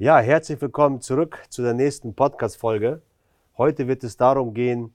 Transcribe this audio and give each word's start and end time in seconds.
Ja, 0.00 0.18
herzlich 0.18 0.58
willkommen 0.62 1.02
zurück 1.02 1.42
zu 1.50 1.60
der 1.60 1.74
nächsten 1.74 2.14
Podcast-Folge. 2.14 3.02
Heute 3.58 3.86
wird 3.86 4.02
es 4.02 4.16
darum 4.16 4.54
gehen, 4.54 4.94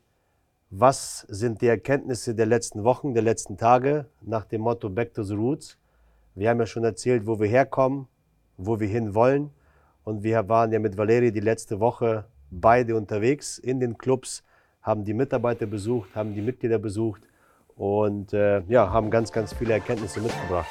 was 0.72 1.28
sind 1.30 1.62
die 1.62 1.68
Erkenntnisse 1.68 2.34
der 2.34 2.48
letzten 2.48 2.84
Wochen, 2.84 3.14
der 3.14 3.22
letzten 3.22 3.56
Tage 3.56 4.08
nach 4.22 4.46
dem 4.46 4.62
Motto 4.62 4.90
Back 4.90 5.14
to 5.14 5.22
the 5.22 5.36
Roots. 5.36 5.78
Wir 6.34 6.50
haben 6.50 6.60
ja 6.60 6.66
schon 6.66 6.84
erzählt, 6.84 7.28
wo 7.28 7.40
wir 7.40 7.48
herkommen, 7.48 8.08
wo 8.58 8.80
wir 8.80 8.88
hin 8.88 9.14
wollen. 9.14 9.52
Und 10.04 10.24
wir 10.24 10.50
waren 10.50 10.72
ja 10.72 10.80
mit 10.80 10.98
Valeri 10.98 11.32
die 11.32 11.40
letzte 11.40 11.80
Woche 11.80 12.26
beide 12.50 12.96
unterwegs 12.96 13.60
in 13.60 13.80
den 13.80 14.00
Clubs, 14.00 14.44
haben 14.82 15.04
die 15.04 15.14
Mitarbeiter 15.14 15.68
besucht, 15.68 16.16
haben 16.16 16.34
die 16.34 16.42
Mitglieder 16.42 16.80
besucht 16.80 17.22
und 17.76 18.34
äh, 18.34 18.62
ja, 18.62 18.90
haben 18.90 19.12
ganz, 19.12 19.32
ganz 19.32 19.54
viele 19.54 19.74
Erkenntnisse 19.74 20.20
mitgebracht. 20.20 20.66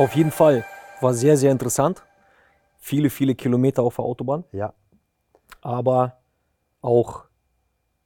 Auf 0.00 0.16
jeden 0.16 0.30
Fall 0.30 0.64
war 1.02 1.12
sehr, 1.12 1.36
sehr 1.36 1.52
interessant. 1.52 2.02
Viele, 2.78 3.10
viele 3.10 3.34
Kilometer 3.34 3.82
auf 3.82 3.96
der 3.96 4.04
Autobahn. 4.06 4.44
Ja. 4.50 4.72
Aber 5.60 6.16
auch 6.80 7.24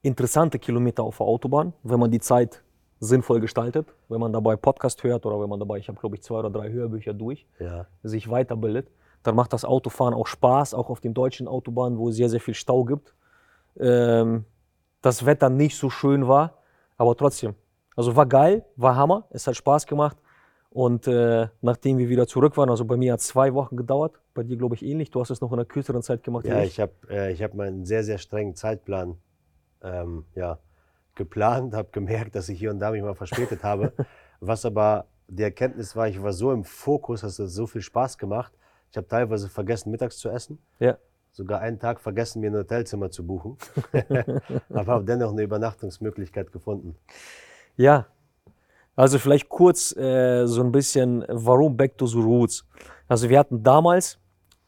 interessante 0.03 0.59
Kilometer 0.59 1.05
auf 1.05 1.19
der 1.19 1.27
Autobahn, 1.29 1.73
wenn 1.85 2.01
man 2.01 2.11
die 2.11 2.19
Zeit 2.19 2.65
sinnvoll 2.99 3.39
gestaltet, 3.39 3.87
wenn 4.09 4.19
man 4.19 4.33
dabei 4.33 4.57
Podcast 4.57 5.05
hört 5.05 5.25
oder 5.25 5.41
wenn 5.41 5.49
man 5.49 5.61
dabei, 5.61 5.79
ich 5.79 5.87
habe 5.87 6.01
glaube 6.01 6.17
ich 6.17 6.23
zwei 6.25 6.41
oder 6.41 6.51
drei 6.51 6.69
Hörbücher 6.73 7.15
durch, 7.15 7.47
Ja. 7.61 7.87
sich 8.03 8.29
weiterbildet, 8.29 8.89
dann 9.23 9.37
macht 9.37 9.53
das 9.53 9.65
Autofahren 9.65 10.15
auch 10.15 10.27
Spaß, 10.27 10.75
auch 10.75 10.91
auf 10.91 10.99
den 10.99 11.15
deutschen 11.15 11.47
Autobahnen, 11.47 11.97
wo 11.97 12.09
es 12.09 12.17
sehr, 12.17 12.29
sehr 12.29 12.41
viel 12.41 12.55
Stau 12.55 12.83
gibt. 12.83 13.15
Ähm, 13.79 14.45
das 15.01 15.25
Wetter 15.25 15.49
nicht 15.49 15.77
so 15.77 15.91
schön 15.91 16.27
war, 16.27 16.59
aber 16.97 17.17
trotzdem. 17.17 17.55
Also 17.95 18.17
war 18.17 18.27
geil, 18.27 18.65
war 18.75 18.97
Hammer, 18.97 19.29
es 19.31 19.47
hat 19.47 19.55
Spaß 19.55 19.87
gemacht. 19.87 20.17
Und 20.75 21.07
äh, 21.07 21.47
nachdem 21.61 21.99
wir 21.99 22.09
wieder 22.09 22.27
zurück 22.27 22.57
waren, 22.57 22.69
also 22.69 22.85
bei 22.85 22.97
mir 22.97 23.13
hat 23.13 23.21
es 23.21 23.29
zwei 23.29 23.55
Wochen 23.55 23.77
gedauert, 23.77 24.21
bei 24.35 24.43
dir 24.43 24.57
glaube 24.57 24.75
ich 24.75 24.85
ähnlich, 24.85 25.09
du 25.09 25.21
hast 25.21 25.31
es 25.31 25.41
noch 25.41 25.53
in 25.53 25.61
einer 25.61 25.65
kürzeren 25.65 26.03
Zeit 26.03 26.25
gemacht. 26.25 26.45
Ja, 26.47 26.65
ich 26.65 26.81
habe 26.81 26.93
äh, 27.09 27.33
ich 27.33 27.45
hab 27.45 27.55
meinen 27.55 27.85
sehr, 27.85 28.03
sehr 28.03 28.19
strengen 28.19 28.57
Zeitplan 28.57 29.17
ähm, 29.85 30.25
ja, 30.35 30.59
geplant, 31.15 31.75
habe 31.75 31.91
gemerkt, 31.93 32.35
dass 32.35 32.49
ich 32.49 32.59
hier 32.59 32.73
und 32.73 32.81
da 32.81 32.91
mich 32.91 33.03
mal 33.03 33.15
verspätet 33.15 33.63
habe. 33.63 33.93
Was 34.41 34.65
aber 34.65 35.07
die 35.29 35.45
Erkenntnis 35.45 35.95
war, 35.95 36.09
ich 36.09 36.21
war 36.21 36.33
so 36.33 36.51
im 36.51 36.65
Fokus, 36.65 37.23
es 37.23 37.39
hat 37.39 37.51
so 37.51 37.69
viel 37.69 37.81
Spaß 37.81 38.19
gemacht. 38.19 38.53
Ich 38.91 38.97
habe 38.97 39.07
teilweise 39.07 39.49
vergessen, 39.49 39.93
mittags 39.93 40.19
zu 40.19 40.29
essen. 40.29 40.59
Ja. 40.81 40.99
Sogar 41.31 41.61
einen 41.61 41.79
Tag 41.79 42.01
vergessen, 42.01 42.41
mir 42.41 42.51
ein 42.51 42.57
Hotelzimmer 42.57 43.13
zu 43.13 43.25
buchen. 43.25 43.59
aber 44.71 44.93
habe 44.93 45.05
dennoch 45.05 45.31
eine 45.31 45.43
Übernachtungsmöglichkeit 45.43 46.51
gefunden. 46.51 46.97
Ja, 47.77 48.07
also 48.97 49.19
vielleicht 49.19 49.49
kurz 49.49 49.97
äh, 49.97 50.47
so 50.47 50.63
ein 50.63 50.73
bisschen, 50.73 51.25
warum 51.29 51.77
Back 51.77 51.99
to 51.99 52.07
the 52.07 52.19
Roots. 52.19 52.65
Also 53.09 53.29
wir 53.29 53.39
hatten 53.39 53.63
damals, 53.63 54.19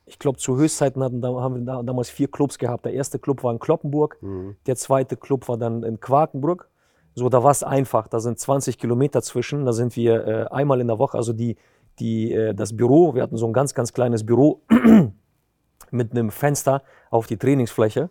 ich 0.05 0.19
glaube 0.19 0.39
zu 0.39 0.57
Höchstzeiten 0.57 1.03
hatten, 1.03 1.25
haben 1.25 1.55
wir 1.55 1.63
da, 1.63 1.83
damals 1.83 2.11
vier 2.11 2.29
Clubs 2.29 2.59
gehabt. 2.59 2.85
Der 2.85 2.93
erste 2.93 3.19
Club 3.19 3.43
war 3.43 3.53
in 3.53 3.59
Kloppenburg, 3.59 4.19
der 4.67 4.77
zweite 4.77 5.17
Club 5.17 5.49
war 5.49 5.57
dann 5.57 5.83
in 5.83 6.01
Quakenbrück. 6.01 6.69
So, 7.15 7.31
da 7.31 7.43
war 7.43 7.51
es 7.51 7.63
einfach, 7.63 8.09
da 8.09 8.21
sind 8.21 8.39
20 8.39 8.79
Kilometer 8.79 9.23
zwischen, 9.23 9.65
da 9.65 9.73
sind 9.73 9.97
wir 9.97 10.27
äh, 10.27 10.47
einmal 10.51 10.83
in 10.83 10.87
der 10.87 10.99
Woche, 10.99 11.17
also 11.17 11.33
die, 11.33 11.57
die, 11.99 12.33
äh, 12.33 12.55
das 12.55 12.77
Büro, 12.77 13.15
wir 13.15 13.23
hatten 13.23 13.39
so 13.39 13.47
ein 13.47 13.55
ganz, 13.55 13.73
ganz 13.75 13.95
kleines 13.95 14.27
Büro 14.27 14.61
mit 15.91 16.11
einem 16.11 16.31
Fenster 16.31 16.83
auf 17.11 17.27
die 17.27 17.39
Trainingsfläche. 17.39 18.11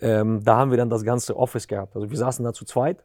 Ähm, 0.00 0.44
da 0.44 0.58
haben 0.58 0.70
wir 0.70 0.78
dann 0.78 0.90
das 0.90 1.02
ganze 1.02 1.36
Office 1.36 1.66
gehabt. 1.66 1.96
Also 1.96 2.08
wir 2.08 2.16
saßen 2.16 2.44
da 2.44 2.52
zu 2.52 2.64
zweit, 2.64 3.02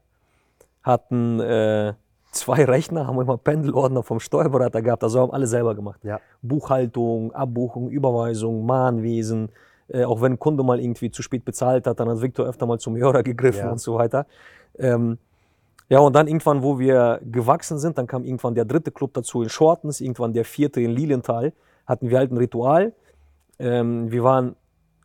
hatten 0.83 1.39
äh, 1.39 1.93
zwei 2.31 2.63
Rechner, 2.65 3.07
haben 3.07 3.19
immer 3.21 3.37
Pendelordner 3.37 4.03
vom 4.03 4.19
Steuerberater 4.19 4.81
gehabt, 4.81 5.03
also 5.03 5.19
haben 5.19 5.31
alle 5.31 5.47
selber 5.47 5.75
gemacht. 5.75 5.99
Ja. 6.03 6.19
Buchhaltung, 6.41 7.33
Abbuchung, 7.33 7.89
Überweisung, 7.89 8.65
Mahnwesen. 8.65 9.49
Äh, 9.89 10.05
auch 10.05 10.21
wenn 10.21 10.33
ein 10.33 10.39
Kunde 10.39 10.63
mal 10.63 10.79
irgendwie 10.79 11.11
zu 11.11 11.21
spät 11.21 11.43
bezahlt 11.43 11.85
hat, 11.87 11.99
dann 11.99 12.07
hat 12.09 12.21
Victor 12.21 12.45
öfter 12.47 12.65
mal 12.65 12.79
zum 12.79 12.95
Hörer 12.95 13.23
gegriffen 13.23 13.65
Ja. 13.65 13.71
und 13.71 13.79
so 13.79 13.95
weiter. 13.95 14.25
Ähm, 14.79 15.17
ja, 15.89 15.99
und 15.99 16.15
dann 16.15 16.27
irgendwann, 16.27 16.63
wo 16.63 16.79
wir 16.79 17.19
gewachsen 17.29 17.77
sind, 17.77 17.97
dann 17.97 18.07
kam 18.07 18.23
irgendwann 18.23 18.55
der 18.55 18.63
dritte 18.63 18.91
Club 18.91 19.13
dazu 19.13 19.41
in 19.41 19.49
Schortens, 19.49 19.99
irgendwann 19.99 20.31
der 20.31 20.45
vierte 20.45 20.79
in 20.79 20.91
Lilienthal, 20.91 21.51
hatten 21.85 22.09
wir 22.09 22.17
halt 22.17 22.31
ein 22.31 22.37
Ritual. 22.37 22.93
Ähm, 23.59 24.09
wir 24.09 24.23
waren 24.23 24.55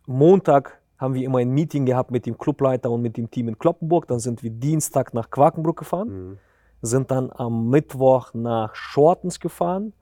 Montag, 0.07 0.79
haben 0.99 1.15
wir 1.15 1.25
immer 1.25 1.39
ein 1.39 1.51
Meeting 1.51 1.85
gehabt 1.87 2.13
mit 2.13 2.25
dem 2.25 2.39
Clubleiter 2.39 2.91
und 2.91 3.03
mit 3.03 3.17
dem 3.17 3.29
Team 3.31 3.49
in 3.49 3.59
Kloppenburg. 3.59 4.07
Dann 4.07 4.21
sind 4.21 4.43
wir 4.45 4.51
Dienstag 4.51 5.13
nach 5.13 5.31
Quakenbrück 5.31 5.79
gefahren, 5.79 6.09
Mhm. 6.09 6.39
Sind 6.87 7.11
dann 7.11 7.31
am 7.33 7.69
Mittwoch 7.69 8.33
nach 8.35 8.75
Schortens 8.75 9.41
gefahren 9.41 9.93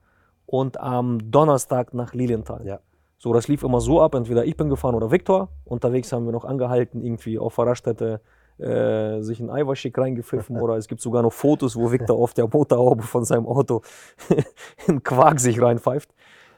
und 0.45 0.79
am 0.79 1.31
Donnerstag 1.31 1.93
nach 1.93 2.13
Lilienthal. 2.13 2.65
Ja. 2.65 2.79
So, 3.17 3.33
das 3.33 3.47
lief 3.47 3.63
immer 3.63 3.81
so 3.81 4.01
ab, 4.01 4.13
entweder 4.15 4.45
ich 4.45 4.55
bin 4.55 4.69
gefahren 4.69 4.95
oder 4.95 5.09
Victor. 5.11 5.49
Unterwegs 5.65 6.11
haben 6.11 6.25
wir 6.25 6.31
noch 6.31 6.45
angehalten, 6.45 7.01
irgendwie 7.01 7.39
auf 7.39 7.55
der 7.55 7.67
Raststätte 7.67 8.21
äh, 8.57 9.21
sich 9.21 9.39
ein 9.39 9.49
Eiweißschick 9.49 9.97
reingepfiffen 9.97 10.57
oder 10.61 10.77
es 10.77 10.87
gibt 10.87 11.01
sogar 11.01 11.23
noch 11.23 11.33
Fotos, 11.33 11.75
wo 11.75 11.91
Victor 11.91 12.17
auf 12.17 12.33
der 12.33 12.47
Motorhaube 12.47 13.03
von 13.03 13.25
seinem 13.25 13.47
Auto 13.47 13.81
in 14.87 15.03
Quark 15.03 15.39
sich 15.39 15.61
reinpfeift. 15.61 16.13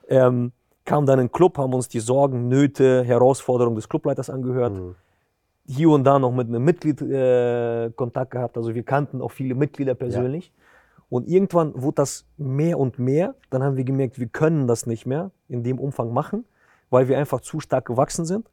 Ähm, 0.09 0.51
kam 0.85 1.05
dann 1.05 1.19
in 1.19 1.27
den 1.27 1.31
Club, 1.31 1.57
haben 1.57 1.73
uns 1.73 1.87
die 1.87 1.99
Sorgen, 1.99 2.47
Nöte, 2.47 3.03
Herausforderungen 3.03 3.75
des 3.75 3.89
Clubleiters 3.89 4.29
angehört. 4.29 4.73
Mhm. 4.73 4.95
Hier 5.67 5.89
und 5.89 6.05
da 6.05 6.17
noch 6.17 6.31
mit 6.31 6.47
einem 6.47 6.63
Mitglied 6.63 7.01
äh, 7.01 7.91
Kontakt 7.95 8.31
gehabt. 8.31 8.57
Also 8.57 8.73
wir 8.73 8.83
kannten 8.83 9.21
auch 9.21 9.31
viele 9.31 9.53
Mitglieder 9.53 9.95
persönlich. 9.95 10.53
Und 11.09 11.27
irgendwann 11.27 11.73
wurde 11.81 11.95
das 11.95 12.25
mehr 12.37 12.79
und 12.79 12.99
mehr. 12.99 13.35
Dann 13.49 13.63
haben 13.63 13.77
wir 13.77 13.83
gemerkt, 13.83 14.19
wir 14.19 14.27
können 14.27 14.67
das 14.67 14.87
nicht 14.87 15.05
mehr 15.05 15.31
in 15.47 15.63
dem 15.63 15.79
Umfang 15.79 16.13
machen, 16.13 16.45
weil 16.89 17.07
wir 17.07 17.17
einfach 17.17 17.41
zu 17.41 17.59
stark 17.59 17.85
gewachsen 17.85 18.25
sind. 18.25 18.49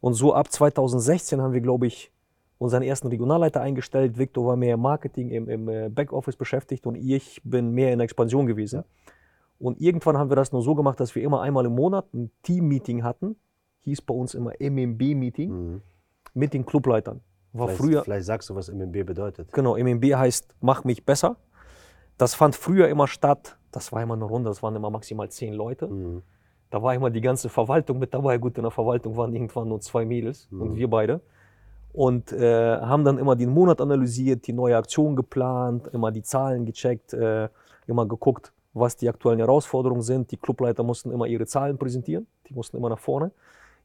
Und 0.00 0.14
so 0.14 0.34
ab 0.34 0.50
2016 0.50 1.40
haben 1.40 1.52
wir, 1.52 1.60
glaube 1.60 1.86
ich, 1.86 2.12
unseren 2.58 2.82
ersten 2.82 3.08
Regionalleiter 3.08 3.60
eingestellt. 3.60 4.18
Victor 4.18 4.46
war 4.46 4.56
mehr 4.56 4.74
im 4.74 4.80
Marketing, 4.80 5.30
im, 5.30 5.48
im 5.48 5.68
äh, 5.68 5.88
Backoffice 5.88 6.36
beschäftigt 6.36 6.86
und 6.86 6.94
ich 6.94 7.40
bin 7.44 7.70
mehr 7.72 7.92
in 7.92 7.98
der 7.98 8.04
Expansion 8.04 8.46
gewesen. 8.46 8.84
Und 9.58 9.80
irgendwann 9.80 10.16
haben 10.18 10.30
wir 10.30 10.36
das 10.36 10.52
nur 10.52 10.62
so 10.62 10.74
gemacht, 10.74 11.00
dass 11.00 11.14
wir 11.14 11.22
immer 11.22 11.42
einmal 11.42 11.66
im 11.66 11.74
Monat 11.74 12.12
ein 12.14 12.30
Team-Meeting 12.42 13.02
hatten. 13.02 13.36
Hieß 13.80 14.02
bei 14.02 14.14
uns 14.14 14.34
immer 14.34 14.52
MMB-Meeting 14.58 15.50
Mhm. 15.50 15.82
Mit 16.34 16.54
den 16.54 16.64
Clubleitern. 16.64 17.20
War 17.52 17.66
Vielleicht, 17.68 17.80
früher, 17.80 18.04
vielleicht 18.04 18.26
sagst 18.26 18.50
du, 18.50 18.54
was 18.54 18.68
MMB 18.68 19.04
bedeutet. 19.04 19.52
Genau, 19.52 19.76
MMB 19.76 20.14
heißt 20.14 20.54
Mach 20.60 20.84
mich 20.84 21.04
besser. 21.04 21.36
Das 22.16 22.34
fand 22.34 22.54
früher 22.54 22.88
immer 22.88 23.08
statt, 23.08 23.56
das 23.72 23.92
war 23.92 24.02
immer 24.02 24.14
eine 24.14 24.24
Runde, 24.24 24.50
das 24.50 24.62
waren 24.62 24.76
immer 24.76 24.90
maximal 24.90 25.30
zehn 25.30 25.54
Leute. 25.54 25.88
Mhm. 25.88 26.22
Da 26.70 26.82
war 26.82 26.94
immer 26.94 27.10
die 27.10 27.20
ganze 27.20 27.48
Verwaltung 27.48 27.98
mit 27.98 28.14
dabei. 28.14 28.38
Gut, 28.38 28.56
in 28.56 28.62
der 28.62 28.70
Verwaltung 28.70 29.16
waren 29.16 29.32
irgendwann 29.32 29.68
nur 29.68 29.80
zwei 29.80 30.04
Mädels 30.04 30.48
und 30.52 30.76
wir 30.76 30.88
beide. 30.88 31.20
Und 31.92 32.32
äh, 32.32 32.76
haben 32.76 33.04
dann 33.04 33.18
immer 33.18 33.34
den 33.34 33.50
Monat 33.50 33.80
analysiert, 33.80 34.46
die 34.46 34.52
neue 34.52 34.76
Aktion 34.76 35.16
geplant, 35.16 35.88
immer 35.92 36.12
die 36.12 36.22
Zahlen 36.22 36.64
gecheckt, 36.64 37.12
äh, 37.12 37.48
immer 37.88 38.06
geguckt, 38.06 38.52
was 38.72 38.96
die 38.96 39.08
aktuellen 39.08 39.40
Herausforderungen 39.40 40.02
sind. 40.02 40.30
Die 40.30 40.36
Clubleiter 40.36 40.84
mussten 40.84 41.10
immer 41.10 41.26
ihre 41.26 41.46
Zahlen 41.46 41.76
präsentieren, 41.76 42.28
die 42.48 42.54
mussten 42.54 42.76
immer 42.76 42.88
nach 42.88 43.00
vorne. 43.00 43.32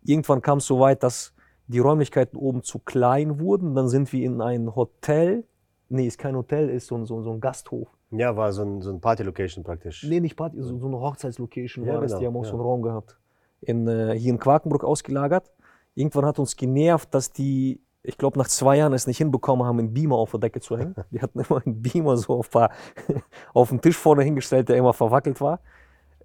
Irgendwann 0.04 0.42
kam 0.42 0.60
es 0.60 0.68
so 0.68 0.80
weit, 0.80 1.02
dass 1.02 1.34
die 1.68 1.80
Räumlichkeiten 1.80 2.38
oben 2.38 2.64
zu 2.64 2.80
klein 2.80 3.40
wurden. 3.40 3.76
Dann 3.76 3.88
sind 3.88 4.12
wir 4.14 4.26
in 4.26 4.42
ein 4.42 4.76
Hotel, 4.76 5.44
nee, 5.90 6.08
ist 6.08 6.18
kein 6.18 6.36
Hotel, 6.36 6.70
ist 6.70 6.88
so 6.88 6.96
ein, 6.96 7.06
so 7.06 7.18
ein, 7.18 7.24
so 7.24 7.32
ein 7.32 7.40
Gasthof. 7.40 7.88
Ja, 8.12 8.36
war 8.38 8.52
so 8.54 8.64
ein, 8.64 8.82
so 8.82 8.92
ein 8.92 9.02
Party-Location 9.02 9.64
praktisch. 9.64 10.04
Nee, 10.04 10.20
nicht 10.20 10.36
Party, 10.36 10.62
so, 10.62 10.78
so 10.78 10.88
eine 10.88 11.00
Hochzeitslocation 11.00 11.86
Ja, 11.86 11.96
war 11.96 12.02
das. 12.02 12.12
genau, 12.12 12.20
Die 12.20 12.26
haben 12.28 12.38
auch 12.38 12.44
ja. 12.44 12.50
so 12.50 12.56
einen 12.56 12.62
Raum 12.62 12.82
gehabt. 12.82 13.18
In, 13.62 13.88
äh, 13.88 14.18
hier 14.18 14.32
in 14.32 14.40
Quakenbrück 14.40 14.84
ausgelagert. 14.84 15.52
Irgendwann 15.96 16.26
hat 16.26 16.40
uns 16.40 16.56
genervt, 16.56 17.14
dass 17.14 17.32
die, 17.32 17.82
ich 18.04 18.18
glaube, 18.18 18.38
nach 18.38 18.48
zwei 18.48 18.78
Jahren 18.78 18.94
es 18.94 19.08
nicht 19.08 19.18
hinbekommen 19.18 19.66
haben, 19.66 19.80
einen 19.80 19.94
Beamer 19.94 20.18
auf 20.18 20.32
der 20.32 20.40
Decke 20.42 20.60
zu 20.60 20.78
hängen. 20.78 20.96
Die 21.12 21.22
hatten 21.22 21.40
immer 21.40 21.62
einen 21.66 21.82
Beamer 21.82 22.18
so 22.18 22.34
auf, 22.36 22.50
auf 23.54 23.70
den 23.70 23.82
Tisch 23.82 23.98
vorne 23.98 24.24
hingestellt, 24.24 24.70
der 24.70 24.78
immer 24.78 24.94
verwackelt 24.94 25.42
war. 25.42 25.62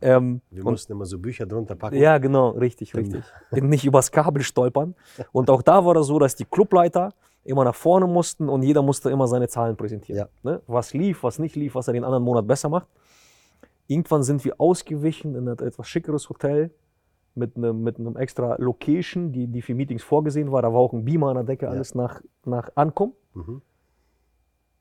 Ähm, 0.03 0.41
Wir 0.51 0.65
und- 0.65 0.73
mussten 0.73 0.93
immer 0.93 1.05
so 1.05 1.19
Bücher 1.19 1.47
drunter 1.47 1.75
packen. 1.77 1.97
ja, 1.97 2.19
genau, 2.19 2.51
richtig, 2.51 2.95
richtig. 2.95 3.23
Nicht 3.53 3.85
übers 3.85 4.11
Kabel 4.11 4.43
stolpern. 4.43 4.95
Und 5.33 5.51
auch 5.51 5.63
da 5.63 5.85
war 5.85 5.95
das 5.95 6.07
so, 6.07 6.19
dass 6.19 6.35
die 6.37 6.45
Clubleiter 6.45 7.11
immer 7.45 7.65
nach 7.65 7.75
vorne 7.75 8.07
mussten 8.07 8.49
und 8.49 8.63
jeder 8.63 8.83
musste 8.83 9.11
immer 9.11 9.27
seine 9.27 9.49
Zahlen 9.49 9.77
präsentieren. 9.77 10.19
Ja. 10.19 10.29
Ne? 10.51 10.63
Was 10.67 10.93
lief, 10.95 11.23
was 11.23 11.39
nicht 11.39 11.57
lief, 11.57 11.75
was 11.75 11.87
er 11.89 11.95
den 11.95 12.05
anderen 12.05 12.23
Monat 12.25 12.47
besser 12.47 12.69
macht. 12.69 12.87
Irgendwann 13.87 14.23
sind 14.23 14.45
wir 14.45 14.55
ausgewichen 14.61 15.35
in 15.35 15.49
ein 15.49 15.59
etwas 15.59 15.89
schickeres 15.89 16.29
Hotel 16.29 16.71
mit 17.35 17.57
einem, 17.57 17.83
mit 17.83 17.99
einem 17.99 18.17
extra 18.17 18.57
Location, 18.59 19.33
die, 19.33 19.47
die 19.47 19.63
für 19.63 19.75
Meetings 19.75 20.03
vorgesehen 20.03 20.53
war. 20.53 20.63
Da 20.63 20.73
war 20.73 20.81
auch 20.81 20.93
ein 20.93 21.05
Beamer 21.05 21.29
an 21.29 21.35
der 21.37 21.45
Decke, 21.45 21.69
alles 21.69 21.95
nach, 21.95 22.21
nach 22.45 22.71
Ankommen. 22.75 23.13
Mhm. 23.35 23.63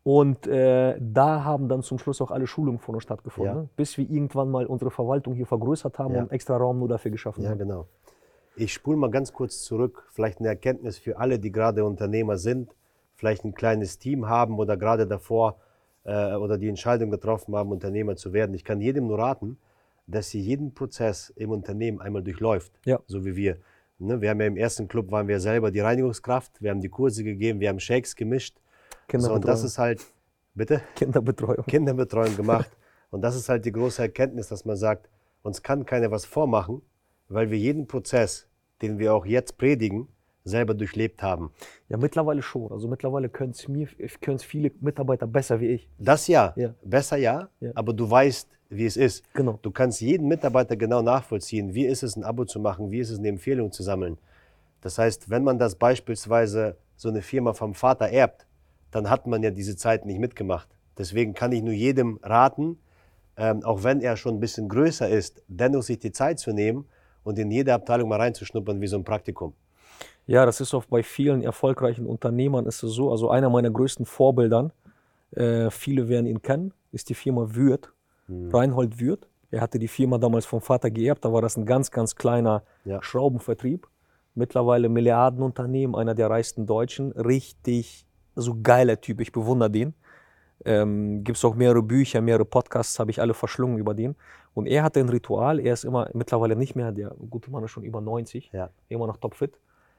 Und 0.03 0.47
äh, 0.47 0.95
da 0.99 1.43
haben 1.43 1.67
dann 1.67 1.83
zum 1.83 1.99
Schluss 1.99 2.21
auch 2.21 2.31
alle 2.31 2.47
Schulungen 2.47 2.79
von 2.79 2.95
uns 2.95 3.03
stattgefunden, 3.03 3.53
Ja. 3.55 3.61
ne? 3.61 3.69
bis 3.75 3.97
wir 3.97 4.09
irgendwann 4.09 4.49
mal 4.49 4.65
unsere 4.65 4.91
Verwaltung 4.91 5.33
hier 5.35 5.45
vergrößert 5.45 5.99
haben 5.99 6.15
Ja. 6.15 6.21
und 6.23 6.31
extra 6.31 6.57
Raum 6.57 6.79
nur 6.79 6.87
dafür 6.87 7.11
geschaffen 7.11 7.43
Ja, 7.43 7.49
haben. 7.51 7.59
genau. 7.59 7.87
Ich 8.55 8.73
spule 8.73 8.97
mal 8.97 9.09
ganz 9.11 9.31
kurz 9.33 9.63
zurück, 9.63 10.07
vielleicht 10.11 10.39
eine 10.39 10.47
Erkenntnis 10.49 10.97
für 10.97 11.17
alle, 11.17 11.37
die 11.39 11.51
gerade 11.51 11.83
Unternehmer 11.85 12.37
sind, 12.37 12.75
vielleicht 13.15 13.43
ein 13.45 13.53
kleines 13.53 13.99
Team 13.99 14.27
haben 14.27 14.57
oder 14.57 14.77
gerade 14.77 15.05
davor 15.05 15.57
äh, 16.05 16.33
oder 16.35 16.57
die 16.57 16.69
Entscheidung 16.69 17.11
getroffen 17.11 17.55
haben, 17.55 17.69
Unternehmer 17.71 18.15
zu 18.15 18.31
werden. 18.33 18.53
Ich 18.55 18.63
kann 18.63 18.79
jedem 18.81 19.07
nur 19.07 19.19
raten, 19.19 19.57
dass 20.07 20.29
sie 20.29 20.39
jeden 20.39 20.73
Prozess 20.73 21.29
im 21.35 21.51
Unternehmen 21.51 22.01
einmal 22.01 22.23
durchläuft, 22.23 22.71
Ja. 22.85 22.99
so 23.05 23.25
wie 23.25 23.35
wir. 23.35 23.57
Ne? 23.99 24.19
Wir 24.21 24.29
haben 24.29 24.39
ja 24.39 24.47
im 24.47 24.57
ersten 24.57 24.87
Club 24.87 25.11
waren 25.11 25.27
wir 25.27 25.39
selber 25.41 25.71
die 25.71 25.81
Reinigungskraft, 25.81 26.61
wir 26.61 26.71
haben 26.71 26.81
die 26.81 26.89
Kurse 26.89 27.23
gegeben, 27.23 27.59
wir 27.59 27.67
haben 27.69 27.79
Shakes 27.81 28.15
gemischt. 28.15 28.57
So, 29.11 29.15
und 29.33 29.41
Kinderbetreuung. 29.41 29.41
das 29.41 29.63
ist 29.63 29.77
halt, 29.77 30.05
bitte? 30.53 30.81
Kinderbetreuung. 30.95 31.65
Kinderbetreuung 31.65 32.35
gemacht. 32.35 32.69
Und 33.11 33.21
das 33.23 33.35
ist 33.35 33.49
halt 33.49 33.65
die 33.65 33.71
große 33.71 34.03
Erkenntnis, 34.03 34.49
dass 34.49 34.65
man 34.65 34.77
sagt, 34.77 35.09
uns 35.41 35.63
kann 35.63 35.83
keiner 35.83 36.11
was 36.11 36.25
vormachen, 36.25 36.83
weil 37.27 37.49
wir 37.49 37.57
jeden 37.57 37.87
Prozess, 37.87 38.45
den 38.83 38.99
wir 38.99 39.15
auch 39.15 39.25
jetzt 39.25 39.57
predigen, 39.57 40.07
selber 40.43 40.75
durchlebt 40.75 41.23
haben. 41.23 41.51
Ja, 41.87 41.97
mittlerweile 41.97 42.43
schon. 42.43 42.71
Also 42.71 42.87
mittlerweile 42.87 43.27
können 43.27 43.49
es 43.51 43.67
mir, 43.67 43.87
können 44.21 44.35
es 44.37 44.43
viele 44.43 44.69
Mitarbeiter 44.79 45.25
besser 45.25 45.59
wie 45.59 45.69
ich. 45.69 45.89
Das 45.97 46.27
ja, 46.27 46.53
Ja. 46.55 46.75
besser 46.83 47.17
ja, 47.17 47.49
Ja. 47.61 47.71
aber 47.73 47.93
du 47.93 48.07
weißt, 48.09 48.47
wie 48.69 48.85
es 48.85 48.95
ist. 48.95 49.23
Genau. 49.33 49.57
Du 49.59 49.71
kannst 49.71 50.01
jeden 50.01 50.27
Mitarbeiter 50.27 50.75
genau 50.75 51.01
nachvollziehen, 51.01 51.73
wie 51.73 51.87
ist 51.87 52.03
es, 52.03 52.15
ein 52.15 52.23
Abo 52.23 52.45
zu 52.45 52.59
machen, 52.59 52.91
wie 52.91 52.99
ist 52.99 53.09
es, 53.09 53.17
eine 53.17 53.29
Empfehlung 53.29 53.71
zu 53.71 53.81
sammeln. 53.81 54.19
Das 54.81 54.99
heißt, 54.99 55.31
wenn 55.31 55.43
man 55.43 55.57
das 55.57 55.73
beispielsweise 55.75 56.77
so 56.95 57.09
eine 57.09 57.23
Firma 57.23 57.53
vom 57.53 57.73
Vater 57.73 58.07
erbt, 58.09 58.45
dann 58.91 59.09
hat 59.09 59.27
man 59.27 59.43
ja 59.43 59.51
diese 59.51 59.75
Zeit 59.75 60.05
nicht 60.05 60.19
mitgemacht. 60.19 60.67
Deswegen 60.97 61.33
kann 61.33 61.51
ich 61.51 61.61
nur 61.63 61.73
jedem 61.73 62.19
raten, 62.23 62.77
ähm, 63.37 63.63
auch 63.63 63.83
wenn 63.83 64.01
er 64.01 64.17
schon 64.17 64.35
ein 64.35 64.39
bisschen 64.39 64.67
größer 64.67 65.07
ist, 65.07 65.41
dennoch 65.47 65.83
sich 65.83 65.99
die 65.99 66.11
Zeit 66.11 66.39
zu 66.39 66.51
nehmen 66.51 66.85
und 67.23 67.39
in 67.39 67.51
jede 67.51 67.73
Abteilung 67.73 68.09
mal 68.09 68.19
reinzuschnuppern 68.19 68.81
wie 68.81 68.87
so 68.87 68.97
ein 68.97 69.03
Praktikum. 69.03 69.53
Ja, 70.27 70.45
das 70.45 70.61
ist 70.61 70.73
auch 70.73 70.85
bei 70.85 71.01
vielen 71.03 71.41
erfolgreichen 71.41 72.05
Unternehmern 72.05 72.65
ist 72.65 72.83
es 72.83 72.91
so. 72.91 73.11
Also 73.11 73.29
einer 73.29 73.49
meiner 73.49 73.71
größten 73.71 74.05
Vorbildern, 74.05 74.71
äh, 75.31 75.71
viele 75.71 76.07
werden 76.09 76.25
ihn 76.25 76.41
kennen, 76.41 76.73
ist 76.91 77.09
die 77.09 77.15
Firma 77.15 77.55
Würth, 77.55 77.91
Reinhold 78.27 78.99
Würth. 78.99 79.27
Er 79.49 79.61
hatte 79.61 79.79
die 79.79 79.87
Firma 79.87 80.19
damals 80.19 80.45
vom 80.45 80.61
Vater 80.61 80.91
geerbt, 80.91 81.25
da 81.25 81.33
war 81.33 81.41
das 81.41 81.57
ein 81.57 81.65
ganz, 81.65 81.89
ganz 81.89 82.15
kleiner 82.15 82.61
Ja. 82.85 83.01
Schraubenvertrieb. 83.01 83.87
Mittlerweile 84.35 84.87
Milliardenunternehmen, 84.89 85.95
einer 85.95 86.13
der 86.13 86.29
reichsten 86.29 86.67
Deutschen. 86.67 87.11
Richtig, 87.13 88.05
so 88.41 88.57
geiler 88.61 88.99
Typ, 88.99 89.21
ich 89.21 89.31
bewundere 89.31 89.69
den. 89.71 89.93
Ähm, 90.65 91.23
Gibt 91.23 91.37
es 91.37 91.45
auch 91.45 91.55
mehrere 91.55 91.81
Bücher, 91.81 92.21
mehrere 92.21 92.45
Podcasts, 92.45 92.99
habe 92.99 93.11
ich 93.11 93.21
alle 93.21 93.33
verschlungen 93.33 93.77
über 93.77 93.93
den. 93.93 94.15
Und 94.53 94.65
er 94.65 94.83
hatte 94.83 94.99
ein 94.99 95.09
Ritual, 95.09 95.59
er 95.59 95.73
ist 95.73 95.85
immer 95.85 96.09
mittlerweile 96.13 96.55
nicht 96.55 96.75
mehr, 96.75 96.91
der 96.91 97.15
gute 97.29 97.49
Mann 97.49 97.63
ist 97.63 97.71
schon 97.71 97.83
über 97.83 98.01
90, 98.01 98.49
Ja. 98.51 98.69
immer 98.89 99.07
noch 99.07 99.17
topfit. 99.17 99.57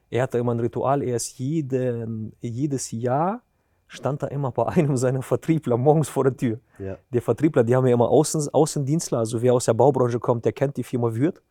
Er 0.09 0.23
hatte 0.23 0.37
immer 0.37 0.53
ein 0.53 0.59
Ritual, 0.59 1.01
er 1.01 1.15
ist 1.15 1.39
jeden, 1.39 2.33
jedes 2.41 2.91
Jahr 2.91 3.41
stand 3.87 4.21
er 4.23 4.31
immer 4.31 4.51
bei 4.51 4.65
einem 4.67 4.97
seiner 4.97 5.21
Vertriebler 5.21 5.77
morgens 5.77 6.09
vor 6.09 6.23
der 6.25 6.37
Tür. 6.37 6.59
Ja. 6.79 6.97
Der 7.11 7.21
Vertriebler, 7.21 7.63
die 7.63 7.75
haben 7.75 7.87
ja 7.87 7.93
immer 7.93 8.09
Außen, 8.09 8.49
Außendienstler, 8.53 9.19
also 9.19 9.41
wer 9.41 9.53
aus 9.53 9.65
der 9.65 9.73
Baubranche 9.73 10.19
kommt, 10.19 10.45
der 10.45 10.53
kennt 10.53 10.77
die 10.77 10.83
Firma 10.83 11.13
Würth. 11.13 11.41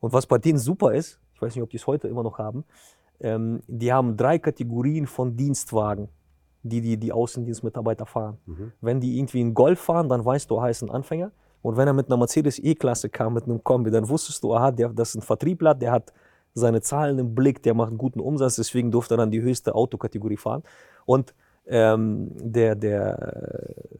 Und 0.00 0.12
was 0.12 0.26
bei 0.26 0.38
denen 0.38 0.58
super 0.58 0.92
ist, 0.94 1.18
ich 1.34 1.42
weiß 1.42 1.54
nicht, 1.54 1.62
ob 1.62 1.70
die 1.70 1.76
es 1.76 1.86
heute 1.86 2.08
immer 2.08 2.22
noch 2.22 2.38
haben, 2.38 2.64
ähm, 3.20 3.60
die 3.66 3.92
haben 3.92 4.16
drei 4.16 4.38
Kategorien 4.38 5.06
von 5.06 5.36
Dienstwagen, 5.36 6.08
die 6.68 6.80
die, 6.80 6.96
die 6.96 7.12
Außendienstmitarbeiter 7.12 8.06
fahren. 8.06 8.38
Wenn 8.80 9.00
die 9.00 9.18
irgendwie 9.18 9.40
einen 9.40 9.54
Golf 9.54 9.80
fahren, 9.80 10.08
dann 10.08 10.24
weißt 10.24 10.50
du, 10.50 10.56
er 10.56 10.70
ist 10.70 10.82
ein 10.82 10.90
Anfänger. 10.90 11.30
Und 11.62 11.76
wenn 11.76 11.88
er 11.88 11.94
mit 11.94 12.06
einer 12.06 12.16
Mercedes 12.16 12.58
E-Klasse 12.58 13.08
kam, 13.08 13.34
mit 13.34 13.44
einem 13.44 13.62
Kombi, 13.64 13.90
dann 13.90 14.08
wusstest 14.08 14.42
du, 14.42 14.54
aha, 14.54 14.70
der, 14.70 14.90
das 14.90 15.10
ist 15.10 15.16
ein 15.16 15.22
Vertriebler, 15.22 15.74
der 15.74 15.92
hat 15.92 16.12
seine 16.54 16.80
Zahlen 16.80 17.18
im 17.18 17.34
Blick, 17.34 17.62
der 17.62 17.74
macht 17.74 17.88
einen 17.88 17.98
guten 17.98 18.20
Umsatz, 18.20 18.56
deswegen 18.56 18.90
durfte 18.90 19.14
er 19.14 19.18
dann 19.18 19.30
die 19.30 19.42
höchste 19.42 19.74
Autokategorie 19.74 20.36
fahren. 20.36 20.62
Und 21.04 21.34
ähm, 21.66 22.30
der, 22.34 22.76
der 22.76 23.18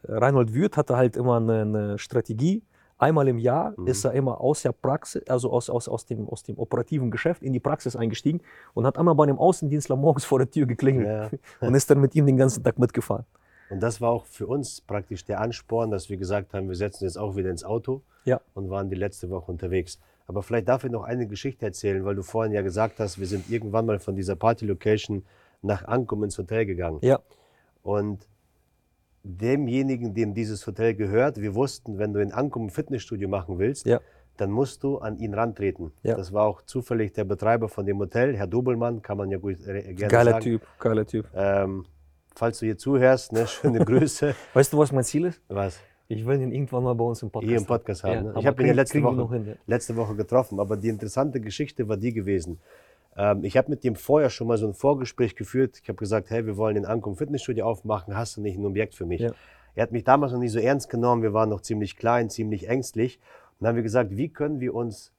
äh, 0.09 0.13
Reinhold 0.13 0.55
Würth 0.55 0.77
hatte 0.77 0.97
halt 0.97 1.17
immer 1.17 1.37
eine, 1.37 1.63
eine 1.63 1.99
Strategie. 1.99 2.63
Einmal 2.99 3.29
im 3.29 3.39
Jahr 3.39 3.75
ist 3.85 4.05
er 4.05 4.13
immer 4.13 4.41
aus 4.41 4.63
der 4.63 4.73
Praxis, 4.73 5.23
also 5.29 5.51
aus, 5.53 5.69
aus, 5.69 5.87
aus, 5.87 6.07
dem, 6.07 6.27
aus 6.29 6.43
dem 6.45 6.59
operativen 6.59 7.11
Geschäft 7.11 7.43
in 7.43 7.53
die 7.53 7.61
Praxis 7.61 7.95
eingestiegen 7.95 8.41
und 8.73 8.87
hat 8.87 8.97
einmal 8.97 9.15
bei 9.15 9.25
einem 9.25 9.39
Außendienstler 9.39 9.97
morgens 9.97 10.25
vor 10.25 10.39
der 10.39 10.51
Tür 10.51 10.65
geklingelt 10.67 11.07
Ja. 11.07 11.39
und 11.69 11.75
ist 11.75 11.91
dann 11.91 12.01
mit 12.01 12.15
ihm 12.15 12.25
den 12.25 12.39
ganzen 12.39 12.65
Tag 12.65 12.79
mitgefahren. 12.79 13.27
Und 13.69 13.81
das 13.81 14.01
war 14.01 14.11
auch 14.11 14.25
für 14.25 14.47
uns 14.47 14.81
praktisch 14.81 15.25
der 15.25 15.41
Ansporn, 15.41 15.91
dass 15.91 16.09
wir 16.09 16.17
gesagt 16.17 16.55
haben, 16.55 16.69
wir 16.69 16.77
setzen 16.77 17.05
jetzt 17.05 17.19
auch 17.19 17.37
wieder 17.37 17.51
ins 17.51 17.65
Auto 17.65 18.01
Ja. 18.25 18.41
und 18.55 18.71
waren 18.71 18.89
die 18.89 18.97
letzte 18.97 19.29
Woche 19.29 19.51
unterwegs. 19.51 19.99
Aber 20.27 20.43
vielleicht 20.43 20.67
darf 20.69 20.85
ich 20.85 20.91
noch 20.91 21.05
eine 21.05 21.27
Geschichte 21.27 21.67
erzählen, 21.67 22.05
weil 22.05 22.15
du 22.15 22.23
vorhin 22.23 22.53
ja 22.53 22.63
gesagt 22.63 22.99
hast, 22.99 23.19
wir 23.21 23.27
sind 23.27 23.51
irgendwann 23.51 23.85
mal 23.87 23.99
von 23.99 24.17
dieser 24.17 24.37
Party-Location 24.37 25.25
nach 25.63 25.85
Ankum 25.87 26.25
ins 26.25 26.39
Hotel 26.39 26.65
gegangen. 26.65 26.99
Ja, 27.03 27.19
Und 27.83 28.27
demjenigen, 29.27 30.15
dem 30.15 30.35
dieses 30.35 30.67
Hotel 30.67 30.95
gehört, 30.95 31.41
wir 31.41 31.55
wussten, 31.55 31.99
wenn 31.99 32.13
du 32.13 32.21
in 32.21 32.33
Ankum 32.33 32.67
ein 32.67 32.71
Fitnessstudio 32.71 33.29
machen 33.29 33.59
willst, 33.59 33.87
Ja. 33.87 34.01
dann 34.37 34.51
musst 34.51 34.83
du 34.85 34.99
an 34.99 35.19
ihn 35.19 35.35
rantreten. 35.35 35.93
Ja. 36.03 36.15
Das 36.17 36.33
war 36.33 36.45
auch 36.47 36.63
zufällig 36.63 37.13
der 37.13 37.25
Betreiber 37.25 37.69
von 37.69 37.87
dem 37.87 37.99
Hotel, 37.99 38.37
Herr 38.37 38.47
Dobelmann, 38.47 39.03
kann 39.03 39.19
man 39.19 39.31
ja 39.31 39.39
gut, 39.39 39.61
äh, 39.67 39.95
gerne 39.95 40.09
geiler 40.09 40.31
sagen. 40.33 40.45
Typ, 40.45 40.63
geiler 40.79 41.07
Typ. 41.07 41.27
Ähm, 41.35 41.85
falls 42.35 42.59
du 42.61 42.67
hier 42.67 42.79
zuhörst, 42.79 43.33
ne, 43.33 43.47
schöne 43.47 43.79
Grüße. 43.85 44.35
Weißt 44.55 44.73
du, 44.73 44.79
was 44.79 44.93
mein 44.93 45.05
Ziel 45.05 45.25
ist? 45.27 45.41
Was? 45.49 45.81
Ich 46.09 46.25
will 46.25 46.41
ihn 46.41 46.53
irgendwann 46.53 46.85
mal 46.85 46.95
bei 46.95 47.03
uns 47.05 47.21
im 47.23 47.31
Podcast 47.31 47.49
hier 47.49 47.59
im 47.59 47.67
Podcast 47.67 48.05
haben. 48.05 48.13
Ja, 48.13 48.23
ne? 48.23 48.35
Ich 48.39 48.47
habe 48.47 48.63
ihn 48.63 48.69
ja 48.69 48.75
letzte 48.75 49.03
Woche, 49.03 49.17
noch 49.17 49.33
hin, 49.33 49.45
ja. 49.45 49.55
letzte 49.67 49.97
Woche 49.97 50.15
getroffen, 50.15 50.61
aber 50.61 50.77
die 50.77 50.89
interessante 50.89 51.41
Geschichte 51.41 51.89
war 51.89 51.97
die 51.97 52.13
gewesen. 52.13 52.61
Ähm, 53.17 53.45
ich 53.45 53.57
habe 53.57 53.71
mit 53.71 53.85
dem 53.85 53.97
vorher 53.97 54.31
schon 54.31 54.47
mal 54.47 54.59
so 54.59 54.67
ein 54.67 54.75
Vorgespräch 54.75 55.37
geführt. 55.37 55.79
Ich 55.83 55.89
habe 55.89 55.97
gesagt, 55.97 56.31
hey, 56.31 56.47
wir 56.47 56.57
wollen 56.57 56.77
in 56.77 56.85
Ankum 56.85 57.17
Fitnessstudio 57.17 57.65
aufmachen, 57.65 58.17
hast 58.17 58.37
du 58.37 58.41
nicht 58.41 58.59
ein 58.59 58.65
Objekt 58.67 58.95
für 58.95 59.07
mich? 59.07 59.21
Ja. 59.23 59.33
Er 59.75 59.83
hat 59.83 59.93
mich 59.93 60.05
damals 60.05 60.33
noch 60.33 60.39
nicht 60.39 60.53
so 60.53 60.59
ernst 60.59 60.89
genommen, 60.89 61.23
wir 61.23 61.33
waren 61.33 61.51
noch 61.51 61.61
ziemlich 61.61 61.97
klein, 61.97 62.31
ziemlich 62.31 62.69
ängstlich. 62.69 63.19
Und 63.19 63.65
dann 63.65 63.69
haben 63.69 63.77
wir 63.77 63.83
gesagt, 63.83 64.17
wie 64.17 64.29
können 64.29 64.61
wir 64.61 64.75
uns 64.75 65.13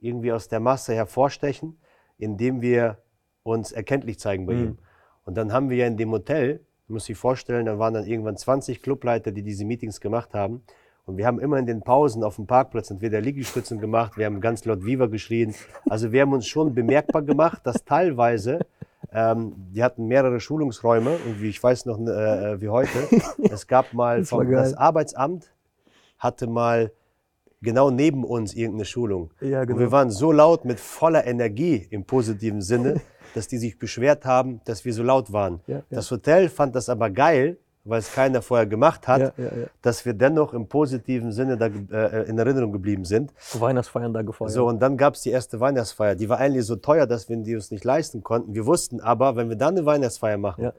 irgendwie 0.00 0.32
aus 0.32 0.48
der 0.48 0.60
Masse 0.60 0.94
hervorstechen, 0.94 1.78
indem 2.18 2.60
wir 2.60 2.98
uns 3.42 3.72
erkenntlich 3.72 4.18
zeigen 4.18 4.46
bei 4.46 4.54
Mhm. 4.54 4.62
ihm. 4.64 4.78
Und 5.24 5.36
dann 5.36 5.52
haben 5.52 5.70
wir 5.70 5.76
ja 5.76 5.86
in 5.86 5.96
dem 5.96 6.10
Hotel, 6.10 6.60
muss 6.88 7.08
ich 7.08 7.16
vorstellen, 7.16 7.66
da 7.66 7.78
waren 7.78 7.94
dann 7.94 8.06
irgendwann 8.06 8.36
20 8.36 8.82
Clubleiter, 8.82 9.30
die 9.32 9.42
diese 9.42 9.64
Meetings 9.64 10.00
gemacht 10.00 10.34
haben. 10.34 10.62
Und 11.04 11.16
wir 11.16 11.26
haben 11.26 11.40
immer 11.40 11.58
in 11.58 11.66
den 11.66 11.82
Pausen 11.82 12.22
auf 12.22 12.36
dem 12.36 12.46
Parkplatz 12.46 12.90
entweder 12.90 13.20
Liegestützen 13.20 13.80
gemacht, 13.80 14.16
wir 14.16 14.26
haben 14.26 14.40
ganz 14.40 14.64
laut 14.64 14.84
Viva 14.84 15.06
geschrien. 15.06 15.54
Also 15.88 16.12
wir 16.12 16.22
haben 16.22 16.32
uns 16.32 16.46
schon 16.46 16.74
bemerkbar 16.74 17.22
gemacht, 17.22 17.62
dass 17.64 17.84
teilweise, 17.84 18.60
ähm, 19.12 19.54
die 19.74 19.82
hatten 19.82 20.06
mehrere 20.06 20.38
Schulungsräume 20.38 21.10
und 21.26 21.42
wie 21.42 21.48
ich 21.48 21.60
weiß 21.60 21.86
noch 21.86 21.98
äh, 21.98 22.60
wie 22.60 22.68
heute, 22.68 23.08
es 23.42 23.66
gab 23.66 23.92
mal 23.94 24.20
Das 24.20 24.28
vom, 24.28 24.48
das 24.50 24.74
Arbeitsamt 24.74 25.52
hatte 26.18 26.46
mal 26.46 26.92
genau 27.62 27.90
neben 27.90 28.22
uns 28.24 28.54
irgendeine 28.54 28.84
Schulung. 28.84 29.32
Ja, 29.40 29.64
genau. 29.64 29.74
Und 29.74 29.80
wir 29.80 29.90
waren 29.90 30.10
so 30.10 30.30
laut 30.30 30.64
mit 30.64 30.78
voller 30.78 31.26
Energie 31.26 31.86
im 31.90 32.04
positiven 32.04 32.62
Sinne, 32.62 33.00
dass 33.34 33.48
die 33.48 33.58
sich 33.58 33.76
beschwert 33.76 34.24
haben, 34.24 34.60
dass 34.66 34.84
wir 34.84 34.92
so 34.92 35.02
laut 35.02 35.32
waren. 35.32 35.60
Ja, 35.66 35.78
ja. 35.78 35.82
Das 35.90 36.10
Hotel 36.12 36.48
fand 36.48 36.76
das 36.76 36.88
aber 36.88 37.10
geil, 37.10 37.58
weil 37.84 37.98
es 37.98 38.12
keiner 38.12 38.42
vorher 38.42 38.66
gemacht 38.66 39.08
hat, 39.08 39.20
Ja, 39.20 39.32
ja, 39.36 39.44
ja. 39.44 39.66
dass 39.82 40.04
wir 40.04 40.14
dennoch 40.14 40.54
im 40.54 40.68
positiven 40.68 41.32
Sinne 41.32 41.56
da, 41.56 41.66
äh, 41.66 42.28
in 42.28 42.38
Erinnerung 42.38 42.72
geblieben 42.72 43.04
sind. 43.04 43.32
Weihnachtsfeiern 43.58 44.12
da 44.12 44.22
gefeiert. 44.22 44.52
So, 44.52 44.66
und 44.66 44.80
dann 44.80 44.96
gab 44.96 45.14
es 45.14 45.22
die 45.22 45.30
erste 45.30 45.58
Weihnachtsfeier. 45.58 46.14
Die 46.14 46.28
war 46.28 46.38
eigentlich 46.38 46.64
so 46.64 46.76
teuer, 46.76 47.06
dass 47.06 47.28
wir 47.28 47.36
die 47.38 47.54
uns 47.54 47.70
nicht 47.70 47.84
leisten 47.84 48.22
konnten. 48.22 48.54
Wir 48.54 48.66
wussten 48.66 49.00
aber, 49.00 49.36
wenn 49.36 49.48
wir 49.48 49.56
dann 49.56 49.76
eine 49.76 49.84
Weihnachtsfeier 49.84 50.38
machen, 50.38 50.70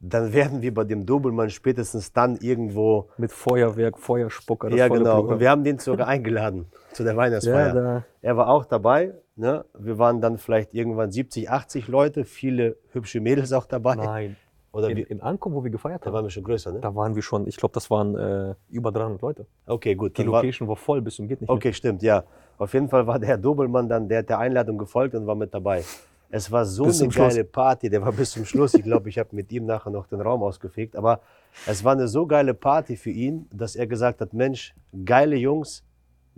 dann 0.00 0.32
werden 0.32 0.62
wir 0.62 0.72
bei 0.72 0.84
dem 0.84 1.06
Dobelmann 1.06 1.50
spätestens 1.50 2.12
dann 2.12 2.36
irgendwo. 2.36 3.08
Mit 3.16 3.32
Feuerwerk, 3.32 3.98
Feuerspucker. 3.98 4.70
ja, 4.70 4.88
genau. 4.88 5.22
Und 5.22 5.40
wir 5.40 5.50
haben 5.50 5.64
den 5.64 5.78
sogar 5.78 6.06
eingeladen 6.14 6.66
zu 6.92 7.04
der 7.04 7.16
Weihnachtsfeier. 7.16 8.04
Er 8.22 8.36
war 8.36 8.48
auch 8.48 8.64
dabei. 8.64 9.14
Ne? 9.34 9.64
Wir 9.78 9.98
waren 9.98 10.20
dann 10.20 10.38
vielleicht 10.38 10.74
irgendwann 10.74 11.10
70, 11.12 11.50
80 11.50 11.88
Leute, 11.88 12.24
viele 12.24 12.76
hübsche 12.92 13.20
Mädels 13.20 13.52
auch 13.52 13.66
dabei. 13.66 13.94
nein. 13.94 14.36
Oder 14.72 14.90
In, 14.90 14.96
wie, 14.98 15.20
Ankommen, 15.22 15.54
wo 15.54 15.64
wir 15.64 15.70
gefeiert 15.70 16.02
da 16.02 16.06
haben, 16.06 16.14
waren 16.14 16.24
wir 16.26 16.30
schon 16.30 16.44
größer, 16.44 16.72
ne? 16.72 16.80
da 16.80 16.94
waren 16.94 17.14
wir 17.14 17.22
schon, 17.22 17.46
ich 17.46 17.56
glaube, 17.56 17.72
das 17.72 17.90
waren 17.90 18.14
äh, 18.16 18.54
über 18.70 18.92
300 18.92 19.20
Leute. 19.22 19.46
Okay, 19.66 19.94
gut. 19.94 20.16
Die 20.18 20.22
dann 20.22 20.32
war- 20.32 20.42
Location 20.42 20.68
war 20.68 20.76
voll 20.76 21.00
bis 21.00 21.16
zum 21.16 21.26
geht 21.26 21.40
nicht 21.40 21.48
Okay, 21.50 21.72
stimmt, 21.72 22.02
ja. 22.02 22.24
Auf 22.58 22.74
jeden 22.74 22.88
Fall 22.88 23.06
war 23.06 23.18
der 23.18 23.28
Herr 23.30 23.38
Dobelmann 23.38 23.88
dann, 23.88 24.08
der 24.08 24.18
hat 24.18 24.28
der 24.28 24.38
Einladung 24.38 24.76
gefolgt 24.78 25.14
und 25.14 25.26
war 25.26 25.34
mit 25.34 25.54
dabei. 25.54 25.84
Es 26.30 26.52
war 26.52 26.66
so 26.66 26.84
Bis 26.84 27.00
eine 27.00 27.08
zum 27.08 27.12
Schluss. 27.12 27.32
geile 27.34 27.44
Party, 27.44 27.88
der 27.88 28.02
war 28.02 28.12
bis 28.12 28.32
zum 28.32 28.44
Schluss. 28.44 28.74
Ich 28.74 28.82
glaube, 28.82 29.08
ich 29.08 29.18
habe 29.18 29.30
mit 29.34 29.50
ihm 29.50 29.64
nachher 29.64 29.88
noch 29.90 30.06
den 30.08 30.20
Raum 30.20 30.42
ausgefegt. 30.42 30.94
Aber 30.96 31.20
es 31.66 31.82
war 31.84 31.92
eine 31.92 32.06
so 32.06 32.26
geile 32.26 32.52
Party 32.52 32.96
für 32.96 33.08
ihn, 33.10 33.48
dass 33.50 33.74
er 33.76 33.86
gesagt 33.86 34.20
hat: 34.20 34.34
Mensch, 34.34 34.74
geile 35.06 35.36
Jungs, 35.36 35.82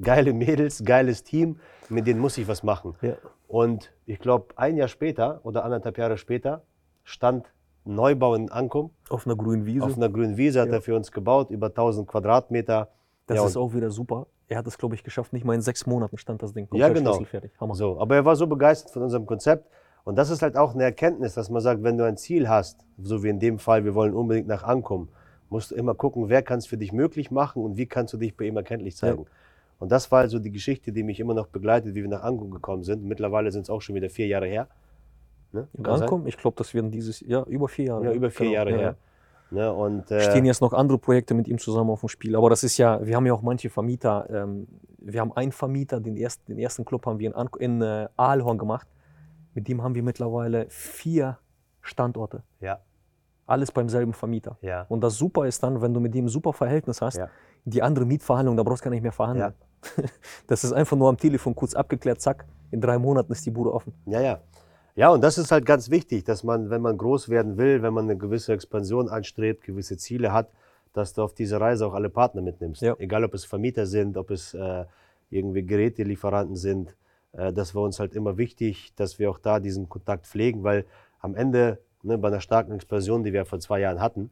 geile 0.00 0.32
Mädels, 0.32 0.84
geiles 0.84 1.24
Team, 1.24 1.58
mit 1.88 2.06
denen 2.06 2.20
muss 2.20 2.38
ich 2.38 2.46
was 2.46 2.62
machen. 2.62 2.94
mehr. 3.00 3.12
Ja. 3.12 3.16
Und 3.48 3.92
ich 4.06 4.20
glaube, 4.20 4.54
ein 4.56 4.76
Jahr 4.76 4.86
später 4.86 5.40
oder 5.42 5.64
anderthalb 5.64 5.98
Jahre 5.98 6.16
später 6.18 6.62
stand 7.02 7.50
Neubau 7.84 8.34
in 8.34 8.50
Ankum. 8.50 8.90
Auf 9.08 9.26
einer 9.26 9.36
grünen 9.36 9.66
Wiese. 9.66 9.84
Auf 9.84 9.96
einer 9.96 10.08
grünen 10.08 10.36
Wiese 10.36 10.60
hat 10.60 10.68
Ja. 10.68 10.74
er 10.74 10.82
für 10.82 10.94
uns 10.94 11.10
gebaut, 11.12 11.50
über 11.50 11.68
1000 11.74 12.06
Quadratmeter. 12.08 12.88
das 13.26 13.36
Ja, 13.38 13.46
ist 13.46 13.56
auch 13.56 13.72
wieder 13.74 13.90
super. 13.90 14.26
Er 14.48 14.58
hat 14.58 14.66
es, 14.66 14.76
glaube 14.76 14.96
ich, 14.96 15.04
geschafft. 15.04 15.32
Nicht 15.32 15.44
mal 15.44 15.54
in 15.54 15.60
sechs 15.62 15.86
Monaten 15.86 16.18
stand 16.18 16.42
das 16.42 16.52
Ding. 16.52 16.64
Ja, 16.72 16.86
komplett 16.86 16.94
genau. 17.04 17.14
schlüsselfertig. 17.16 17.52
Hammer. 17.60 17.74
So, 17.76 18.00
aber 18.00 18.16
er 18.16 18.24
war 18.24 18.34
so 18.34 18.46
begeistert 18.48 18.92
von 18.92 19.02
unserem 19.02 19.26
Konzept 19.26 19.68
Und 20.02 20.16
das 20.16 20.30
ist 20.30 20.40
halt 20.42 20.56
auch 20.56 20.74
eine 20.74 20.82
Erkenntnis, 20.82 21.34
dass 21.34 21.50
man 21.50 21.60
sagt, 21.60 21.82
wenn 21.82 21.98
du 21.98 22.04
ein 22.04 22.16
Ziel 22.16 22.48
hast, 22.48 22.80
so 23.00 23.22
wie 23.22 23.28
in 23.28 23.38
dem 23.38 23.58
Fall, 23.58 23.84
wir 23.84 23.94
wollen 23.94 24.14
unbedingt 24.14 24.48
nach 24.48 24.62
Ankommen, 24.64 25.08
musst 25.50 25.70
du 25.70 25.74
immer 25.74 25.94
gucken, 25.94 26.28
wer 26.30 26.42
kann 26.42 26.58
es 26.58 26.66
für 26.66 26.78
dich 26.78 26.90
möglich 26.92 27.30
machen 27.30 27.62
und 27.62 27.76
wie 27.76 27.84
kannst 27.86 28.14
du 28.14 28.16
dich 28.16 28.34
bei 28.36 28.46
ihm 28.46 28.56
erkenntlich 28.56 28.96
zeigen. 28.96 29.22
Ja. 29.24 29.28
Und 29.78 29.92
das 29.92 30.10
war 30.10 30.20
also 30.20 30.38
die 30.38 30.50
Geschichte, 30.50 30.90
die 30.90 31.02
mich 31.02 31.20
immer 31.20 31.34
noch 31.34 31.48
begleitet, 31.48 31.94
wie 31.94 32.02
wir 32.02 32.08
nach 32.08 32.22
Ankommen 32.22 32.50
gekommen 32.50 32.82
sind. 32.82 33.04
Mittlerweile 33.04 33.52
sind 33.52 33.62
es 33.62 33.70
auch 33.70 33.82
schon 33.82 33.94
wieder 33.94 34.08
vier 34.08 34.26
Jahre 34.26 34.46
her. 34.46 34.68
Ne? 35.52 35.68
Ankommen? 35.82 36.26
Ich 36.26 36.36
glaube, 36.36 36.56
das 36.56 36.74
werden 36.74 36.90
dieses 36.90 37.20
Jahr 37.20 37.46
über 37.46 37.68
vier 37.68 37.86
Jahre. 37.86 38.04
Ja, 38.04 38.12
über 38.12 38.30
vier 38.30 38.46
genau. 38.46 38.54
Jahre 38.54 38.70
ja. 38.70 38.76
her. 38.78 38.96
Ne, 39.50 39.72
und, 39.72 40.10
äh, 40.12 40.20
Stehen 40.30 40.44
jetzt 40.44 40.60
noch 40.60 40.72
andere 40.72 40.98
Projekte 40.98 41.34
mit 41.34 41.48
ihm 41.48 41.58
zusammen 41.58 41.90
auf 41.90 42.00
dem 42.00 42.08
Spiel. 42.08 42.36
Aber 42.36 42.50
das 42.50 42.62
ist 42.62 42.78
ja, 42.78 43.04
wir 43.04 43.16
haben 43.16 43.26
ja 43.26 43.32
auch 43.32 43.42
manche 43.42 43.68
Vermieter. 43.68 44.28
Ähm, 44.30 44.68
wir 44.98 45.20
haben 45.20 45.32
einen 45.32 45.50
Vermieter, 45.50 46.00
den 46.00 46.16
ersten, 46.16 46.52
den 46.52 46.58
ersten 46.58 46.84
Club 46.84 47.04
haben 47.06 47.18
wir 47.18 47.34
in, 47.34 47.48
in 47.58 47.82
äh, 47.82 48.08
Aalhorn 48.16 48.58
gemacht. 48.58 48.86
Mit 49.54 49.66
dem 49.66 49.82
haben 49.82 49.96
wir 49.96 50.04
mittlerweile 50.04 50.66
vier 50.68 51.38
Standorte. 51.80 52.44
Ja. 52.60 52.78
Alles 53.46 53.72
beim 53.72 53.88
selben 53.88 54.12
Vermieter. 54.12 54.56
Ja. 54.62 54.86
Und 54.88 55.02
das 55.02 55.16
Super 55.16 55.46
ist 55.46 55.62
dann, 55.64 55.82
wenn 55.82 55.92
du 55.92 55.98
mit 55.98 56.14
dem 56.14 56.26
ein 56.26 56.28
super 56.28 56.52
Verhältnis 56.52 57.02
hast, 57.02 57.16
ja. 57.16 57.28
die 57.64 57.82
andere 57.82 58.04
Mietverhandlung, 58.04 58.56
da 58.56 58.62
brauchst 58.62 58.82
du 58.82 58.84
gar 58.84 58.90
nicht 58.90 59.02
mehr 59.02 59.12
verhandeln. 59.12 59.52
Ja. 59.52 60.04
Das 60.46 60.62
ist 60.62 60.72
einfach 60.72 60.96
nur 60.96 61.08
am 61.08 61.16
Telefon 61.16 61.54
kurz 61.54 61.74
abgeklärt, 61.74 62.20
zack, 62.20 62.44
in 62.70 62.82
drei 62.82 62.98
Monaten 62.98 63.32
ist 63.32 63.46
die 63.46 63.50
Bude 63.50 63.72
offen. 63.72 63.94
Ja, 64.04 64.20
ja. 64.20 64.40
Ja, 65.00 65.08
und 65.08 65.22
das 65.22 65.38
ist 65.38 65.50
halt 65.50 65.64
ganz 65.64 65.88
wichtig, 65.88 66.24
dass 66.24 66.44
man, 66.44 66.68
wenn 66.68 66.82
man 66.82 66.98
groß 66.98 67.30
werden 67.30 67.56
will, 67.56 67.80
wenn 67.80 67.94
man 67.94 68.04
eine 68.04 68.18
gewisse 68.18 68.52
Expansion 68.52 69.08
anstrebt, 69.08 69.64
gewisse 69.64 69.96
Ziele 69.96 70.30
hat, 70.30 70.50
dass 70.92 71.14
du 71.14 71.22
auf 71.22 71.32
diese 71.32 71.58
Reise 71.58 71.86
auch 71.86 71.94
alle 71.94 72.10
Partner 72.10 72.42
mitnimmst. 72.42 72.82
Ja. 72.82 72.96
Egal, 72.98 73.24
ob 73.24 73.32
es 73.32 73.46
Vermieter 73.46 73.86
sind, 73.86 74.18
ob 74.18 74.30
es 74.30 74.52
äh, 74.52 74.84
irgendwie 75.30 75.62
Gerätelieferanten 75.62 76.54
sind. 76.54 76.94
Äh, 77.32 77.50
das 77.50 77.74
war 77.74 77.84
uns 77.84 77.98
halt 77.98 78.14
immer 78.14 78.36
wichtig, 78.36 78.92
dass 78.94 79.18
wir 79.18 79.30
auch 79.30 79.38
da 79.38 79.58
diesen 79.58 79.88
Kontakt 79.88 80.26
pflegen, 80.26 80.64
weil 80.64 80.84
am 81.20 81.34
Ende, 81.34 81.78
ne, 82.02 82.18
bei 82.18 82.28
einer 82.28 82.42
starken 82.42 82.72
Expansion, 82.72 83.24
die 83.24 83.32
wir 83.32 83.46
vor 83.46 83.58
zwei 83.58 83.80
Jahren 83.80 84.02
hatten, 84.02 84.28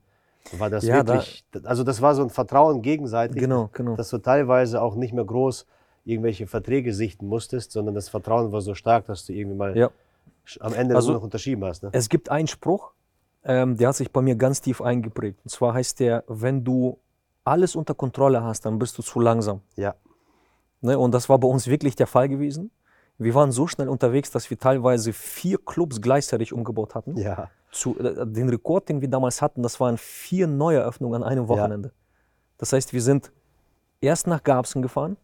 war 0.58 0.68
das 0.68 0.84
ja, 0.84 0.96
wirklich, 0.96 1.46
da, 1.50 1.60
also 1.60 1.82
das 1.82 2.02
war 2.02 2.14
so 2.14 2.20
ein 2.20 2.28
Vertrauen 2.28 2.82
gegenseitig, 2.82 3.40
genau, 3.40 3.70
genau. 3.72 3.96
dass 3.96 4.10
du 4.10 4.18
teilweise 4.18 4.82
auch 4.82 4.96
nicht 4.96 5.14
mehr 5.14 5.24
groß 5.24 5.64
irgendwelche 6.04 6.46
Verträge 6.46 6.92
sichten 6.92 7.26
musstest, 7.26 7.72
sondern 7.72 7.94
das 7.94 8.10
Vertrauen 8.10 8.52
war 8.52 8.60
so 8.60 8.74
stark, 8.74 9.06
dass 9.06 9.24
du 9.24 9.32
irgendwie 9.32 9.56
mal 9.56 9.74
ja 9.74 9.90
am 10.60 10.72
Ende 10.74 10.96
also, 10.96 11.12
noch 11.12 11.22
unterschrieben 11.22 11.64
hast. 11.64 11.82
Ne? 11.82 11.90
Es 11.92 12.08
gibt 12.08 12.30
einen 12.30 12.48
Spruch, 12.48 12.92
ähm, 13.44 13.76
der 13.76 13.88
hat 13.88 13.96
sich 13.96 14.10
bei 14.10 14.20
mir 14.20 14.36
ganz 14.36 14.60
tief 14.60 14.80
eingeprägt. 14.82 15.40
Und 15.44 15.50
zwar 15.50 15.74
heißt 15.74 16.00
der, 16.00 16.24
wenn 16.28 16.64
du 16.64 16.98
alles 17.44 17.76
unter 17.76 17.94
Kontrolle 17.94 18.42
hast, 18.42 18.66
dann 18.66 18.78
bist 18.78 18.98
du 18.98 19.02
zu 19.02 19.20
langsam. 19.20 19.62
Ja. 19.76 19.94
Ne, 20.80 20.98
und 20.98 21.12
das 21.12 21.28
war 21.28 21.38
bei 21.38 21.48
uns 21.48 21.66
wirklich 21.66 21.96
der 21.96 22.06
Fall 22.06 22.28
gewesen. 22.28 22.70
Wir 23.16 23.34
waren 23.34 23.50
so 23.50 23.66
schnell 23.66 23.88
unterwegs, 23.88 24.30
dass 24.30 24.48
wir 24.48 24.58
teilweise 24.58 25.12
vier 25.12 25.58
Clubs 25.58 26.00
gleichzeitig 26.00 26.52
umgebaut 26.52 26.94
hatten. 26.94 27.16
Ja. 27.16 27.50
Zu, 27.72 27.98
äh, 27.98 28.26
den 28.26 28.48
Rekord, 28.48 28.88
den 28.88 29.00
wir 29.00 29.08
damals 29.08 29.42
hatten, 29.42 29.62
das 29.62 29.80
waren 29.80 29.98
vier 29.98 30.46
Neueröffnungen 30.46 31.22
an 31.22 31.28
einem 31.28 31.48
Wochenende. 31.48 31.88
Ja. 31.88 31.94
Das 32.58 32.72
heißt, 32.72 32.92
wir 32.92 33.02
sind 33.02 33.32
erst 34.00 34.26
nach 34.28 34.42
Garbsen 34.42 34.82
gefahren, 34.82 35.16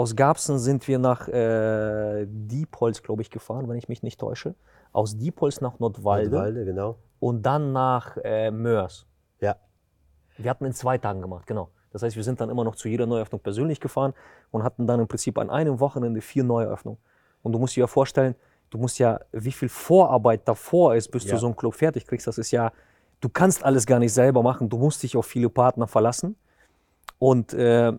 aus 0.00 0.16
Garbsen 0.16 0.58
sind 0.58 0.88
wir 0.88 0.98
nach 0.98 1.28
äh, 1.28 2.24
Diepholz, 2.26 3.02
glaube 3.02 3.20
ich, 3.20 3.30
gefahren, 3.30 3.68
wenn 3.68 3.76
ich 3.76 3.90
mich 3.90 4.02
nicht 4.02 4.18
täusche. 4.18 4.54
Aus 4.92 5.18
Diepholz 5.18 5.60
nach 5.60 5.78
Nordwalde. 5.78 6.30
Nordwalde, 6.30 6.64
genau. 6.64 6.96
Und 7.18 7.42
dann 7.42 7.72
nach 7.72 8.16
äh, 8.24 8.50
Mörs. 8.50 9.06
Ja. 9.40 9.56
Wir 10.38 10.50
hatten 10.50 10.64
in 10.64 10.72
zwei 10.72 10.96
Tagen 10.96 11.20
gemacht, 11.20 11.46
genau. 11.46 11.68
Das 11.92 12.02
heißt, 12.02 12.16
wir 12.16 12.24
sind 12.24 12.40
dann 12.40 12.48
immer 12.48 12.64
noch 12.64 12.76
zu 12.76 12.88
jeder 12.88 13.06
Neueröffnung 13.06 13.42
persönlich 13.42 13.78
gefahren 13.78 14.14
und 14.50 14.62
hatten 14.62 14.86
dann 14.86 15.00
im 15.00 15.06
Prinzip 15.06 15.36
an 15.36 15.50
einem 15.50 15.80
Wochenende 15.80 16.22
vier 16.22 16.44
Neueröffnungen. 16.44 16.98
Und 17.42 17.52
du 17.52 17.58
musst 17.58 17.76
dir 17.76 17.80
ja 17.80 17.86
vorstellen, 17.86 18.34
du 18.70 18.78
musst 18.78 18.98
ja, 18.98 19.20
wie 19.32 19.52
viel 19.52 19.68
Vorarbeit 19.68 20.48
davor 20.48 20.94
ist, 20.94 21.10
bis 21.10 21.24
ja. 21.24 21.32
du 21.32 21.40
so 21.40 21.46
einen 21.46 21.56
Club 21.56 21.74
fertig 21.74 22.06
kriegst. 22.06 22.26
Das 22.26 22.38
ist 22.38 22.52
ja, 22.52 22.72
du 23.20 23.28
kannst 23.28 23.62
alles 23.64 23.84
gar 23.84 23.98
nicht 23.98 24.14
selber 24.14 24.42
machen. 24.42 24.70
Du 24.70 24.78
musst 24.78 25.02
dich 25.02 25.14
auf 25.14 25.26
viele 25.26 25.50
Partner 25.50 25.86
verlassen. 25.86 26.36
Und 27.18 27.52
äh, 27.52 27.92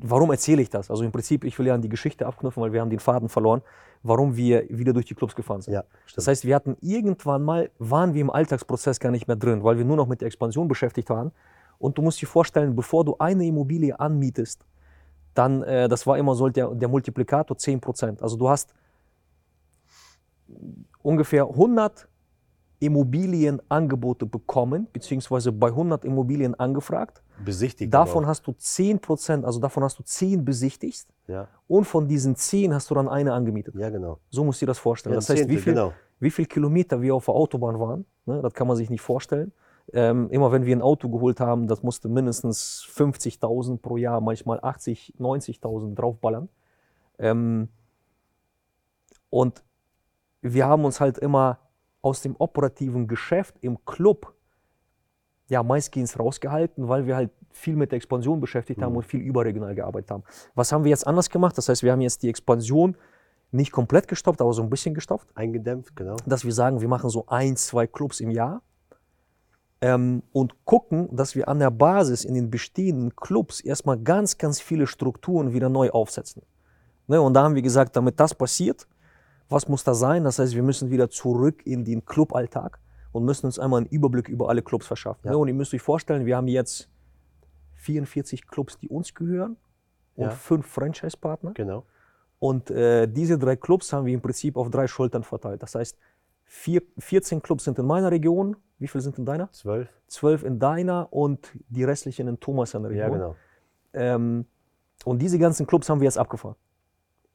warum 0.00 0.30
erzähle 0.30 0.62
ich 0.62 0.70
das? 0.70 0.90
Also 0.90 1.04
im 1.04 1.12
Prinzip, 1.12 1.44
ich 1.44 1.58
will 1.58 1.66
ja 1.66 1.74
an 1.74 1.82
die 1.82 1.88
Geschichte 1.88 2.26
abknüpfen, 2.26 2.62
weil 2.62 2.72
wir 2.72 2.80
haben 2.80 2.90
den 2.90 3.00
Faden 3.00 3.28
verloren, 3.28 3.62
warum 4.02 4.36
wir 4.36 4.64
wieder 4.68 4.92
durch 4.92 5.06
die 5.06 5.14
Clubs 5.14 5.34
gefahren 5.34 5.62
sind. 5.62 5.74
Ja, 5.74 5.84
das 6.14 6.28
heißt, 6.28 6.44
wir 6.44 6.54
hatten 6.54 6.76
irgendwann 6.80 7.42
mal, 7.42 7.70
waren 7.78 8.14
wir 8.14 8.20
im 8.20 8.30
Alltagsprozess 8.30 9.00
gar 9.00 9.10
nicht 9.10 9.26
mehr 9.26 9.36
drin, 9.36 9.64
weil 9.64 9.78
wir 9.78 9.84
nur 9.84 9.96
noch 9.96 10.06
mit 10.06 10.20
der 10.20 10.26
Expansion 10.26 10.68
beschäftigt 10.68 11.08
waren. 11.10 11.32
Und 11.78 11.98
du 11.98 12.02
musst 12.02 12.20
dir 12.20 12.26
vorstellen, 12.26 12.74
bevor 12.74 13.04
du 13.04 13.16
eine 13.18 13.46
Immobilie 13.46 13.98
anmietest, 13.98 14.64
dann, 15.34 15.62
äh, 15.62 15.88
das 15.88 16.06
war 16.06 16.16
immer 16.18 16.34
so 16.34 16.48
der, 16.48 16.68
der 16.70 16.88
Multiplikator 16.88 17.56
10%. 17.56 18.22
Also 18.22 18.36
du 18.36 18.48
hast 18.48 18.74
ungefähr 21.02 21.44
100 21.44 22.08
Immobilienangebote 22.78 24.26
bekommen, 24.26 24.86
beziehungsweise 24.92 25.52
bei 25.52 25.68
100 25.68 26.04
Immobilien 26.04 26.54
angefragt 26.54 27.22
besichtigt. 27.44 27.92
Davon 27.92 28.24
auch. 28.24 28.28
hast 28.28 28.46
du 28.46 28.52
10 28.52 29.00
Prozent, 29.00 29.44
also 29.44 29.58
davon 29.60 29.82
hast 29.82 29.98
du 29.98 30.02
10 30.02 30.44
besichtigt. 30.44 31.06
Ja. 31.26 31.48
Und 31.68 31.84
von 31.84 32.08
diesen 32.08 32.36
10 32.36 32.74
hast 32.74 32.90
du 32.90 32.94
dann 32.94 33.08
eine 33.08 33.32
angemietet. 33.32 33.74
Ja, 33.74 33.90
genau. 33.90 34.18
So 34.30 34.44
musst 34.44 34.60
du 34.60 34.66
dir 34.66 34.70
das 34.70 34.78
vorstellen. 34.78 35.14
Ja, 35.14 35.18
das 35.18 35.28
heißt, 35.28 35.38
Zehntel, 35.38 35.56
wie, 35.56 35.60
viel, 35.60 35.74
genau. 35.74 35.92
wie 36.20 36.30
viel 36.30 36.46
Kilometer 36.46 37.00
wir 37.00 37.14
auf 37.14 37.26
der 37.26 37.34
Autobahn 37.34 37.78
waren, 37.78 38.04
ne, 38.26 38.40
das 38.42 38.54
kann 38.54 38.66
man 38.66 38.76
sich 38.76 38.90
nicht 38.90 39.02
vorstellen. 39.02 39.52
Ähm, 39.92 40.28
immer 40.30 40.50
wenn 40.50 40.66
wir 40.66 40.74
ein 40.74 40.82
Auto 40.82 41.08
geholt 41.08 41.40
haben, 41.40 41.68
das 41.68 41.82
musste 41.82 42.08
mindestens 42.08 42.84
50.000 42.92 43.78
pro 43.78 43.96
Jahr, 43.96 44.20
manchmal 44.20 44.58
80, 44.60 45.14
90.000 45.18 45.94
draufballern. 45.94 46.48
Ähm, 47.18 47.68
und 49.30 49.62
wir 50.42 50.66
haben 50.66 50.84
uns 50.84 51.00
halt 51.00 51.18
immer 51.18 51.58
aus 52.06 52.22
dem 52.22 52.36
operativen 52.38 53.08
Geschäft 53.08 53.56
im 53.62 53.84
Club 53.84 54.32
ja, 55.48 55.64
meistgehend 55.64 56.16
rausgehalten, 56.16 56.88
weil 56.88 57.06
wir 57.08 57.16
halt 57.16 57.30
viel 57.50 57.74
mit 57.74 57.90
der 57.90 57.96
Expansion 57.96 58.40
beschäftigt 58.40 58.80
haben 58.80 58.92
mhm. 58.92 58.98
und 58.98 59.02
viel 59.06 59.20
überregional 59.20 59.74
gearbeitet 59.74 60.12
haben. 60.12 60.22
Was 60.54 60.70
haben 60.70 60.84
wir 60.84 60.90
jetzt 60.90 61.04
anders 61.04 61.28
gemacht? 61.30 61.58
Das 61.58 61.68
heißt, 61.68 61.82
wir 61.82 61.90
haben 61.90 62.00
jetzt 62.00 62.22
die 62.22 62.28
Expansion 62.28 62.96
nicht 63.50 63.72
komplett 63.72 64.06
gestoppt, 64.06 64.40
aber 64.40 64.52
so 64.52 64.62
ein 64.62 64.70
bisschen 64.70 64.94
gestoppt. 64.94 65.26
Eingedämpft, 65.36 65.96
genau. 65.96 66.14
Dass 66.26 66.44
wir 66.44 66.52
sagen, 66.52 66.80
wir 66.80 66.86
machen 66.86 67.10
so 67.10 67.24
ein, 67.26 67.56
zwei 67.56 67.88
Clubs 67.88 68.20
im 68.20 68.30
Jahr 68.30 68.62
ähm, 69.80 70.22
und 70.32 70.64
gucken, 70.64 71.08
dass 71.10 71.34
wir 71.34 71.48
an 71.48 71.58
der 71.58 71.72
Basis 71.72 72.24
in 72.24 72.34
den 72.34 72.52
bestehenden 72.52 73.16
Clubs 73.16 73.60
erstmal 73.60 73.98
ganz, 73.98 74.38
ganz 74.38 74.60
viele 74.60 74.86
Strukturen 74.86 75.52
wieder 75.52 75.68
neu 75.68 75.90
aufsetzen. 75.90 76.42
Ne? 77.08 77.20
Und 77.20 77.34
da 77.34 77.42
haben 77.42 77.56
wir 77.56 77.62
gesagt, 77.62 77.96
damit 77.96 78.20
das 78.20 78.32
passiert, 78.32 78.86
was 79.48 79.68
muss 79.68 79.84
da 79.84 79.94
sein? 79.94 80.24
Das 80.24 80.38
heißt, 80.38 80.54
wir 80.54 80.62
müssen 80.62 80.90
wieder 80.90 81.10
zurück 81.10 81.64
in 81.64 81.84
den 81.84 82.04
Cluballtag 82.04 82.80
und 83.12 83.24
müssen 83.24 83.46
uns 83.46 83.58
einmal 83.58 83.80
einen 83.80 83.88
Überblick 83.88 84.28
über 84.28 84.48
alle 84.48 84.62
Clubs 84.62 84.86
verschaffen. 84.86 85.28
Ja. 85.28 85.34
Und 85.34 85.48
ihr 85.48 85.54
müsst 85.54 85.72
euch 85.72 85.82
vorstellen, 85.82 86.26
wir 86.26 86.36
haben 86.36 86.48
jetzt 86.48 86.88
44 87.76 88.46
Clubs, 88.46 88.78
die 88.78 88.88
uns 88.88 89.14
gehören 89.14 89.56
und 90.16 90.24
ja. 90.24 90.30
fünf 90.30 90.66
Franchise-Partner. 90.66 91.52
Genau. 91.54 91.84
Und 92.38 92.70
äh, 92.70 93.06
diese 93.06 93.38
drei 93.38 93.56
Clubs 93.56 93.92
haben 93.92 94.06
wir 94.06 94.14
im 94.14 94.20
Prinzip 94.20 94.56
auf 94.56 94.70
drei 94.70 94.86
Schultern 94.86 95.22
verteilt. 95.22 95.62
Das 95.62 95.74
heißt, 95.74 95.96
vier, 96.44 96.82
14 96.98 97.40
Clubs 97.40 97.64
sind 97.64 97.78
in 97.78 97.86
meiner 97.86 98.10
Region. 98.10 98.56
Wie 98.78 98.88
viele 98.88 99.02
sind 99.02 99.16
in 99.18 99.24
deiner? 99.24 99.50
Zwölf. 99.52 99.88
Zwölf 100.06 100.42
in 100.42 100.58
deiner 100.58 101.10
und 101.12 101.50
die 101.68 101.84
restlichen 101.84 102.28
in 102.28 102.38
Thomas 102.38 102.74
in 102.74 102.82
der 102.82 102.90
Region. 102.90 103.10
Ja, 103.10 103.14
genau. 103.14 103.36
Ähm, 103.94 104.46
und 105.04 105.22
diese 105.22 105.38
ganzen 105.38 105.66
Clubs 105.66 105.88
haben 105.88 106.00
wir 106.00 106.04
jetzt 106.04 106.18
abgefahren. 106.18 106.56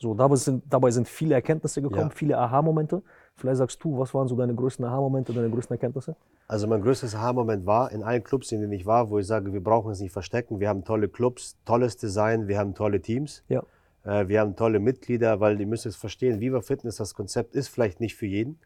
So, 0.02 0.16
dabei 0.16 0.36
sind, 0.36 0.64
dabei 0.68 0.90
sind 0.90 1.08
viele 1.08 1.36
Erkenntnisse 1.36 1.80
gekommen, 1.80 2.10
ja. 2.10 2.10
viele 2.10 2.36
Aha-Momente. 2.36 3.04
Vielleicht 3.36 3.58
sagst 3.58 3.84
du, 3.84 4.00
was 4.00 4.12
waren 4.16 4.28
so 4.28 4.36
deine 4.36 4.56
größten 4.56 4.84
Aha-Momente, 4.84 5.32
deine 5.32 5.52
größten 5.52 5.76
Erkenntnisse? 5.76 6.16
Also 6.48 6.66
mein 6.66 6.82
größtes 6.82 7.14
Aha-Moment 7.14 7.68
war 7.68 7.92
in 7.92 8.02
allen 8.02 8.24
Clubs, 8.24 8.52
in 8.52 8.62
denen 8.62 8.74
ich 8.74 8.88
war, 8.88 9.12
wo 9.12 9.20
ich 9.20 9.28
sage, 9.28 9.54
wir 9.54 9.64
brauchen 9.64 9.92
es 9.92 10.00
nicht 10.00 10.12
verstecken. 10.12 10.60
Wir 10.60 10.70
haben 10.70 10.84
tolle 10.84 11.08
Clubs, 11.08 11.56
tolles 11.66 11.98
Design, 11.98 12.48
wir 12.48 12.58
haben 12.58 12.74
tolle 12.74 13.00
Teams. 13.00 13.44
Ja. 13.48 13.62
Äh, 14.04 14.28
wir 14.28 14.40
haben 14.40 14.56
tolle 14.56 14.80
Mitglieder, 14.80 15.40
weil 15.40 15.60
ihr 15.60 15.68
müsst 15.68 15.86
es 15.86 15.96
verstehen, 15.96 16.40
Viva 16.40 16.62
Fitness, 16.62 16.96
das 16.96 17.14
Konzept 17.14 17.54
ist 17.54 17.68
vielleicht 17.68 18.00
nicht 18.00 18.16
für 18.16 18.26
jeden. 18.26 18.58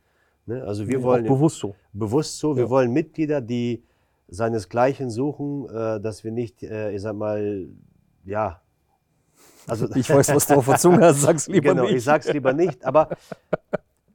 Ne? 0.45 0.63
Also 0.63 0.87
wir 0.87 0.99
ja, 0.99 1.03
wollen 1.03 1.25
bewusst 1.25 1.59
so. 1.59 1.75
Bewusst 1.91 2.39
so. 2.39 2.55
Wir 2.55 2.69
wollen 2.69 2.93
Mitglieder, 2.93 3.41
die 3.41 3.83
seinesgleichen 4.29 5.09
suchen, 5.09 5.67
äh, 5.67 5.99
dass 5.99 6.23
wir 6.23 6.31
nicht, 6.31 6.63
äh, 6.63 6.93
ich 6.93 7.01
sag 7.01 7.17
mal, 7.17 7.67
ja, 8.23 8.61
also, 9.67 9.87
ich 9.95 10.09
weiß, 10.09 10.33
was 10.35 10.47
du 10.47 10.55
auf 10.55 10.65
der 10.65 10.77
Zunge 10.77 11.05
hast, 11.05 11.21
sag's 11.21 11.47
lieber 11.47 11.69
genau, 11.69 11.83
nicht. 11.83 11.89
Genau, 11.89 11.97
ich 11.97 12.03
sag's 12.03 12.31
lieber 12.31 12.53
nicht, 12.53 12.85
aber 12.85 13.09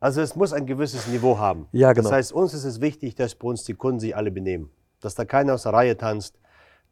also 0.00 0.22
es 0.22 0.34
muss 0.34 0.54
ein 0.54 0.64
gewisses 0.64 1.06
Niveau 1.08 1.38
haben. 1.38 1.68
Ja, 1.72 1.92
genau. 1.92 2.08
Das 2.08 2.12
heißt, 2.12 2.32
uns 2.32 2.54
ist 2.54 2.64
es 2.64 2.80
wichtig, 2.80 3.14
dass 3.14 3.34
bei 3.34 3.46
uns 3.46 3.64
die 3.64 3.74
Kunden 3.74 4.00
sich 4.00 4.16
alle 4.16 4.30
benehmen. 4.30 4.70
Dass 5.00 5.14
da 5.14 5.26
keiner 5.26 5.54
aus 5.54 5.64
der 5.64 5.74
Reihe 5.74 5.96
tanzt. 5.96 6.38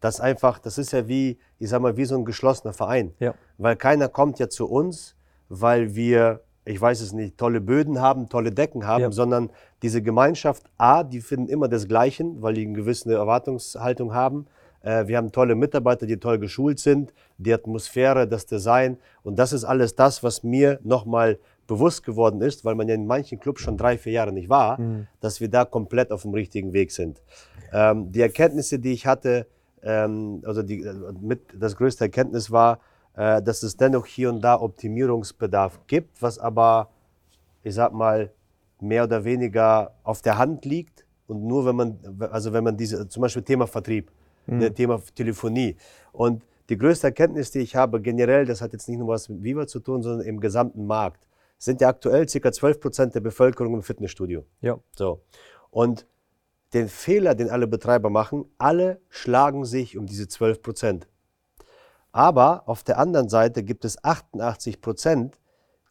Das 0.01 0.21
einfach, 0.21 0.59
das 0.59 0.79
ist 0.79 0.93
ja 0.93 1.09
wie, 1.09 1.39
ich 1.59 1.71
sag 1.71 1.81
mal, 1.81 1.97
wie 1.97 2.05
so 2.05 2.17
ein 2.17 2.27
geschlossener 2.27 2.75
Verein. 2.75 3.15
Ja. 3.19 3.35
Weil 3.57 3.77
keiner 3.77 4.09
kommt 4.09 4.39
ja 4.39 4.49
zu 4.49 4.69
uns, 4.69 5.17
weil 5.49 5.95
wir, 5.95 6.43
ich 6.67 6.81
weiß 6.81 7.01
es 7.01 7.13
nicht, 7.13 7.39
tolle 7.39 7.63
Böden 7.63 8.01
haben, 8.01 8.29
tolle 8.29 8.53
Decken 8.53 8.87
haben, 8.87 9.03
ja. 9.03 9.11
sondern 9.11 9.51
diese 9.83 10.03
Gemeinschaft, 10.03 10.65
A, 10.77 11.03
die 11.03 11.23
finden 11.23 11.49
immer 11.49 11.69
desgleichen, 11.69 12.43
weil 12.43 12.55
die 12.55 12.67
eine 12.67 12.75
gewisse 12.75 13.13
Erwartungshaltung 13.13 14.15
haben. 14.15 14.47
Äh, 14.83 15.07
wir 15.07 15.17
haben 15.17 15.33
tolle 15.33 15.55
Mitarbeiter, 15.55 16.07
die 16.07 16.19
toll 16.19 16.39
geschult 16.39 16.79
sind, 16.79 17.13
die 17.39 17.53
Atmosphäre, 17.53 18.27
das 18.29 18.47
Design. 18.47 18.99
Und 19.23 19.39
das 19.39 19.53
ist 19.53 19.65
alles 19.65 19.95
das, 19.95 20.23
was 20.23 20.43
mir 20.43 20.79
nochmal 20.83 21.39
bewusst 21.67 22.03
geworden 22.05 22.41
ist, 22.41 22.65
weil 22.65 22.75
man 22.75 22.89
ja 22.89 22.95
in 22.95 23.07
manchen 23.07 23.39
Clubs 23.41 23.61
schon 23.61 23.77
drei, 23.77 23.99
vier 23.99 24.13
Jahre 24.13 24.33
nicht 24.33 24.49
war, 24.49 24.81
Mhm. 24.81 25.07
dass 25.21 25.41
wir 25.41 25.49
da 25.51 25.65
komplett 25.65 26.11
auf 26.11 26.23
dem 26.23 26.33
richtigen 26.33 26.73
Weg 26.73 26.93
sind. 26.93 27.21
Ähm, 27.73 28.11
die 28.11 28.23
Erkenntnisse, 28.23 28.79
die 28.79 28.93
ich 28.93 29.07
hatte, 29.07 29.47
ähm, 29.83 30.43
also 30.47 30.63
die, 30.63 30.83
äh, 30.83 30.95
mit 31.21 31.41
das 31.59 31.77
größte 31.77 32.05
Erkenntnis 32.05 32.51
war, 32.51 32.81
äh, 33.15 33.43
dass 33.43 33.63
es 33.63 33.77
dennoch 33.77 34.07
hier 34.07 34.31
und 34.31 34.41
da 34.41 34.59
Optimierungsbedarf 34.61 35.81
gibt, 35.87 36.23
was 36.23 36.39
aber, 36.39 36.89
ich 37.63 37.75
sag 37.75 37.93
mal, 37.93 38.31
mehr 38.81 39.05
oder 39.05 39.25
weniger 39.25 39.93
auf 40.05 40.23
der 40.23 40.39
Hand 40.39 40.65
liegt 40.65 41.05
und 41.27 41.45
nur 41.47 41.67
wenn 41.67 41.77
man, 41.77 41.99
also 42.31 42.53
wenn 42.53 42.65
man 42.65 42.77
diese, 42.77 43.09
zum 43.09 43.21
Beispiel 43.23 43.43
Thema 43.43 43.67
Vertrieb, 43.67 44.11
ne, 44.57 44.73
Thema 44.73 45.01
Telefonie 45.15 45.77
und 46.13 46.43
die 46.69 46.77
größte 46.77 47.07
Erkenntnis, 47.07 47.51
die 47.51 47.61
ich 47.61 47.77
habe 47.77 48.01
generell, 48.01 48.45
das 48.45 48.61
hat 48.61 48.73
jetzt 48.73 48.89
nicht 48.89 48.99
nur 48.99 49.09
was 49.09 49.29
mit 49.29 49.43
Viva 49.43 49.67
zu 49.67 49.81
tun, 49.81 50.03
sondern 50.03 50.27
im 50.27 50.41
gesamten 50.41 50.87
Markt, 50.87 51.27
sind 51.59 51.81
ja 51.81 51.89
aktuell 51.89 52.27
ca. 52.27 52.53
12 52.53 52.81
Prozent 52.81 53.15
der 53.15 53.21
Bevölkerung 53.21 53.75
im 53.75 53.83
Fitnessstudio. 53.83 54.45
Ja. 54.61 54.79
So. 54.95 55.23
Und 55.71 56.07
den 56.75 56.89
Fehler, 56.89 57.35
den 57.35 57.49
alle 57.49 57.67
Betreiber 57.67 58.11
machen, 58.11 58.45
alle 58.59 59.01
schlagen 59.09 59.65
sich 59.65 59.97
um 59.97 60.07
diese 60.07 60.29
12 60.29 60.63
Prozent. 60.63 61.09
Aber 62.13 62.69
auf 62.69 62.83
der 62.83 62.99
anderen 62.99 63.29
Seite 63.29 63.63
gibt 63.63 63.85
es 63.85 64.03
88 64.03 64.81
Prozent, 64.81 65.41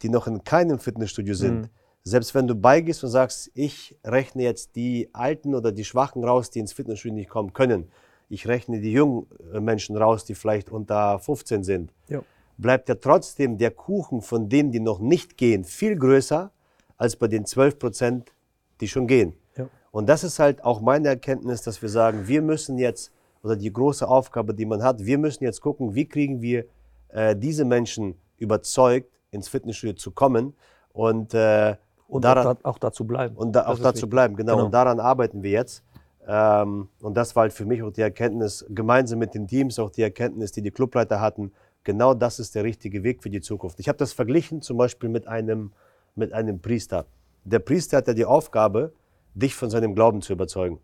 die 0.01 0.09
noch 0.09 0.27
in 0.27 0.43
keinem 0.43 0.79
Fitnessstudio 0.79 1.33
sind. 1.33 1.61
Mhm. 1.61 1.69
Selbst 2.03 2.35
wenn 2.35 2.47
du 2.47 2.55
beigehst 2.55 3.03
und 3.03 3.09
sagst, 3.09 3.51
ich 3.53 3.99
rechne 4.03 4.43
jetzt 4.43 4.75
die 4.75 5.09
Alten 5.13 5.55
oder 5.55 5.71
die 5.71 5.83
Schwachen 5.83 6.23
raus, 6.23 6.49
die 6.49 6.59
ins 6.59 6.73
Fitnessstudio 6.73 7.15
nicht 7.15 7.29
kommen 7.29 7.53
können. 7.53 7.89
Ich 8.29 8.47
rechne 8.47 8.79
die 8.79 8.91
jungen 8.91 9.27
äh, 9.53 9.59
Menschen 9.59 9.95
raus, 9.97 10.25
die 10.25 10.35
vielleicht 10.35 10.69
unter 10.69 11.19
15 11.19 11.63
sind. 11.63 11.93
Ja. 12.09 12.21
Bleibt 12.57 12.89
ja 12.89 12.95
trotzdem 12.95 13.57
der 13.57 13.71
Kuchen 13.71 14.21
von 14.21 14.49
denen, 14.49 14.71
die 14.71 14.79
noch 14.79 14.99
nicht 14.99 15.37
gehen, 15.37 15.63
viel 15.63 15.95
größer 15.95 16.51
als 16.97 17.15
bei 17.15 17.27
den 17.27 17.45
12 17.45 17.79
Prozent, 17.79 18.33
die 18.81 18.87
schon 18.87 19.07
gehen. 19.07 19.33
Ja. 19.55 19.67
Und 19.91 20.09
das 20.09 20.23
ist 20.23 20.39
halt 20.39 20.63
auch 20.63 20.81
meine 20.81 21.07
Erkenntnis, 21.09 21.61
dass 21.61 21.81
wir 21.81 21.89
sagen, 21.89 22.27
wir 22.27 22.41
müssen 22.41 22.77
jetzt, 22.77 23.11
oder 23.43 23.55
die 23.55 23.71
große 23.71 24.07
Aufgabe, 24.07 24.53
die 24.53 24.65
man 24.65 24.83
hat, 24.83 25.05
wir 25.05 25.17
müssen 25.17 25.43
jetzt 25.43 25.61
gucken, 25.61 25.93
wie 25.93 26.07
kriegen 26.07 26.41
wir 26.41 26.65
äh, 27.09 27.35
diese 27.35 27.63
Menschen 27.63 28.15
überzeugt, 28.37 29.11
ins 29.31 29.47
Fitnessstudio 29.47 29.95
zu 29.95 30.11
kommen 30.11 30.55
und, 30.93 31.33
äh, 31.33 31.75
Und 32.07 32.23
daran, 32.23 32.47
auch, 32.47 32.53
da, 32.55 32.69
auch 32.69 32.79
dazu 32.79 33.05
bleiben. 33.05 33.35
und 33.35 33.51
da, 33.53 33.67
auch 33.67 33.77
dazu 33.77 33.95
wichtig. 33.95 34.09
bleiben. 34.09 34.35
Genau. 34.35 34.53
Genau. 34.55 34.65
Und 34.65 34.73
daran 34.73 34.99
arbeiten 34.99 35.43
wir 35.43 35.51
jetzt. 35.51 35.83
Ähm, 36.27 36.89
und 37.01 37.15
das 37.15 37.35
war 37.35 37.43
halt 37.43 37.53
für 37.53 37.65
mich 37.65 37.81
auch 37.81 37.91
die 37.91 38.01
Erkenntnis, 38.01 38.65
gemeinsam 38.69 39.19
mit 39.19 39.33
den 39.33 39.47
Teams, 39.47 39.79
auch 39.79 39.89
die 39.89 40.01
Erkenntnis, 40.01 40.51
die 40.51 40.61
die 40.61 40.71
Clubleiter 40.71 41.21
hatten, 41.21 41.53
genau 41.85 42.13
das 42.13 42.37
ist 42.39 42.53
der 42.53 42.65
richtige 42.65 43.01
Weg 43.03 43.23
für 43.23 43.29
die 43.29 43.39
Zukunft. 43.39 43.79
Ich 43.79 43.87
habe 43.87 43.97
das 43.97 44.11
verglichen 44.11 44.61
zum 44.61 44.77
Beispiel 44.77 45.07
mit 45.07 45.25
einem, 45.25 45.71
mit 46.15 46.33
einem 46.33 46.59
Priester. 46.59 47.05
Der 47.45 47.59
Priester 47.59 47.97
hat 47.97 48.07
ja 48.09 48.13
die 48.13 48.25
Aufgabe, 48.25 48.93
dich 49.33 49.55
von 49.55 49.69
seinem 49.69 49.95
Glauben 49.95 50.21
zu 50.21 50.33
überzeugen. 50.33 50.81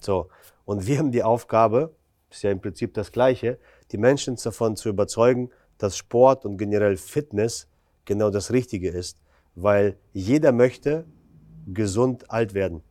So. 0.00 0.28
Und 0.64 0.88
wir 0.88 0.98
haben 0.98 1.12
die 1.12 1.22
Aufgabe, 1.22 1.94
ist 2.30 2.42
ja 2.42 2.50
im 2.50 2.60
Prinzip 2.60 2.94
das 2.94 3.12
Gleiche, 3.12 3.58
die 3.92 3.98
Menschen 3.98 4.36
davon 4.42 4.74
zu 4.74 4.88
überzeugen, 4.88 5.50
dass 5.78 5.96
Sport 5.96 6.44
und 6.44 6.56
generell 6.56 6.96
Fitness 6.96 7.68
genau 8.04 8.30
das 8.30 8.50
Richtige 8.52 8.90
ist. 8.90 9.18
Weil 9.54 9.96
jeder 10.12 10.50
möchte 10.50 11.04
gesund 11.66 12.28
alt 12.30 12.54
werden. 12.54 12.82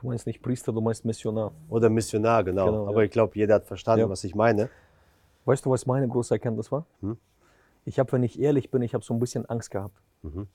Du 0.00 0.06
meinst 0.06 0.26
nicht 0.26 0.42
Priester, 0.42 0.72
du 0.72 0.80
meinst 0.80 1.04
Missionar. 1.04 1.52
Oder 1.68 1.88
Missionar, 1.90 2.44
genau. 2.44 2.66
Genau, 2.66 2.86
Aber 2.88 2.98
ja. 3.00 3.06
ich 3.06 3.10
glaube, 3.10 3.32
jeder 3.36 3.56
hat 3.56 3.66
verstanden, 3.66 4.00
Ja. 4.02 4.08
was 4.08 4.22
ich 4.24 4.34
meine. 4.34 4.68
Weißt 5.44 5.64
du, 5.64 5.70
was 5.70 5.86
meine 5.86 6.06
große 6.06 6.34
Erkenntnis 6.34 6.70
war? 6.70 6.86
Hm? 7.00 7.16
Ich 7.84 7.98
habe, 7.98 8.12
wenn 8.12 8.22
ich 8.22 8.38
ehrlich 8.38 8.70
bin, 8.70 8.82
ich 8.82 8.94
habe 8.94 9.02
so 9.04 9.14
ein 9.14 9.18
bisschen 9.20 9.46
Angst 9.46 9.70
gehabt. 9.70 10.00
Mhm. 10.22 10.46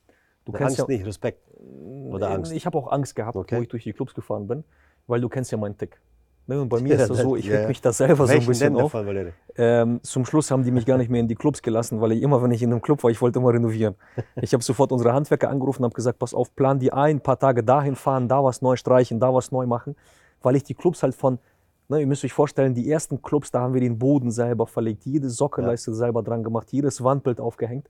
Du 0.46 0.52
Angst 0.54 0.78
ja, 0.78 0.86
nicht, 0.88 1.06
Respekt. 1.06 1.42
Oder 1.58 2.30
Angst? 2.32 2.52
Ich 2.52 2.66
habe 2.66 2.78
auch 2.78 2.92
Angst 2.92 3.16
gehabt, 3.16 3.36
Okay. 3.36 3.58
wo 3.58 3.62
ich 3.62 3.70
durch 3.70 3.84
die 3.84 3.94
Clubs 3.94 4.14
gefahren 4.14 4.48
bin, 4.48 4.64
weil 5.08 5.20
du 5.20 5.30
kennst 5.30 5.52
ja 5.52 5.58
meinen 5.58 5.78
Tick. 5.78 6.00
Ne, 6.46 6.62
und 6.62 6.70
bei 6.70 6.82
mir 6.82 6.96
ist 7.00 7.10
das 7.10 7.20
so, 7.20 7.36
ich 7.36 7.46
Ja, 7.46 7.62
ja. 7.62 7.68
mich 7.68 7.82
da 7.82 7.94
selber 7.94 8.16
so 8.16 8.24
ein 8.24 8.30
Welchen 8.30 8.48
bisschen 8.48 8.76
auf. 8.76 8.94
Valerie? 8.94 9.32
Ähm, 9.56 10.00
zum 10.04 10.26
Schluss 10.26 10.52
haben 10.52 10.64
die 10.64 10.72
mich 10.72 10.86
gar 10.86 10.98
nicht 10.98 11.10
mehr 11.10 11.22
in 11.22 11.28
die 11.28 11.36
Clubs 11.36 11.62
gelassen, 11.62 12.02
weil 12.02 12.12
ich 12.12 12.22
immer, 12.22 12.42
wenn 12.44 12.52
ich 12.52 12.62
in 12.62 12.72
einem 12.72 12.82
Club 12.82 13.04
war, 13.04 13.12
ich 13.12 13.22
wollte 13.22 13.40
immer 13.40 13.54
renovieren. 13.54 13.96
Ich 14.42 14.54
habe 14.54 14.64
sofort 14.64 14.92
unsere 14.92 15.14
Handwerker 15.14 15.50
angerufen 15.50 15.84
und 15.84 15.86
habe 15.86 15.96
gesagt, 15.96 16.20
pass 16.20 16.34
auf, 16.34 16.54
plan 16.56 16.80
die 16.80 16.92
ein, 16.92 17.18
ein 17.18 17.22
paar 17.22 17.40
Tage 17.40 17.64
dahin 17.64 17.96
fahren, 17.96 18.28
da 18.28 18.44
was 18.44 18.62
neu 18.62 18.76
streichen, 18.76 19.20
da 19.20 19.34
was 19.34 19.52
neu 19.52 19.66
machen, 19.66 19.96
weil 20.42 20.56
ich 20.56 20.64
die 20.64 20.74
Clubs 20.74 21.02
halt 21.04 21.16
von, 21.16 21.40
ne, 21.88 22.02
ihr 22.02 22.08
müsst 22.08 22.26
euch 22.26 22.34
vorstellen, 22.34 22.74
die 22.74 22.90
ersten 22.90 23.22
Clubs, 23.22 23.52
da 23.52 23.62
haben 23.62 23.74
wir 23.74 23.82
den 23.82 23.98
Boden 23.98 24.32
selber 24.32 24.68
verlegt, 24.68 25.06
jede 25.06 25.30
Sockelleiste 25.30 25.94
selber 25.94 26.24
dran 26.24 26.44
gemacht, 26.44 26.68
jedes 26.72 27.04
Wandbild 27.04 27.40
aufgehängt. 27.40 27.90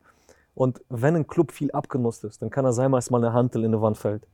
Und 0.55 0.81
wenn 0.89 1.15
ein 1.15 1.25
Club 1.25 1.51
viel 1.51 1.71
abgenutzt 1.71 2.23
ist, 2.25 2.41
dann 2.41 2.51
kann 2.51 2.65
es 2.65 2.75
sein, 2.75 2.91
dass 2.91 3.09
mal 3.09 3.23
eine 3.23 3.33
Hantel 3.33 3.63
in 3.63 3.73
eine 3.73 3.81
Wand 3.81 3.97
fällt. 3.97 4.27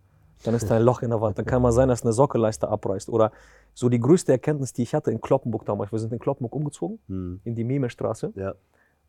Dann 0.44 0.54
ist 0.56 0.70
da 0.72 0.76
ein 0.78 0.84
Loch 0.84 1.02
in 1.02 1.10
der 1.10 1.20
Wand. 1.20 1.38
Dann 1.38 1.46
kann 1.46 1.62
mal 1.62 1.72
sein, 1.74 1.90
dass 1.90 2.04
eine 2.04 2.14
Sockelleiste 2.14 2.70
abreißt. 2.70 3.10
Oder 3.10 3.32
so 3.74 3.90
die 3.90 4.00
größte 4.00 4.32
Erkenntnis, 4.32 4.72
die 4.72 4.84
ich 4.84 4.96
hatte 4.96 5.12
in 5.12 5.20
Kloppenburg 5.20 5.66
damals. 5.66 5.92
Wir 5.92 6.00
sind 6.00 6.14
in 6.14 6.20
Kloppenburg 6.20 6.56
umgezogen, 6.56 7.00
Hm. 7.08 7.42
in 7.44 7.56
die 7.56 7.64
Memestraße. 7.66 8.32
Ja. 8.36 8.54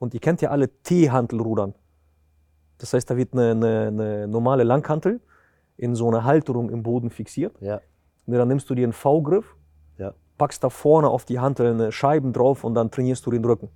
Und 0.01 0.13
ihr 0.15 0.21
kennt 0.21 0.41
ja 0.43 0.51
alle 0.51 0.69
T-Hantelrudern. 0.83 1.75
Das 2.79 2.93
heißt, 2.95 3.09
da 3.11 3.17
wird 3.17 3.33
eine, 3.35 3.51
eine, 3.53 3.87
eine 3.89 4.29
normale 4.29 4.65
Langhantel 4.65 5.21
in 5.77 5.95
so 5.95 6.09
eine 6.09 6.25
Halterung 6.25 6.71
im 6.71 6.83
Boden 6.83 7.11
fixiert. 7.11 7.55
Ja. 7.61 7.81
Und 8.27 8.35
dann 8.35 8.49
nimmst 8.49 8.69
du 8.71 8.75
dir 8.75 8.85
einen 8.85 8.93
V-Griff, 8.93 9.55
Ja. 9.99 10.15
packst 10.39 10.65
da 10.65 10.69
vorne 10.71 11.09
auf 11.09 11.25
die 11.27 11.39
Hantel 11.39 11.73
eine 11.75 11.93
Scheiben 11.93 12.33
drauf 12.33 12.65
und 12.65 12.75
dann 12.75 12.91
trainierst 12.91 13.25
du 13.27 13.31
den 13.31 13.45
Rücken. 13.45 13.69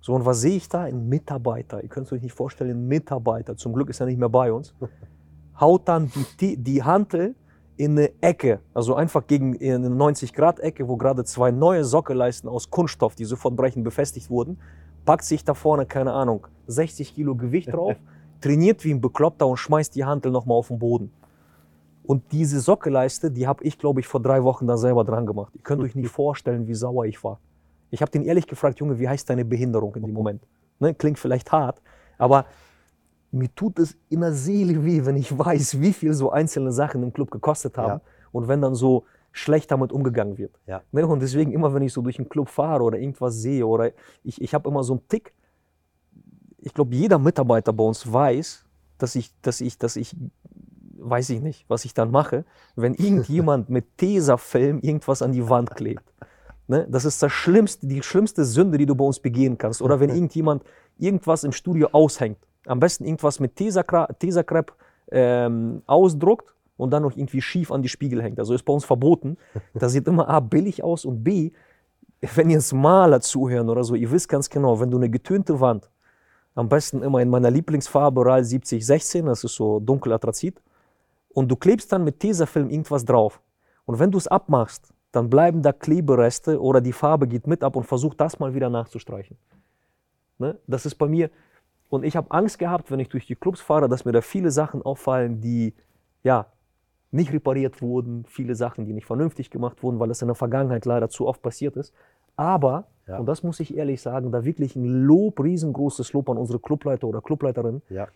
So, 0.00 0.14
und 0.14 0.24
was 0.26 0.40
sehe 0.40 0.56
ich 0.56 0.68
da? 0.68 0.82
Ein 0.82 1.08
Mitarbeiter. 1.08 1.82
Ihr 1.82 1.88
könnt 1.88 2.06
es 2.06 2.12
euch 2.12 2.20
nicht 2.22 2.34
vorstellen, 2.34 2.70
ein 2.70 2.88
Mitarbeiter. 2.88 3.56
Zum 3.56 3.72
Glück 3.72 3.88
ist 3.90 4.00
er 4.00 4.06
nicht 4.06 4.18
mehr 4.18 4.28
bei 4.28 4.52
uns. 4.52 4.74
Haut 5.60 5.88
dann 5.88 6.10
die, 6.40 6.56
die 6.56 6.82
Hantel 6.82 7.34
in 7.76 7.92
eine 7.92 8.10
Ecke, 8.20 8.60
also 8.72 8.94
einfach 8.94 9.26
gegen 9.26 9.54
in 9.54 9.84
eine 9.84 9.94
90-Grad-Ecke, 9.94 10.86
wo 10.88 10.96
gerade 10.96 11.24
zwei 11.24 11.50
neue 11.50 11.84
Sockelleisten 11.84 12.48
aus 12.48 12.70
Kunststoff, 12.70 13.14
die 13.14 13.24
sofort 13.24 13.56
brechen, 13.56 13.82
befestigt 13.82 14.30
wurden, 14.30 14.58
packt 15.04 15.24
sich 15.24 15.44
da 15.44 15.54
vorne, 15.54 15.86
keine 15.86 16.12
Ahnung, 16.12 16.46
60 16.66 17.14
Kilo 17.14 17.34
Gewicht 17.34 17.72
drauf, 17.72 17.96
trainiert 18.40 18.84
wie 18.84 18.92
ein 18.92 19.00
Bekloppter 19.00 19.46
und 19.46 19.56
schmeißt 19.56 19.94
die 19.94 20.04
Hantel 20.04 20.30
nochmal 20.30 20.58
auf 20.58 20.68
den 20.68 20.78
Boden. 20.78 21.10
Und 22.04 22.32
diese 22.32 22.60
Sockelleiste, 22.60 23.30
die 23.30 23.46
habe 23.46 23.64
ich, 23.64 23.78
glaube 23.78 24.00
ich, 24.00 24.06
vor 24.06 24.20
drei 24.20 24.44
Wochen 24.44 24.66
da 24.66 24.76
selber 24.76 25.04
dran 25.04 25.26
gemacht. 25.26 25.52
Ihr 25.54 25.62
könnt 25.62 25.82
euch 25.82 25.94
nicht 25.94 26.08
vorstellen, 26.10 26.68
wie 26.68 26.74
sauer 26.74 27.06
ich 27.06 27.22
war. 27.24 27.40
Ich 27.90 28.02
habe 28.02 28.10
den 28.10 28.22
ehrlich 28.22 28.46
gefragt, 28.46 28.78
Junge, 28.78 28.98
wie 28.98 29.08
heißt 29.08 29.28
deine 29.28 29.44
Behinderung 29.44 29.94
in 29.96 30.02
dem 30.02 30.12
Moment? 30.12 30.42
Ne, 30.80 30.94
klingt 30.94 31.18
vielleicht 31.18 31.52
hart, 31.52 31.80
aber 32.18 32.46
mir 33.34 33.54
tut 33.54 33.78
es 33.78 33.96
in 34.08 34.20
der 34.20 34.32
Seele 34.32 34.84
weh, 34.84 35.04
wenn 35.04 35.16
ich 35.16 35.36
weiß, 35.36 35.80
wie 35.80 35.92
viel 35.92 36.14
so 36.14 36.30
einzelne 36.30 36.72
Sachen 36.72 37.02
im 37.02 37.12
Club 37.12 37.30
gekostet 37.30 37.76
haben 37.76 38.00
Ja. 38.00 38.00
und 38.32 38.48
wenn 38.48 38.60
dann 38.60 38.74
so 38.74 39.04
schlecht 39.32 39.70
damit 39.70 39.92
umgegangen 39.92 40.38
wird. 40.38 40.58
Ja. 40.66 40.82
Ne, 40.92 41.06
und 41.06 41.20
deswegen 41.20 41.50
immer, 41.52 41.74
wenn 41.74 41.82
ich 41.82 41.92
so 41.92 42.00
durch 42.02 42.16
den 42.16 42.28
Club 42.28 42.48
fahre 42.48 42.84
oder 42.84 42.98
irgendwas 42.98 43.34
sehe 43.34 43.66
oder 43.66 43.90
ich, 44.22 44.40
ich 44.40 44.54
habe 44.54 44.68
immer 44.68 44.84
so 44.84 44.94
einen 44.94 45.08
Tick, 45.08 45.32
ich 46.58 46.72
glaube, 46.72 46.94
jeder 46.94 47.18
Mitarbeiter 47.18 47.72
bei 47.72 47.84
uns 47.84 48.10
weiß, 48.10 48.64
dass 48.98 49.16
ich, 49.16 49.32
dass 49.42 49.60
ich, 49.60 49.76
dass 49.76 49.96
ich, 49.96 50.14
weiß 50.98 51.30
ich 51.30 51.42
nicht, 51.42 51.64
was 51.68 51.84
ich 51.84 51.92
dann 51.92 52.10
mache, 52.12 52.44
wenn 52.76 52.94
irgendjemand 53.06 53.68
mit 53.68 53.98
Tesafilm 53.98 54.78
irgendwas 54.78 55.20
an 55.20 55.32
die 55.32 55.46
Wand 55.48 55.74
klebt. 55.74 56.04
Ne? 56.68 56.86
Das 56.88 57.04
ist 57.04 57.22
das 57.22 57.32
schlimmste, 57.32 57.86
die 57.86 58.02
schlimmste 58.02 58.44
Sünde, 58.44 58.78
die 58.78 58.86
du 58.86 58.94
bei 58.94 59.04
uns 59.04 59.18
begehen 59.18 59.58
kannst. 59.58 59.82
Oder 59.82 59.98
wenn 59.98 60.10
irgendjemand 60.14 60.62
irgendwas 60.96 61.42
im 61.42 61.52
Studio 61.52 61.88
aushängt. 61.92 62.38
Am 62.66 62.80
besten 62.80 63.04
irgendwas 63.04 63.40
mit 63.40 63.56
Tesakrepp 63.56 64.72
ähm, 65.10 65.82
ausdruckt 65.86 66.54
und 66.76 66.90
dann 66.90 67.02
noch 67.02 67.16
irgendwie 67.16 67.42
schief 67.42 67.70
an 67.70 67.82
die 67.82 67.88
Spiegel 67.88 68.22
hängt. 68.22 68.38
Also 68.38 68.54
ist 68.54 68.64
bei 68.64 68.72
uns 68.72 68.84
verboten. 68.84 69.36
Das 69.74 69.92
sieht 69.92 70.06
immer 70.06 70.28
A 70.28 70.40
billig 70.40 70.82
aus 70.82 71.04
und 71.04 71.22
B, 71.22 71.50
wenn 72.34 72.48
ihr 72.48 72.56
jetzt 72.56 72.72
Maler 72.72 73.20
zuhören 73.20 73.68
oder 73.68 73.84
so, 73.84 73.94
ihr 73.94 74.10
wisst 74.10 74.28
ganz 74.28 74.48
genau, 74.48 74.80
wenn 74.80 74.90
du 74.90 74.96
eine 74.96 75.10
getönte 75.10 75.60
Wand, 75.60 75.90
am 76.54 76.68
besten 76.68 77.02
immer 77.02 77.20
in 77.20 77.28
meiner 77.28 77.50
Lieblingsfarbe 77.50 78.24
RAL 78.24 78.44
7016, 78.44 79.26
das 79.26 79.44
ist 79.44 79.54
so 79.54 79.80
dunkel 79.80 80.12
Atrazit, 80.12 80.62
und 81.30 81.48
du 81.48 81.56
klebst 81.56 81.92
dann 81.92 82.04
mit 82.04 82.20
Tesafilm 82.20 82.70
irgendwas 82.70 83.04
drauf. 83.04 83.40
Und 83.84 83.98
wenn 83.98 84.10
du 84.10 84.18
es 84.18 84.28
abmachst, 84.28 84.94
dann 85.12 85.28
bleiben 85.28 85.62
da 85.62 85.72
Klebereste 85.72 86.60
oder 86.60 86.80
die 86.80 86.92
Farbe 86.92 87.28
geht 87.28 87.46
mit 87.46 87.62
ab 87.62 87.76
und 87.76 87.84
versuch 87.84 88.14
das 88.14 88.38
mal 88.38 88.54
wieder 88.54 88.70
nachzustreichen. 88.70 89.36
Ne? 90.38 90.58
Das 90.66 90.86
ist 90.86 90.94
bei 90.94 91.06
mir. 91.06 91.30
Und 91.88 92.04
ich 92.04 92.16
habe 92.16 92.30
Angst 92.30 92.58
gehabt, 92.58 92.90
wenn 92.90 92.98
ich 93.00 93.08
durch 93.08 93.26
die 93.26 93.36
Clubs 93.36 93.60
fahre, 93.60 93.88
dass 93.88 94.04
mir 94.04 94.12
da 94.12 94.20
viele 94.20 94.50
Sachen 94.50 94.82
auffallen, 94.82 95.40
die 95.40 95.74
ja 96.22 96.46
nicht 97.10 97.32
repariert 97.32 97.80
wurden, 97.80 98.24
viele 98.26 98.56
Sachen, 98.56 98.86
die 98.86 98.92
nicht 98.92 99.06
vernünftig 99.06 99.50
gemacht 99.50 99.82
wurden, 99.82 100.00
weil 100.00 100.08
das 100.08 100.20
in 100.22 100.28
der 100.28 100.34
Vergangenheit 100.34 100.84
leider 100.84 101.08
zu 101.08 101.28
oft 101.28 101.42
passiert 101.42 101.76
ist. 101.76 101.94
Aber, 102.36 102.88
Ja. 103.06 103.18
und 103.18 103.26
das 103.26 103.44
muss 103.44 103.60
ich 103.60 103.76
ehrlich 103.76 104.02
sagen, 104.02 104.32
da 104.32 104.44
wirklich 104.44 104.74
ein 104.74 104.84
Lob, 105.04 105.38
riesengroßes 105.40 106.12
Lob 106.12 106.28
an 106.30 106.38
unsere 106.38 106.58
Clubleiter 106.58 107.06
oder 107.06 107.20
Clubleiterin. 107.20 107.82
Ja. 107.88 108.08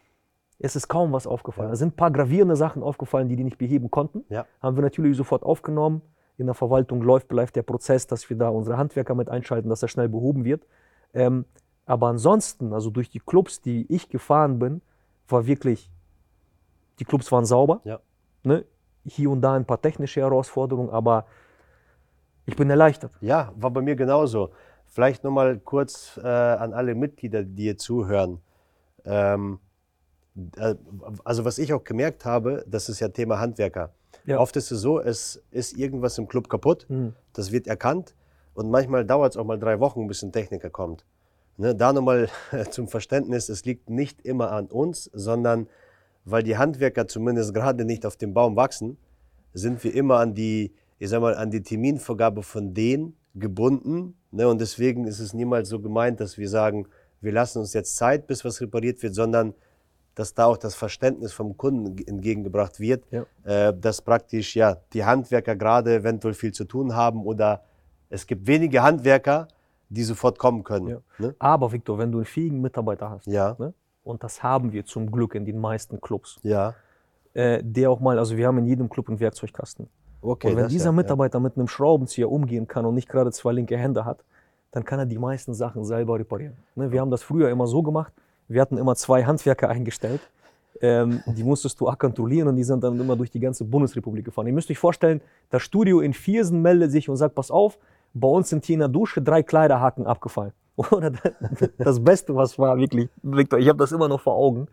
Es 0.58 0.74
ist 0.74 0.88
kaum 0.88 1.12
was 1.12 1.28
aufgefallen. 1.28 1.68
Ja. 1.68 1.72
Es 1.74 1.78
sind 1.78 1.92
ein 1.92 1.96
paar 1.96 2.10
gravierende 2.10 2.56
Sachen 2.56 2.82
aufgefallen, 2.82 3.28
die 3.28 3.36
die 3.36 3.44
nicht 3.44 3.58
beheben 3.58 3.92
konnten. 3.92 4.24
Ja. 4.28 4.44
Haben 4.60 4.76
wir 4.76 4.82
natürlich 4.82 5.16
sofort 5.16 5.44
aufgenommen. 5.44 6.02
In 6.36 6.46
der 6.46 6.54
Verwaltung 6.54 7.02
läuft, 7.02 7.28
bleibt 7.28 7.54
der 7.54 7.62
Prozess, 7.62 8.08
dass 8.08 8.28
wir 8.28 8.36
da 8.36 8.48
unsere 8.48 8.76
Handwerker 8.78 9.14
mit 9.14 9.28
einschalten, 9.28 9.68
dass 9.68 9.82
er 9.82 9.88
schnell 9.88 10.08
behoben 10.08 10.44
wird. 10.44 10.66
Ähm, 11.14 11.44
aber 11.88 12.08
ansonsten, 12.08 12.74
also 12.74 12.90
durch 12.90 13.08
die 13.08 13.18
Clubs, 13.18 13.62
die 13.62 13.86
ich 13.88 14.10
gefahren 14.10 14.58
bin, 14.58 14.82
war 15.26 15.46
wirklich, 15.46 15.90
die 16.98 17.04
Clubs 17.04 17.32
waren 17.32 17.46
sauber. 17.46 17.80
Ja. 17.84 17.98
Ne? 18.42 18.64
Hier 19.06 19.30
und 19.30 19.40
da 19.40 19.54
ein 19.54 19.64
paar 19.64 19.80
technische 19.80 20.20
Herausforderungen, 20.20 20.90
aber 20.90 21.24
ich 22.44 22.56
bin 22.56 22.68
erleichtert. 22.68 23.12
Ja, 23.22 23.52
war 23.56 23.70
bei 23.70 23.80
mir 23.80 23.96
genauso. 23.96 24.50
Vielleicht 24.86 25.24
nochmal 25.24 25.58
kurz 25.58 26.18
äh, 26.22 26.26
an 26.26 26.74
alle 26.74 26.94
Mitglieder, 26.94 27.42
die 27.42 27.62
hier 27.64 27.78
zuhören. 27.78 28.40
Ähm, 29.06 29.58
äh, 30.56 30.74
also 31.24 31.46
was 31.46 31.56
ich 31.58 31.72
auch 31.72 31.84
gemerkt 31.84 32.26
habe, 32.26 32.64
das 32.66 32.90
ist 32.90 33.00
ja 33.00 33.08
Thema 33.08 33.38
Handwerker. 33.38 33.94
Ja. 34.26 34.40
Oft 34.40 34.56
ist 34.56 34.70
es 34.70 34.80
so, 34.82 35.00
es 35.00 35.42
ist 35.50 35.78
irgendwas 35.78 36.18
im 36.18 36.28
Club 36.28 36.50
kaputt, 36.50 36.84
Mhm. 36.90 37.14
das 37.32 37.50
wird 37.50 37.66
erkannt 37.66 38.14
und 38.52 38.70
manchmal 38.70 39.06
dauert 39.06 39.32
es 39.32 39.36
auch 39.38 39.44
mal 39.44 39.58
drei 39.58 39.80
Wochen, 39.80 40.06
bis 40.06 40.22
ein 40.22 40.32
Techniker 40.32 40.68
kommt. 40.68 41.06
Ne, 41.60 41.74
da 41.74 41.92
nochmal 41.92 42.28
zum 42.70 42.86
Verständnis, 42.88 43.48
es 43.48 43.64
liegt 43.64 43.90
nicht 43.90 44.22
immer 44.22 44.52
an 44.52 44.66
uns, 44.66 45.10
sondern 45.12 45.66
weil 46.24 46.42
die 46.44 46.56
Handwerker 46.56 47.08
zumindest 47.08 47.52
gerade 47.52 47.84
nicht 47.84 48.06
auf 48.06 48.16
dem 48.16 48.32
Baum 48.32 48.54
wachsen, 48.54 48.96
sind 49.54 49.82
wir 49.82 49.92
immer 49.94 50.18
an 50.20 50.34
die, 50.34 50.72
ich 50.98 51.08
sag 51.08 51.20
mal, 51.20 51.34
an 51.34 51.50
die 51.50 51.62
Terminvergabe 51.62 52.42
von 52.42 52.74
denen 52.74 53.16
gebunden. 53.34 54.14
Ne, 54.30 54.46
und 54.46 54.60
deswegen 54.60 55.06
ist 55.06 55.18
es 55.18 55.34
niemals 55.34 55.68
so 55.68 55.80
gemeint, 55.80 56.20
dass 56.20 56.38
wir 56.38 56.48
sagen, 56.48 56.86
wir 57.20 57.32
lassen 57.32 57.58
uns 57.58 57.72
jetzt 57.72 57.96
Zeit, 57.96 58.28
bis 58.28 58.44
was 58.44 58.60
repariert 58.60 59.02
wird, 59.02 59.14
sondern 59.14 59.52
dass 60.14 60.34
da 60.34 60.46
auch 60.46 60.58
das 60.58 60.74
Verständnis 60.76 61.32
vom 61.32 61.56
Kunden 61.56 61.96
entgegengebracht 62.06 62.78
wird, 62.78 63.04
Ja. 63.10 63.26
äh, 63.44 63.74
dass 63.76 64.02
praktisch 64.02 64.54
ja 64.54 64.76
die 64.92 65.04
Handwerker 65.04 65.56
gerade 65.56 65.94
eventuell 65.94 66.34
viel 66.34 66.52
zu 66.52 66.64
tun 66.64 66.94
haben 66.94 67.24
oder 67.24 67.64
es 68.10 68.26
gibt 68.26 68.46
wenige 68.46 68.82
Handwerker, 68.82 69.48
die 69.88 70.02
sofort 70.04 70.38
kommen 70.38 70.64
können. 70.64 70.88
Ja. 70.88 70.98
Ne? 71.18 71.34
Aber 71.38 71.72
Victor, 71.72 71.98
wenn 71.98 72.12
du 72.12 72.18
einen 72.18 72.26
fähigen 72.26 72.60
Mitarbeiter 72.60 73.10
hast, 73.10 73.26
Ja. 73.26 73.56
ne? 73.58 73.72
und 74.04 74.22
das 74.22 74.42
haben 74.42 74.72
wir 74.72 74.84
zum 74.84 75.10
Glück 75.10 75.34
in 75.34 75.44
den 75.44 75.58
meisten 75.58 76.00
Clubs, 76.00 76.38
Ja. 76.42 76.74
äh, 77.34 77.62
der 77.62 77.90
auch 77.90 78.00
mal, 78.00 78.18
also 78.18 78.36
wir 78.36 78.46
haben 78.46 78.58
in 78.58 78.66
jedem 78.66 78.88
Club 78.88 79.08
einen 79.08 79.20
Werkzeugkasten. 79.20 79.88
Okay. 80.20 80.50
und 80.50 80.56
wenn 80.56 80.68
dieser 80.68 80.86
ja, 80.86 80.92
Mitarbeiter 80.92 81.38
mit 81.38 81.56
einem 81.56 81.68
Schraubenzieher 81.68 82.28
umgehen 82.30 82.66
kann 82.66 82.84
und 82.84 82.96
nicht 82.96 83.08
gerade 83.08 83.30
zwei 83.30 83.52
linke 83.52 83.76
Hände 83.78 84.04
hat, 84.04 84.24
dann 84.72 84.84
kann 84.84 84.98
er 84.98 85.06
die 85.06 85.16
meisten 85.18 85.54
Sachen 85.54 85.84
selber 85.84 86.18
reparieren. 86.18 86.56
Ne? 86.74 86.90
Wir 86.90 87.00
haben 87.00 87.10
das 87.10 87.22
früher 87.22 87.48
immer 87.50 87.66
so 87.68 87.82
gemacht, 87.82 88.12
wir 88.48 88.60
hatten 88.60 88.78
immer 88.78 88.96
zwei 88.96 89.24
Handwerker 89.24 89.68
eingestellt, 89.68 90.20
ähm, 90.80 91.22
die 91.26 91.44
musstest 91.44 91.80
du 91.80 91.86
kontrollieren 91.86 92.48
und 92.48 92.56
die 92.56 92.64
sind 92.64 92.82
dann 92.82 92.98
immer 92.98 93.16
durch 93.16 93.30
die 93.30 93.40
ganze 93.40 93.64
Bundesrepublik 93.64 94.24
gefahren. 94.24 94.46
Ihr 94.46 94.52
müsst 94.52 94.70
euch 94.70 94.78
vorstellen, 94.78 95.20
das 95.50 95.62
Studio 95.62 96.00
in 96.00 96.12
Viersen 96.12 96.62
meldet 96.62 96.90
sich 96.90 97.08
und 97.08 97.16
sagt, 97.16 97.34
pass 97.34 97.50
auf, 97.50 97.78
bei 98.14 98.28
uns 98.28 98.48
sind 98.48 98.64
hier 98.64 98.74
in 98.74 98.80
der 98.80 98.88
Dusche 98.88 99.22
drei 99.22 99.42
Kleiderhaken 99.42 100.06
abgefallen. 100.06 100.52
Oder 100.76 101.12
das 101.78 102.02
Beste, 102.02 102.34
was 102.34 102.58
war 102.58 102.76
wirklich, 102.78 103.08
Victor, 103.22 103.58
ich 103.58 103.68
habe 103.68 103.78
das 103.78 103.92
immer 103.92 104.08
noch 104.08 104.20
vor 104.20 104.34
Augen. 104.34 104.68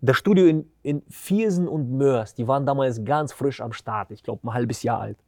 Das 0.00 0.16
Studio 0.16 0.46
in, 0.46 0.70
in 0.82 1.02
Viersen 1.08 1.68
und 1.68 1.92
Mörs, 1.92 2.34
die 2.34 2.48
waren 2.48 2.66
damals 2.66 3.04
ganz 3.04 3.32
frisch 3.32 3.60
am 3.60 3.72
Start, 3.72 4.10
ich 4.10 4.22
glaube 4.22 4.46
ein 4.46 4.54
halbes 4.54 4.82
Jahr 4.82 5.00
alt. 5.00 5.18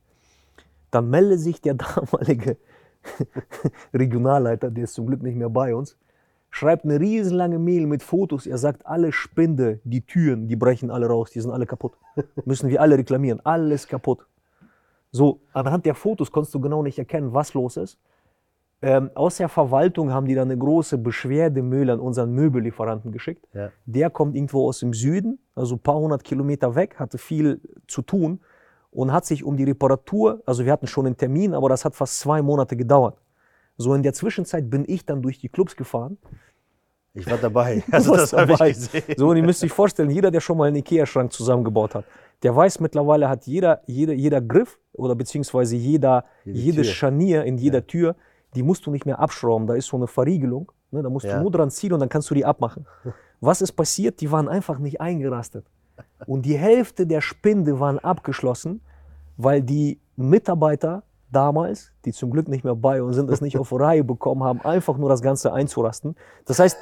Dann 0.90 1.10
meldet 1.10 1.40
sich 1.40 1.60
der 1.60 1.74
damalige 1.74 2.56
Regionalleiter, 3.94 4.70
der 4.70 4.84
ist 4.84 4.94
zum 4.94 5.06
Glück 5.06 5.22
nicht 5.22 5.36
mehr 5.36 5.50
bei 5.50 5.74
uns, 5.74 5.96
schreibt 6.50 6.84
eine 6.84 7.00
riesenlange 7.00 7.58
Mail 7.58 7.86
mit 7.86 8.02
Fotos. 8.02 8.46
Er 8.46 8.58
sagt, 8.58 8.86
alle 8.86 9.12
Spinde, 9.12 9.80
die 9.84 10.02
Türen, 10.02 10.48
die 10.48 10.56
brechen 10.56 10.90
alle 10.90 11.06
raus, 11.06 11.30
die 11.30 11.40
sind 11.40 11.50
alle 11.50 11.66
kaputt. 11.66 11.96
Müssen 12.44 12.68
wir 12.68 12.80
alle 12.80 12.96
reklamieren, 12.96 13.40
alles 13.44 13.88
kaputt. 13.88 14.26
So, 15.14 15.38
anhand 15.52 15.86
der 15.86 15.94
Fotos 15.94 16.32
konntest 16.32 16.52
du 16.56 16.60
genau 16.60 16.82
nicht 16.82 16.98
erkennen, 16.98 17.32
was 17.32 17.54
los 17.54 17.76
ist. 17.76 18.00
Ähm, 18.82 19.12
aus 19.14 19.36
der 19.36 19.48
Verwaltung 19.48 20.10
haben 20.10 20.26
die 20.26 20.34
dann 20.34 20.50
eine 20.50 20.58
große 20.58 20.98
Beschwerdemail 20.98 21.90
an 21.90 22.00
unseren 22.00 22.32
Möbellieferanten 22.32 23.12
geschickt. 23.12 23.46
Ja. 23.54 23.70
Der 23.86 24.10
kommt 24.10 24.34
irgendwo 24.34 24.66
aus 24.66 24.80
dem 24.80 24.92
Süden, 24.92 25.38
also 25.54 25.76
ein 25.76 25.78
paar 25.78 26.00
hundert 26.00 26.24
Kilometer 26.24 26.74
weg, 26.74 26.96
hatte 26.98 27.18
viel 27.18 27.60
zu 27.86 28.02
tun 28.02 28.40
und 28.90 29.12
hat 29.12 29.24
sich 29.24 29.44
um 29.44 29.56
die 29.56 29.62
Reparatur, 29.62 30.42
also 30.46 30.64
wir 30.64 30.72
hatten 30.72 30.88
schon 30.88 31.06
einen 31.06 31.16
Termin, 31.16 31.54
aber 31.54 31.68
das 31.68 31.84
hat 31.84 31.94
fast 31.94 32.18
zwei 32.18 32.42
Monate 32.42 32.76
gedauert. 32.76 33.16
So 33.76 33.94
in 33.94 34.02
der 34.02 34.14
Zwischenzeit 34.14 34.68
bin 34.68 34.84
ich 34.84 35.06
dann 35.06 35.22
durch 35.22 35.38
die 35.38 35.48
Clubs 35.48 35.76
gefahren. 35.76 36.18
Ich 37.14 37.30
war 37.30 37.38
dabei. 37.38 37.84
Also 37.92 38.16
das 38.16 38.32
habe 38.32 38.54
ich 38.54 38.58
gesehen. 38.58 39.14
So, 39.16 39.28
und 39.28 39.36
ihr 39.36 39.44
müsst 39.44 39.62
euch 39.62 39.72
vorstellen, 39.72 40.10
jeder, 40.10 40.32
der 40.32 40.40
schon 40.40 40.58
mal 40.58 40.66
einen 40.66 40.76
Ikea-Schrank 40.78 41.32
zusammengebaut 41.32 41.94
hat, 41.94 42.04
der 42.44 42.54
weiß 42.54 42.78
mittlerweile, 42.80 43.28
hat 43.28 43.46
jeder, 43.46 43.80
jeder, 43.86 44.12
jeder 44.12 44.40
Griff 44.40 44.78
oder 44.92 45.14
beziehungsweise 45.16 45.74
jeder, 45.76 46.24
Jede 46.44 46.58
jedes 46.58 46.86
Tür. 46.86 46.94
Scharnier 46.94 47.44
in 47.44 47.58
jeder 47.58 47.86
Tür, 47.86 48.14
die 48.54 48.62
musst 48.62 48.86
du 48.86 48.90
nicht 48.92 49.06
mehr 49.06 49.18
abschrauben. 49.18 49.66
Da 49.66 49.74
ist 49.74 49.86
so 49.88 49.96
eine 49.96 50.06
Verriegelung, 50.06 50.70
ne, 50.92 51.02
da 51.02 51.10
musst 51.10 51.26
Ja. 51.26 51.36
du 51.38 51.42
nur 51.42 51.50
dran 51.50 51.70
ziehen 51.70 51.92
und 51.92 52.00
dann 52.00 52.08
kannst 52.08 52.30
du 52.30 52.34
die 52.34 52.44
abmachen. 52.44 52.86
Was 53.40 53.60
ist 53.62 53.72
passiert? 53.72 54.20
Die 54.20 54.30
waren 54.30 54.48
einfach 54.48 54.78
nicht 54.78 55.00
eingerastet. 55.00 55.66
Und 56.26 56.44
die 56.46 56.56
Hälfte 56.56 57.06
der 57.06 57.20
Spinde 57.20 57.80
waren 57.80 57.98
abgeschlossen, 57.98 58.80
weil 59.36 59.60
die 59.62 59.98
Mitarbeiter 60.16 61.02
damals, 61.30 61.92
die 62.04 62.12
zum 62.12 62.30
Glück 62.30 62.48
nicht 62.48 62.62
mehr 62.64 62.74
bei 62.76 63.02
uns 63.02 63.16
sind, 63.16 63.30
es 63.30 63.40
nicht 63.40 63.58
auf 63.62 63.72
Reihe 63.72 64.04
bekommen 64.04 64.44
haben, 64.44 64.60
einfach 64.62 64.96
nur 64.98 65.08
das 65.08 65.22
Ganze 65.22 65.52
einzurasten. 65.52 66.14
Das 66.46 66.58
heißt, 66.58 66.76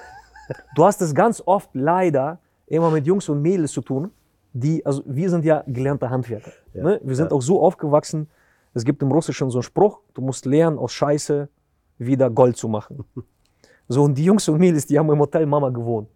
du 0.74 0.84
hast 0.84 1.00
es 1.02 1.14
ganz 1.14 1.42
oft 1.46 1.70
leider 1.72 2.38
immer 2.66 2.90
mit 2.90 3.06
Jungs 3.06 3.28
und 3.28 3.40
Mädels 3.42 3.72
zu 3.72 3.80
tun, 3.80 4.10
die, 4.52 4.84
also 4.84 5.02
wir 5.06 5.30
sind 5.30 5.44
ja 5.44 5.62
gelernte 5.66 6.10
Handwerker. 6.10 6.52
Ja, 6.74 6.82
Ne? 6.84 7.00
Wir 7.02 7.16
sind 7.16 7.30
ja. 7.30 7.36
auch 7.36 7.42
so 7.42 7.60
aufgewachsen, 7.60 8.28
es 8.74 8.84
gibt 8.84 9.02
im 9.02 9.12
Russischen 9.12 9.50
so 9.50 9.58
einen 9.58 9.62
Spruch, 9.62 10.00
du 10.14 10.22
musst 10.22 10.46
lernen, 10.46 10.78
aus 10.78 10.92
Scheiße 10.92 11.48
wieder 11.98 12.30
Gold 12.30 12.56
zu 12.56 12.68
machen. 12.68 13.04
So, 13.88 14.04
und 14.04 14.16
die 14.16 14.24
Jungs 14.24 14.48
und 14.48 14.58
Mädels, 14.58 14.86
die 14.86 14.98
haben 14.98 15.10
im 15.10 15.18
Hotel 15.18 15.44
Mama 15.44 15.68
gewohnt. 15.68 16.08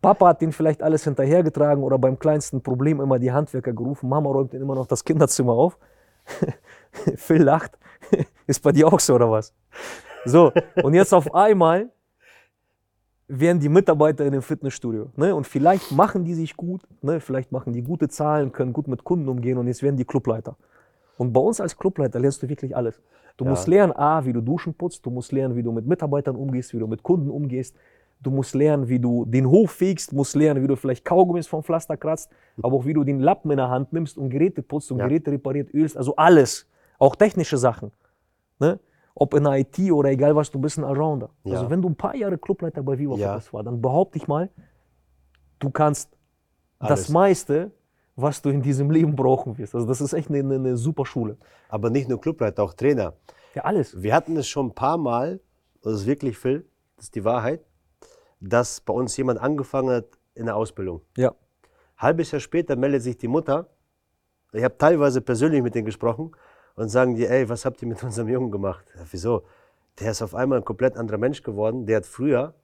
Papa 0.00 0.28
hat 0.28 0.40
denen 0.40 0.52
vielleicht 0.52 0.82
alles 0.82 1.02
hinterhergetragen 1.02 1.82
oder 1.82 1.98
beim 1.98 2.16
kleinsten 2.16 2.62
Problem 2.62 3.00
immer 3.00 3.18
die 3.18 3.32
Handwerker 3.32 3.72
gerufen. 3.72 4.08
Mama 4.08 4.30
räumt 4.30 4.52
ihnen 4.52 4.62
immer 4.62 4.74
noch 4.74 4.86
das 4.86 5.04
Kinderzimmer 5.04 5.52
auf. 5.52 5.78
Phil 7.16 7.42
lacht. 7.42 7.78
Ist 8.46 8.62
bei 8.62 8.70
dir 8.70 8.86
auch 8.86 9.00
so 9.00 9.14
oder 9.14 9.30
was? 9.30 9.52
So, 10.24 10.52
und 10.82 10.94
jetzt 10.94 11.12
auf 11.12 11.34
einmal 11.34 11.90
wären 13.32 13.60
die 13.60 13.68
Mitarbeiter 13.68 14.24
in 14.26 14.32
dem 14.32 14.42
Fitnessstudio. 14.42 15.10
Ne? 15.16 15.34
Und 15.34 15.46
vielleicht 15.46 15.92
machen 15.92 16.24
die 16.24 16.34
sich 16.34 16.56
gut, 16.56 16.82
ne? 17.00 17.20
vielleicht 17.20 17.52
machen 17.52 17.72
die 17.72 17.82
gute 17.82 18.08
Zahlen, 18.08 18.50
können 18.52 18.72
gut 18.72 18.88
mit 18.88 19.04
Kunden 19.04 19.28
umgehen 19.28 19.56
und 19.56 19.68
jetzt 19.68 19.82
werden 19.82 19.96
die 19.96 20.04
Clubleiter. 20.04 20.56
Und 21.16 21.32
bei 21.32 21.40
uns 21.40 21.60
als 21.60 21.76
Clubleiter 21.76 22.18
lernst 22.18 22.42
du 22.42 22.48
wirklich 22.48 22.76
alles. 22.76 23.00
Du 23.36 23.44
Ja. 23.44 23.50
musst 23.50 23.68
lernen, 23.68 23.92
A, 23.92 24.24
wie 24.24 24.32
du 24.32 24.40
Duschen 24.40 24.74
putzt, 24.74 25.06
du 25.06 25.10
musst 25.10 25.32
lernen, 25.32 25.54
wie 25.54 25.62
du 25.62 25.70
mit 25.70 25.86
Mitarbeitern 25.86 26.34
umgehst, 26.34 26.74
wie 26.74 26.78
du 26.78 26.86
mit 26.86 27.02
Kunden 27.02 27.30
umgehst. 27.30 27.76
Du 28.22 28.30
musst 28.30 28.54
lernen, 28.54 28.88
wie 28.88 28.98
du 28.98 29.24
den 29.24 29.48
Hof 29.48 29.70
fegst, 29.70 30.12
musst 30.12 30.34
lernen, 30.34 30.62
wie 30.62 30.66
du 30.66 30.76
vielleicht 30.76 31.04
Kaugummis 31.06 31.46
vom 31.46 31.62
Pflaster 31.62 31.96
kratzt, 31.96 32.30
aber 32.60 32.76
auch 32.76 32.84
wie 32.84 32.92
du 32.92 33.02
den 33.04 33.20
Lappen 33.20 33.50
in 33.50 33.56
der 33.56 33.70
Hand 33.70 33.92
nimmst 33.94 34.18
und 34.18 34.28
Geräte 34.28 34.60
putzt 34.62 34.90
und 34.92 34.98
Ja. 34.98 35.06
Geräte 35.06 35.30
repariert, 35.30 35.72
ölst, 35.72 35.96
also 35.96 36.16
alles. 36.16 36.66
Auch 36.98 37.16
technische 37.16 37.56
Sachen. 37.56 37.92
Ne? 38.58 38.78
Ob 39.14 39.34
in 39.34 39.44
der 39.44 39.58
IT 39.58 39.78
oder 39.90 40.10
egal 40.10 40.34
was, 40.36 40.50
du 40.50 40.58
bist 40.58 40.78
ein 40.78 40.84
Allrounder. 40.84 41.30
Ja. 41.44 41.54
Also 41.54 41.70
wenn 41.70 41.82
du 41.82 41.88
ein 41.88 41.96
paar 41.96 42.14
Jahre 42.14 42.38
Clubleiter 42.38 42.82
bei 42.82 42.98
Viva 42.98 43.16
Ja. 43.16 43.40
War, 43.52 43.62
dann 43.62 43.80
behaupte 43.80 44.18
ich 44.18 44.28
mal, 44.28 44.50
du 45.58 45.70
kannst 45.70 46.10
das 46.78 46.90
Alles. 46.90 47.08
meiste, 47.10 47.70
was 48.16 48.40
du 48.42 48.50
in 48.50 48.62
diesem 48.62 48.90
Leben 48.90 49.14
brauchen 49.16 49.58
wirst. 49.58 49.74
Also 49.74 49.86
das 49.86 50.00
ist 50.00 50.12
echt 50.12 50.28
eine, 50.28 50.38
eine, 50.38 50.54
eine 50.54 50.76
super 50.76 51.04
Schule. 51.04 51.36
Aber 51.68 51.90
nicht 51.90 52.08
nur 52.08 52.20
Clubleiter, 52.20 52.62
auch 52.62 52.74
Trainer. 52.74 53.14
Ja, 53.54 53.64
alles. 53.64 54.00
Wir 54.00 54.14
hatten 54.14 54.36
es 54.36 54.48
schon 54.48 54.66
ein 54.66 54.74
paar 54.74 54.96
Mal, 54.96 55.40
das 55.82 55.94
ist 55.94 56.06
wirklich 56.06 56.38
Phil, 56.38 56.66
das 56.96 57.06
ist 57.06 57.14
die 57.14 57.24
Wahrheit, 57.24 57.64
dass 58.40 58.80
bei 58.80 58.92
uns 58.92 59.16
jemand 59.16 59.40
angefangen 59.40 59.90
hat 59.90 60.06
in 60.34 60.46
der 60.46 60.56
Ausbildung. 60.56 61.02
Ja. 61.16 61.34
Halbes 61.98 62.30
Jahr 62.30 62.40
später 62.40 62.76
meldet 62.76 63.02
sich 63.02 63.18
die 63.18 63.28
Mutter. 63.28 63.68
Ich 64.52 64.64
habe 64.64 64.76
teilweise 64.78 65.20
persönlich 65.20 65.62
mit 65.62 65.74
denen 65.74 65.84
gesprochen 65.84 66.32
und 66.80 66.88
sagen 66.88 67.14
die, 67.14 67.26
ey, 67.26 67.46
was 67.48 67.66
habt 67.66 67.82
ihr 67.82 67.88
mit 67.88 68.02
unserem 68.02 68.28
Jungen 68.28 68.50
gemacht? 68.50 68.86
Ja, 68.96 69.02
wieso? 69.10 69.42
Der 69.98 70.12
ist 70.12 70.22
auf 70.22 70.34
einmal 70.34 70.58
ein 70.58 70.64
komplett 70.64 70.96
anderer 70.96 71.18
Mensch 71.18 71.42
geworden. 71.42 71.84
Der 71.84 71.98
hat 71.98 72.06
früher 72.06 72.54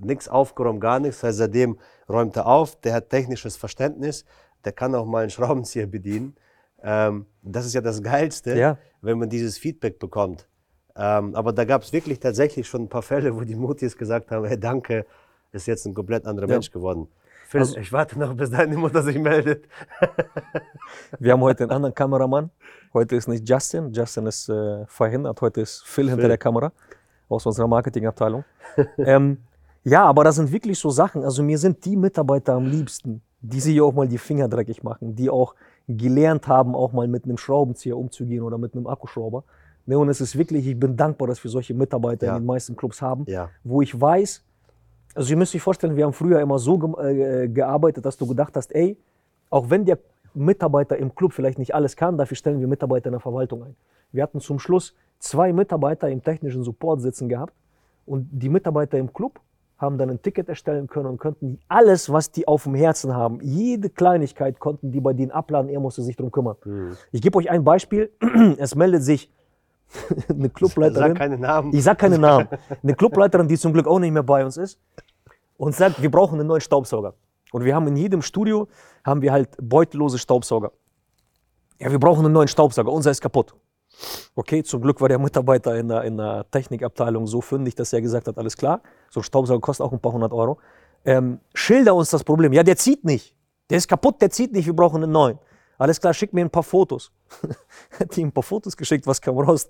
nichts 0.00 0.28
aufgeräumt, 0.28 0.80
gar 0.80 0.98
nichts. 0.98 1.20
Das 1.20 1.28
heißt, 1.28 1.38
seitdem 1.38 1.78
räumt 2.08 2.36
er 2.36 2.46
auf, 2.46 2.80
der 2.80 2.94
hat 2.94 3.10
technisches 3.10 3.56
Verständnis, 3.56 4.24
der 4.64 4.72
kann 4.72 4.94
auch 4.96 5.06
mal 5.06 5.20
einen 5.22 5.30
Schraubenzieher 5.30 5.86
bedienen. 5.86 6.34
Ähm, 6.82 7.26
das 7.42 7.64
ist 7.64 7.74
ja 7.74 7.80
das 7.80 8.02
Geilste, 8.02 8.58
Ja. 8.58 8.78
wenn 9.00 9.18
man 9.18 9.28
dieses 9.28 9.58
Feedback 9.58 10.00
bekommt. 10.00 10.48
Ähm, 10.96 11.36
aber 11.36 11.52
da 11.52 11.64
gab 11.64 11.82
es 11.82 11.92
wirklich 11.92 12.18
tatsächlich 12.18 12.66
schon 12.66 12.82
ein 12.82 12.88
paar 12.88 13.02
Fälle, 13.02 13.34
wo 13.36 13.42
die 13.42 13.54
Mutis 13.54 13.96
gesagt 13.96 14.32
haben, 14.32 14.44
hey, 14.44 14.58
danke, 14.58 15.06
ist 15.52 15.66
jetzt 15.66 15.86
ein 15.86 15.94
komplett 15.94 16.26
anderer 16.26 16.48
Ja. 16.48 16.54
Mensch 16.54 16.70
geworden. 16.72 17.06
Phil, 17.52 17.60
Also- 17.60 17.76
ich 17.76 17.92
warte 17.92 18.18
noch, 18.18 18.34
bis 18.34 18.50
deine 18.50 18.76
Mutter 18.78 19.02
sich 19.02 19.18
meldet. 19.18 19.66
Wir 21.18 21.32
haben 21.32 21.42
heute 21.42 21.64
einen 21.64 21.72
anderen 21.72 21.94
Kameramann. 21.94 22.48
Heute 22.94 23.14
ist 23.16 23.28
nicht 23.28 23.46
Justin. 23.48 23.92
Justin 23.92 24.26
ist 24.26 24.48
äh, 24.48 24.86
verhindert. 24.86 25.38
Heute 25.42 25.60
ist 25.60 25.82
Phil, 25.84 26.06
hinter 26.06 26.22
Phil. 26.22 26.28
der 26.28 26.38
Kamera 26.38 26.72
aus 27.28 27.44
unserer 27.44 27.68
Marketingabteilung. 27.68 28.44
ähm, 28.98 29.36
ja, 29.84 30.02
aber 30.04 30.24
das 30.24 30.36
sind 30.36 30.50
wirklich 30.50 30.78
so 30.78 30.88
Sachen. 30.88 31.24
Also 31.24 31.42
mir 31.42 31.58
sind 31.58 31.84
die 31.84 31.94
Mitarbeiter 31.96 32.54
am 32.54 32.64
liebsten, 32.66 33.20
die 33.42 33.60
sich 33.60 33.78
auch 33.82 33.92
mal 33.92 34.08
die 34.08 34.18
Finger 34.18 34.48
dreckig 34.48 34.82
machen, 34.82 35.14
die 35.14 35.28
auch 35.28 35.54
gelernt 35.88 36.48
haben, 36.48 36.74
auch 36.74 36.92
mal 36.92 37.06
mit 37.06 37.24
einem 37.24 37.36
Schraubenzieher 37.36 37.98
umzugehen 37.98 38.42
oder 38.42 38.56
mit 38.56 38.74
einem 38.74 38.86
Akkuschrauber. 38.86 39.44
Ne, 39.84 39.98
und 39.98 40.08
es 40.08 40.22
ist 40.22 40.38
wirklich, 40.38 40.66
ich 40.66 40.78
bin 40.80 40.96
dankbar, 40.96 41.28
dass 41.28 41.44
wir 41.44 41.50
solche 41.50 41.74
Mitarbeiter 41.74 42.26
Ja. 42.28 42.36
in 42.36 42.42
den 42.44 42.46
meisten 42.46 42.76
Clubs 42.76 43.02
haben, 43.02 43.24
Ja. 43.26 43.50
wo 43.62 43.82
ich 43.82 44.00
weiß, 44.00 44.42
Also 45.14 45.30
ihr 45.30 45.36
müsst 45.36 45.54
euch 45.54 45.62
vorstellen, 45.62 45.96
wir 45.96 46.04
haben 46.04 46.12
früher 46.12 46.40
immer 46.40 46.58
so 46.58 46.78
ge 46.78 47.44
äh, 47.44 47.48
gearbeitet, 47.48 48.04
dass 48.04 48.16
du 48.16 48.26
gedacht 48.26 48.56
hast, 48.56 48.74
ey, 48.74 48.96
auch 49.50 49.68
wenn 49.68 49.84
der 49.84 49.98
Mitarbeiter 50.34 50.96
im 50.96 51.14
Club 51.14 51.32
vielleicht 51.32 51.58
nicht 51.58 51.74
alles 51.74 51.96
kann, 51.96 52.16
dafür 52.16 52.36
stellen 52.36 52.60
wir 52.60 52.66
Mitarbeiter 52.66 53.06
in 53.06 53.12
der 53.12 53.20
Verwaltung 53.20 53.64
ein. 53.64 53.76
Wir 54.12 54.22
hatten 54.22 54.40
zum 54.40 54.58
Schluss 54.58 54.94
zwei 55.18 55.52
Mitarbeiter 55.52 56.08
im 56.08 56.22
technischen 56.22 56.62
Support 56.62 57.00
sitzen 57.00 57.28
gehabt 57.28 57.54
und 58.06 58.28
die 58.30 58.48
Mitarbeiter 58.48 58.98
im 58.98 59.12
Club 59.12 59.40
haben 59.78 59.98
dann 59.98 60.10
ein 60.10 60.22
Ticket 60.22 60.48
erstellen 60.48 60.86
können 60.86 61.06
und 61.06 61.18
könnten 61.18 61.58
alles, 61.68 62.10
was 62.10 62.30
die 62.30 62.46
auf 62.46 62.64
dem 62.64 62.74
Herzen 62.74 63.14
haben, 63.14 63.40
jede 63.42 63.90
Kleinigkeit 63.90 64.60
konnten 64.60 64.92
die 64.92 65.00
bei 65.00 65.12
denen 65.12 65.32
abladen, 65.32 65.68
er 65.68 65.80
musste 65.80 66.02
sich 66.02 66.16
darum 66.16 66.30
kümmern. 66.30 66.56
Mhm. 66.64 66.96
Ich 67.10 67.20
gebe 67.20 67.36
euch 67.36 67.50
ein 67.50 67.64
Beispiel, 67.64 68.10
es 68.58 68.74
meldet 68.74 69.02
sich 69.02 69.30
eine 70.28 70.50
Clubleiterin. 70.50 71.10
Sag 71.10 71.18
keine 71.18 71.38
Namen. 71.38 71.72
Ich 71.74 71.82
sag 71.82 71.98
keine 71.98 72.18
Namen. 72.18 72.48
Eine 72.82 72.94
Clubleiterin, 72.94 73.48
die 73.48 73.58
zum 73.58 73.72
Glück 73.72 73.86
auch 73.86 73.98
nicht 73.98 74.12
mehr 74.12 74.22
bei 74.22 74.44
uns 74.44 74.56
ist 74.56 74.78
und 75.56 75.74
sagt, 75.74 76.00
wir 76.02 76.10
brauchen 76.10 76.38
einen 76.38 76.48
neuen 76.48 76.60
Staubsauger. 76.60 77.14
Und 77.52 77.64
wir 77.64 77.74
haben 77.74 77.86
in 77.86 77.96
jedem 77.96 78.22
Studio 78.22 78.68
haben 79.04 79.22
wir 79.22 79.32
halt 79.32 79.50
beutellose 79.60 80.18
Staubsauger. 80.18 80.72
Ja, 81.78 81.90
wir 81.90 81.98
brauchen 81.98 82.24
einen 82.24 82.32
neuen 82.32 82.48
Staubsauger, 82.48 82.90
unser 82.90 83.10
ist 83.10 83.20
kaputt. 83.20 83.54
Okay, 84.34 84.62
zum 84.62 84.80
Glück 84.80 85.00
war 85.00 85.08
der 85.08 85.18
Mitarbeiter 85.18 85.76
in 85.76 85.88
der, 85.88 86.02
in 86.04 86.16
der 86.16 86.46
Technikabteilung 86.50 87.26
so 87.26 87.40
fündig, 87.40 87.74
dass 87.74 87.92
er 87.92 88.00
gesagt 88.00 88.26
hat, 88.26 88.38
alles 88.38 88.56
klar, 88.56 88.80
so 89.10 89.20
ein 89.20 89.24
Staubsauger 89.24 89.60
kostet 89.60 89.86
auch 89.86 89.92
ein 89.92 90.00
paar 90.00 90.12
hundert 90.12 90.32
Euro. 90.32 90.58
Ähm, 91.04 91.40
schilder 91.54 91.94
uns 91.94 92.10
das 92.10 92.24
Problem. 92.24 92.52
Ja, 92.52 92.62
der 92.62 92.76
zieht 92.76 93.04
nicht. 93.04 93.36
Der 93.68 93.78
ist 93.78 93.88
kaputt, 93.88 94.20
der 94.22 94.30
zieht 94.30 94.52
nicht, 94.52 94.66
wir 94.66 94.74
brauchen 94.74 95.02
einen 95.02 95.12
neuen. 95.12 95.38
Alles 95.82 96.00
klar, 96.00 96.14
schick 96.14 96.32
mir 96.32 96.42
ein 96.42 96.50
paar 96.50 96.62
Fotos. 96.62 97.10
Hat 97.98 98.16
ihm 98.16 98.28
ein 98.28 98.32
paar 98.32 98.42
Fotos 98.42 98.76
geschickt, 98.76 99.06
was 99.06 99.20
kam 99.20 99.38
raus? 99.38 99.68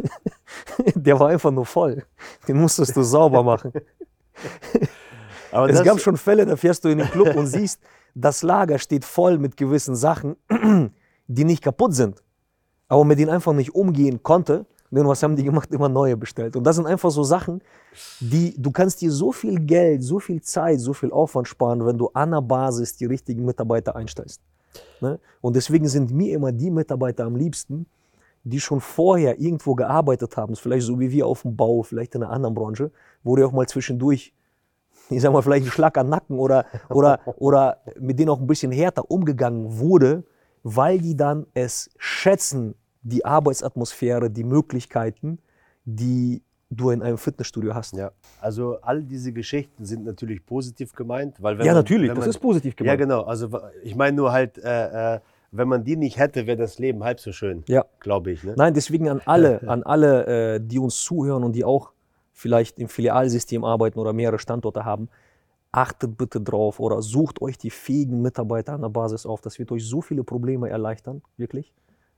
der 0.94 1.18
war 1.18 1.28
einfach 1.28 1.50
nur 1.50 1.66
voll. 1.66 2.04
Den 2.46 2.60
musstest 2.60 2.96
du 2.96 3.02
sauber 3.02 3.42
machen. 3.42 3.72
Aber 5.50 5.68
es 5.70 5.82
gab 5.82 6.00
schon 6.00 6.16
Fälle, 6.16 6.44
da 6.44 6.56
fährst 6.56 6.84
du 6.84 6.88
in 6.88 6.98
den 6.98 7.10
Club 7.10 7.34
und 7.36 7.46
siehst, 7.46 7.80
das 8.14 8.42
Lager 8.42 8.78
steht 8.78 9.04
voll 9.04 9.38
mit 9.38 9.56
gewissen 9.56 9.96
Sachen, 9.96 10.36
die 11.26 11.44
nicht 11.44 11.62
kaputt 11.62 11.94
sind 11.94 12.24
aber 12.88 13.04
mit 13.04 13.18
denen 13.18 13.30
einfach 13.30 13.52
nicht 13.52 13.74
umgehen 13.74 14.22
konnte. 14.22 14.66
Denn 14.90 15.08
was 15.08 15.22
haben 15.24 15.34
die 15.34 15.42
gemacht? 15.42 15.72
Immer 15.72 15.88
neue 15.88 16.16
bestellt. 16.16 16.54
Und 16.54 16.62
das 16.64 16.76
sind 16.76 16.86
einfach 16.86 17.10
so 17.10 17.24
Sachen, 17.24 17.60
die 18.20 18.54
du 18.56 18.70
kannst 18.70 19.00
dir 19.00 19.10
so 19.10 19.32
viel 19.32 19.58
Geld, 19.58 20.04
so 20.04 20.20
viel 20.20 20.40
Zeit, 20.40 20.78
so 20.78 20.92
viel 20.92 21.10
Aufwand 21.10 21.48
sparen, 21.48 21.84
wenn 21.84 21.98
du 21.98 22.10
an 22.14 22.30
der 22.30 22.42
Basis 22.42 22.96
die 22.96 23.06
richtigen 23.06 23.44
Mitarbeiter 23.44 23.96
einstellst. 23.96 24.40
Ne? 25.00 25.18
Und 25.40 25.56
deswegen 25.56 25.88
sind 25.88 26.10
mir 26.10 26.34
immer 26.34 26.52
die 26.52 26.70
Mitarbeiter 26.70 27.24
am 27.24 27.36
liebsten, 27.36 27.86
die 28.44 28.60
schon 28.60 28.80
vorher 28.80 29.40
irgendwo 29.40 29.74
gearbeitet 29.74 30.36
haben, 30.36 30.54
vielleicht 30.54 30.86
so 30.86 31.00
wie 31.00 31.10
wir 31.10 31.26
auf 31.26 31.42
dem 31.42 31.56
Bau, 31.56 31.82
vielleicht 31.82 32.14
in 32.14 32.22
einer 32.22 32.32
anderen 32.32 32.54
Branche, 32.54 32.90
wo 33.22 33.36
die 33.36 33.42
auch 33.42 33.52
mal 33.52 33.66
zwischendurch, 33.66 34.34
ich 35.08 35.22
sag 35.22 35.32
mal, 35.32 35.42
vielleicht 35.42 35.64
einen 35.64 35.72
Schlag 35.72 35.96
an 35.96 36.10
Nacken 36.10 36.38
oder, 36.38 36.66
oder, 36.90 37.20
oder 37.36 37.78
mit 37.98 38.18
denen 38.18 38.28
auch 38.28 38.40
ein 38.40 38.46
bisschen 38.46 38.72
härter 38.72 39.10
umgegangen 39.10 39.78
wurde, 39.78 40.24
weil 40.62 40.98
die 40.98 41.16
dann 41.16 41.46
es 41.54 41.90
schätzen, 41.96 42.74
die 43.02 43.24
Arbeitsatmosphäre, 43.24 44.30
die 44.30 44.44
Möglichkeiten, 44.44 45.38
die 45.84 46.42
du 46.74 46.90
in 46.90 47.02
einem 47.02 47.18
Fitnessstudio 47.18 47.74
hast. 47.74 47.94
Ja, 47.94 48.12
also 48.40 48.80
all 48.80 49.02
diese 49.02 49.32
Geschichten 49.32 49.84
sind 49.84 50.04
natürlich 50.04 50.44
positiv 50.44 50.92
gemeint, 50.92 51.42
weil 51.42 51.58
wenn 51.58 51.66
ja 51.66 51.72
man, 51.72 51.80
natürlich, 51.80 52.08
wenn 52.08 52.16
das 52.16 52.24
man, 52.24 52.30
ist 52.30 52.38
positiv 52.38 52.76
gemeint. 52.76 53.00
Ja 53.00 53.04
genau, 53.04 53.22
also 53.22 53.48
ich 53.82 53.94
meine 53.94 54.16
nur 54.16 54.32
halt, 54.32 54.58
äh, 54.58 55.16
äh, 55.16 55.20
wenn 55.52 55.68
man 55.68 55.84
die 55.84 55.96
nicht 55.96 56.18
hätte, 56.18 56.46
wäre 56.46 56.56
das 56.56 56.78
Leben 56.78 57.04
halb 57.04 57.20
so 57.20 57.32
schön, 57.32 57.62
ja. 57.68 57.84
glaube 58.00 58.32
ich. 58.32 58.42
Ne? 58.42 58.54
Nein, 58.56 58.74
deswegen 58.74 59.08
an 59.08 59.20
alle, 59.24 59.62
an 59.68 59.82
alle, 59.82 60.54
äh, 60.56 60.60
die 60.60 60.78
uns 60.78 61.02
zuhören 61.02 61.44
und 61.44 61.52
die 61.52 61.64
auch 61.64 61.92
vielleicht 62.32 62.78
im 62.78 62.88
Filialsystem 62.88 63.64
arbeiten 63.64 63.98
oder 63.98 64.12
mehrere 64.12 64.38
Standorte 64.38 64.84
haben, 64.84 65.08
achtet 65.70 66.16
bitte 66.16 66.40
drauf 66.40 66.80
oder 66.80 67.02
sucht 67.02 67.40
euch 67.40 67.58
die 67.58 67.70
fähigen 67.70 68.22
Mitarbeiter 68.22 68.74
an 68.74 68.82
der 68.82 68.88
Basis 68.88 69.26
auf. 69.26 69.40
Das 69.40 69.58
wird 69.58 69.72
euch 69.72 69.86
so 69.86 70.00
viele 70.00 70.24
Probleme 70.24 70.68
erleichtern, 70.68 71.22
wirklich. 71.36 71.72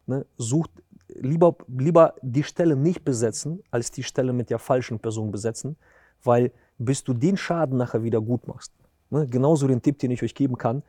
Ne? 0.07 0.25
Sucht 0.37 0.71
lieber, 1.20 1.57
lieber 1.68 2.14
die 2.22 2.42
Stelle 2.42 2.76
nicht 2.76 3.05
besetzen, 3.05 3.62
als 3.70 3.90
die 3.90 4.02
Stelle 4.02 4.33
mit 4.33 4.50
der 4.50 4.59
falschen 4.59 4.98
Person 4.98 5.31
besetzen, 5.31 5.76
weil 6.22 6.52
bis 6.79 7.05
du 7.05 7.14
den 7.14 7.37
Schaden 7.37 7.79
nachher 7.79 8.02
wieder 8.02 8.20
gut 8.20 8.46
machst. 8.46 8.72
Ne? 9.11 9.26
Genauso 9.26 9.66
den 9.66 9.83
Tipp, 9.83 9.98
den 9.98 10.11
ich 10.11 10.22
euch 10.22 10.35
geben 10.35 10.59
kann. 10.59 10.83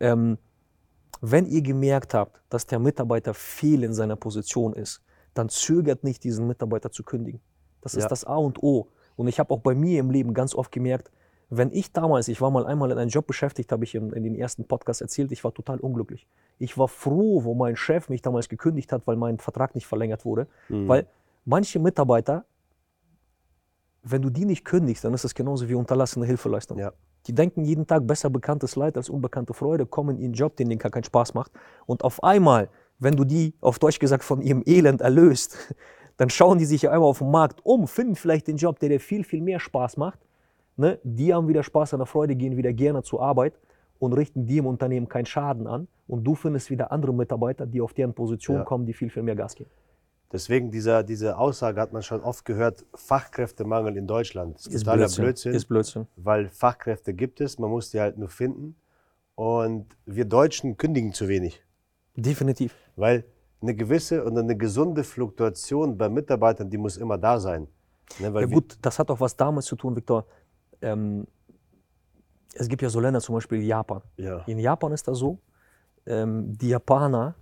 Ähm, 0.00 0.38
wenn 1.20 1.46
ihr 1.46 1.62
gemerkt 1.62 2.14
habt, 2.14 2.40
dass 2.48 2.66
der 2.66 2.78
Mitarbeiter 2.78 3.34
fehl 3.34 3.84
in 3.84 3.92
seiner 3.92 4.16
Position 4.16 4.74
ist, 4.74 5.02
dann 5.34 5.48
zögert 5.48 6.04
nicht, 6.04 6.24
diesen 6.24 6.46
Mitarbeiter 6.46 6.90
zu 6.90 7.02
kündigen. 7.02 7.40
Das 7.80 7.94
ist 7.94 8.04
ja. 8.04 8.08
das 8.08 8.24
A 8.24 8.36
und 8.36 8.62
O. 8.62 8.88
Und 9.16 9.28
ich 9.28 9.38
habe 9.38 9.52
auch 9.52 9.60
bei 9.60 9.74
mir 9.74 10.00
im 10.00 10.10
Leben 10.10 10.34
ganz 10.34 10.54
oft 10.54 10.72
gemerkt, 10.72 11.10
wenn 11.54 11.70
ich 11.70 11.92
damals, 11.92 12.28
ich 12.28 12.40
war 12.40 12.50
mal 12.50 12.64
einmal 12.64 12.90
in 12.92 12.98
einem 12.98 13.10
Job 13.10 13.26
beschäftigt, 13.26 13.72
habe 13.72 13.84
ich 13.84 13.94
in, 13.94 14.10
in 14.12 14.22
den 14.22 14.34
ersten 14.34 14.64
Podcast 14.64 15.02
erzählt, 15.02 15.32
ich 15.32 15.44
war 15.44 15.52
total 15.52 15.78
unglücklich. 15.80 16.26
Ich 16.58 16.78
war 16.78 16.88
froh, 16.88 17.44
wo 17.44 17.54
mein 17.54 17.76
Chef 17.76 18.08
mich 18.08 18.22
damals 18.22 18.48
gekündigt 18.48 18.90
hat, 18.90 19.06
weil 19.06 19.16
mein 19.16 19.38
Vertrag 19.38 19.74
nicht 19.74 19.86
verlängert 19.86 20.24
wurde. 20.24 20.46
Mhm. 20.70 20.88
Weil 20.88 21.06
manche 21.44 21.78
Mitarbeiter, 21.78 22.46
wenn 24.02 24.22
du 24.22 24.30
die 24.30 24.46
nicht 24.46 24.64
kündigst, 24.64 25.04
dann 25.04 25.12
ist 25.12 25.24
das 25.24 25.34
genauso 25.34 25.68
wie 25.68 25.74
unterlassene 25.74 26.24
Hilfeleistung. 26.24 26.78
Ja. 26.78 26.94
Die 27.26 27.34
denken 27.34 27.66
jeden 27.66 27.86
Tag 27.86 28.06
besser 28.06 28.30
bekanntes 28.30 28.74
Leid 28.74 28.96
als 28.96 29.10
unbekannte 29.10 29.52
Freude, 29.52 29.84
kommen 29.84 30.16
in 30.16 30.24
einen 30.24 30.32
Job, 30.32 30.56
den 30.56 30.70
denen 30.70 30.78
gar 30.78 30.90
keinen 30.90 31.04
Spaß 31.04 31.34
macht. 31.34 31.52
Und 31.84 32.02
auf 32.02 32.24
einmal, 32.24 32.70
wenn 32.98 33.14
du 33.14 33.24
die, 33.24 33.52
auf 33.60 33.78
Deutsch 33.78 33.98
gesagt, 33.98 34.24
von 34.24 34.40
ihrem 34.40 34.62
Elend 34.64 35.02
erlöst, 35.02 35.74
dann 36.16 36.30
schauen 36.30 36.56
die 36.56 36.64
sich 36.64 36.80
ja 36.80 36.92
einmal 36.92 37.10
auf 37.10 37.18
dem 37.18 37.30
Markt 37.30 37.60
um, 37.62 37.86
finden 37.86 38.16
vielleicht 38.16 38.46
den 38.46 38.56
Job, 38.56 38.78
der 38.78 38.88
dir 38.88 39.00
viel, 39.00 39.22
viel 39.22 39.42
mehr 39.42 39.60
Spaß 39.60 39.98
macht 39.98 40.18
Ne? 40.76 40.98
Die 41.02 41.34
haben 41.34 41.48
wieder 41.48 41.62
Spaß 41.62 41.94
an 41.94 42.00
der 42.00 42.06
Freude, 42.06 42.34
gehen 42.34 42.56
wieder 42.56 42.72
gerne 42.72 43.02
zur 43.02 43.22
Arbeit 43.22 43.58
und 43.98 44.12
richten 44.12 44.46
dir 44.46 44.60
im 44.60 44.66
Unternehmen 44.66 45.08
keinen 45.08 45.26
Schaden 45.26 45.66
an. 45.66 45.88
Und 46.08 46.24
du 46.24 46.34
findest 46.34 46.70
wieder 46.70 46.90
andere 46.92 47.14
Mitarbeiter, 47.14 47.66
die 47.66 47.80
auf 47.80 47.94
deren 47.94 48.14
Position 48.14 48.58
ja. 48.58 48.64
kommen, 48.64 48.84
die 48.84 48.92
viel, 48.92 49.10
viel 49.10 49.22
mehr 49.22 49.36
Gas 49.36 49.54
geben. 49.54 49.70
Deswegen 50.32 50.70
dieser, 50.70 51.02
diese 51.02 51.36
Aussage 51.36 51.80
hat 51.80 51.92
man 51.92 52.02
schon 52.02 52.22
oft 52.22 52.44
gehört, 52.46 52.86
Fachkräftemangel 52.94 53.96
in 53.98 54.06
Deutschland. 54.06 54.56
Das 54.56 54.66
ist, 54.66 54.74
ist 54.74 54.84
totaler 54.84 55.02
Blödsinn. 55.02 55.24
Blödsinn. 55.24 55.54
Ist 55.54 55.66
Blödsinn. 55.66 56.06
Weil 56.16 56.48
Fachkräfte 56.48 57.12
gibt 57.12 57.40
es, 57.40 57.58
man 57.58 57.70
muss 57.70 57.90
die 57.90 58.00
halt 58.00 58.16
nur 58.16 58.28
finden. 58.28 58.74
Und 59.34 59.86
wir 60.06 60.24
Deutschen 60.24 60.76
kündigen 60.76 61.12
zu 61.12 61.28
wenig. 61.28 61.62
Definitiv. 62.16 62.74
Weil 62.96 63.24
eine 63.60 63.74
gewisse 63.74 64.24
und 64.24 64.36
eine 64.36 64.56
gesunde 64.56 65.04
Fluktuation 65.04 65.96
bei 65.96 66.08
Mitarbeitern, 66.08 66.68
die 66.70 66.78
muss 66.78 66.96
immer 66.96 67.18
da 67.18 67.38
sein. 67.38 67.68
Ne, 68.18 68.32
ja 68.40 68.46
gut, 68.46 68.78
das 68.82 68.98
hat 68.98 69.10
auch 69.10 69.20
was 69.20 69.36
damit 69.36 69.64
zu 69.64 69.76
tun, 69.76 69.96
Viktor 69.96 70.26
ähm, 70.82 71.26
es 72.54 72.68
gibt 72.68 72.82
ja 72.82 72.90
so 72.90 73.00
Länder, 73.00 73.20
zum 73.20 73.34
Beispiel 73.34 73.62
Japan. 73.62 74.02
Ja. 74.16 74.38
In 74.46 74.58
Japan 74.58 74.92
ist 74.92 75.08
das 75.08 75.18
so, 75.18 75.38
ähm, 76.06 76.56
die 76.58 76.68
Japaner, 76.68 77.34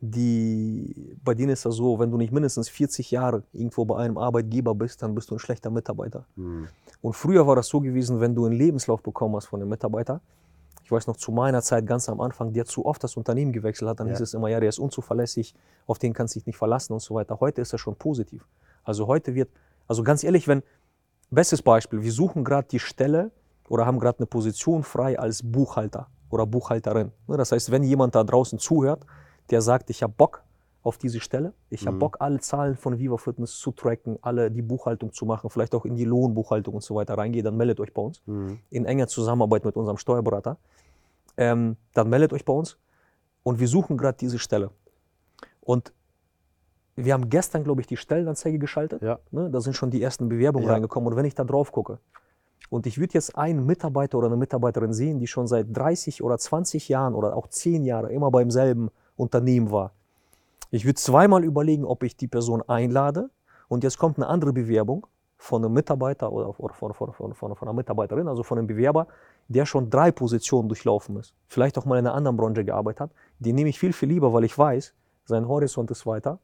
die, 0.00 1.16
bei 1.24 1.34
denen 1.34 1.50
ist 1.50 1.64
das 1.64 1.74
so, 1.74 1.98
wenn 1.98 2.10
du 2.10 2.16
nicht 2.16 2.32
mindestens 2.32 2.68
40 2.68 3.10
Jahre 3.10 3.42
irgendwo 3.52 3.84
bei 3.84 3.96
einem 3.98 4.16
Arbeitgeber 4.16 4.74
bist, 4.74 5.02
dann 5.02 5.14
bist 5.14 5.30
du 5.30 5.36
ein 5.36 5.38
schlechter 5.38 5.70
Mitarbeiter. 5.70 6.24
Mhm. 6.36 6.68
Und 7.00 7.14
früher 7.14 7.46
war 7.46 7.56
das 7.56 7.68
so 7.68 7.80
gewesen, 7.80 8.20
wenn 8.20 8.34
du 8.34 8.46
einen 8.46 8.54
Lebenslauf 8.54 9.02
bekommen 9.02 9.36
hast 9.36 9.46
von 9.46 9.60
einem 9.60 9.70
Mitarbeiter, 9.70 10.20
ich 10.88 10.92
weiß 10.92 11.06
noch 11.06 11.18
zu 11.18 11.32
meiner 11.32 11.60
Zeit 11.60 11.86
ganz 11.86 12.08
am 12.08 12.18
Anfang, 12.18 12.54
der 12.54 12.64
zu 12.64 12.86
oft 12.86 13.04
das 13.04 13.16
Unternehmen 13.18 13.52
gewechselt 13.52 13.90
hat, 13.90 14.00
dann 14.00 14.06
ja. 14.06 14.14
hieß 14.14 14.20
es 14.20 14.32
immer, 14.32 14.48
ja, 14.48 14.58
der 14.58 14.70
ist 14.70 14.78
unzuverlässig, 14.78 15.54
auf 15.86 15.98
den 15.98 16.14
kannst 16.14 16.34
du 16.34 16.40
dich 16.40 16.46
nicht 16.46 16.56
verlassen 16.56 16.94
und 16.94 17.00
so 17.00 17.14
weiter. 17.14 17.40
Heute 17.40 17.60
ist 17.60 17.74
das 17.74 17.80
schon 17.80 17.94
positiv. 17.94 18.46
Also 18.84 19.06
heute 19.06 19.34
wird, 19.34 19.50
also 19.86 20.02
ganz 20.02 20.24
ehrlich, 20.24 20.48
wenn, 20.48 20.62
Bestes 21.30 21.60
Beispiel, 21.62 22.02
wir 22.02 22.12
suchen 22.12 22.42
gerade 22.42 22.68
die 22.68 22.78
Stelle 22.78 23.30
oder 23.68 23.84
haben 23.84 23.98
gerade 23.98 24.18
eine 24.20 24.26
Position 24.26 24.82
frei 24.82 25.18
als 25.18 25.42
Buchhalter 25.42 26.08
oder 26.30 26.46
Buchhalterin. 26.46 27.12
Ne, 27.26 27.36
das 27.36 27.52
heißt, 27.52 27.70
wenn 27.70 27.82
jemand 27.82 28.14
da 28.14 28.24
draußen 28.24 28.58
zuhört, 28.58 29.04
der 29.50 29.60
sagt, 29.60 29.90
ich 29.90 30.02
habe 30.02 30.14
Bock 30.16 30.42
auf 30.82 30.96
diese 30.96 31.20
Stelle, 31.20 31.52
ich 31.68 31.86
habe 31.86 31.96
mhm. 31.96 32.00
Bock, 32.00 32.16
alle 32.20 32.40
Zahlen 32.40 32.76
von 32.76 32.98
Viva 32.98 33.18
Fitness 33.18 33.58
zu 33.58 33.72
tracken, 33.72 34.18
alle 34.22 34.50
die 34.50 34.62
Buchhaltung 34.62 35.12
zu 35.12 35.26
machen, 35.26 35.50
vielleicht 35.50 35.74
auch 35.74 35.84
in 35.84 35.96
die 35.96 36.04
Lohnbuchhaltung 36.04 36.74
und 36.74 36.82
so 36.82 36.94
weiter 36.94 37.18
reingeht, 37.18 37.44
dann 37.44 37.56
meldet 37.56 37.80
euch 37.80 37.92
bei 37.92 38.00
uns. 38.00 38.22
Mhm. 38.24 38.60
In 38.70 38.86
enger 38.86 39.06
Zusammenarbeit 39.06 39.64
mit 39.64 39.76
unserem 39.76 39.98
Steuerberater. 39.98 40.56
Ähm, 41.36 41.76
dann 41.92 42.08
meldet 42.08 42.32
euch 42.32 42.44
bei 42.44 42.52
uns 42.52 42.78
und 43.42 43.60
wir 43.60 43.68
suchen 43.68 43.98
gerade 43.98 44.16
diese 44.18 44.38
Stelle. 44.38 44.70
Und 45.60 45.92
wir 47.04 47.14
haben 47.14 47.28
gestern, 47.30 47.64
glaube 47.64 47.80
ich, 47.80 47.86
die 47.86 47.96
Stellenanzeige 47.96 48.58
geschaltet. 48.58 49.02
Ja. 49.02 49.18
Ne, 49.30 49.50
da 49.50 49.60
sind 49.60 49.74
schon 49.74 49.90
die 49.90 50.02
ersten 50.02 50.28
Bewerbungen 50.28 50.66
ja. 50.66 50.74
reingekommen. 50.74 51.08
Und 51.08 51.16
wenn 51.16 51.24
ich 51.24 51.34
da 51.34 51.44
drauf 51.44 51.70
gucke 51.70 51.98
und 52.70 52.86
ich 52.86 52.98
würde 52.98 53.14
jetzt 53.14 53.38
einen 53.38 53.64
Mitarbeiter 53.66 54.18
oder 54.18 54.26
eine 54.26 54.36
Mitarbeiterin 54.36 54.92
sehen, 54.92 55.18
die 55.18 55.26
schon 55.26 55.46
seit 55.46 55.66
30 55.70 56.22
oder 56.22 56.38
20 56.38 56.88
Jahren 56.88 57.14
oder 57.14 57.36
auch 57.36 57.46
10 57.46 57.84
Jahre 57.84 58.12
immer 58.12 58.30
beim 58.30 58.50
selben 58.50 58.90
Unternehmen 59.16 59.70
war, 59.70 59.92
ich 60.70 60.84
würde 60.84 60.96
zweimal 60.96 61.44
überlegen, 61.44 61.84
ob 61.84 62.02
ich 62.02 62.16
die 62.16 62.28
Person 62.28 62.62
einlade. 62.66 63.30
Und 63.68 63.84
jetzt 63.84 63.98
kommt 63.98 64.18
eine 64.18 64.26
andere 64.26 64.52
Bewerbung 64.52 65.06
von 65.38 65.64
einem 65.64 65.72
Mitarbeiter 65.72 66.32
oder 66.32 66.52
von, 66.52 66.92
von, 66.92 67.12
von, 67.12 67.34
von, 67.34 67.56
einer 67.62 67.72
Mitarbeiterin, 67.72 68.28
also 68.28 68.42
von 68.42 68.58
einem 68.58 68.66
Bewerber, 68.66 69.06
der 69.46 69.64
schon 69.66 69.88
drei 69.88 70.10
Positionen 70.10 70.68
durchlaufen 70.68 71.16
ist, 71.16 71.32
vielleicht 71.46 71.78
auch 71.78 71.84
mal 71.84 71.98
in 71.98 72.06
einer 72.06 72.14
anderen 72.14 72.36
Branche 72.36 72.64
gearbeitet 72.64 73.00
hat. 73.00 73.10
Den 73.38 73.54
nehme 73.54 73.70
ich 73.70 73.78
viel, 73.78 73.92
viel 73.92 74.08
lieber, 74.08 74.32
weil 74.32 74.44
ich 74.44 74.58
weiß, 74.58 74.94
sein 75.24 75.46
Horizont 75.46 75.90
ist 75.90 76.06
weiter 76.06 76.38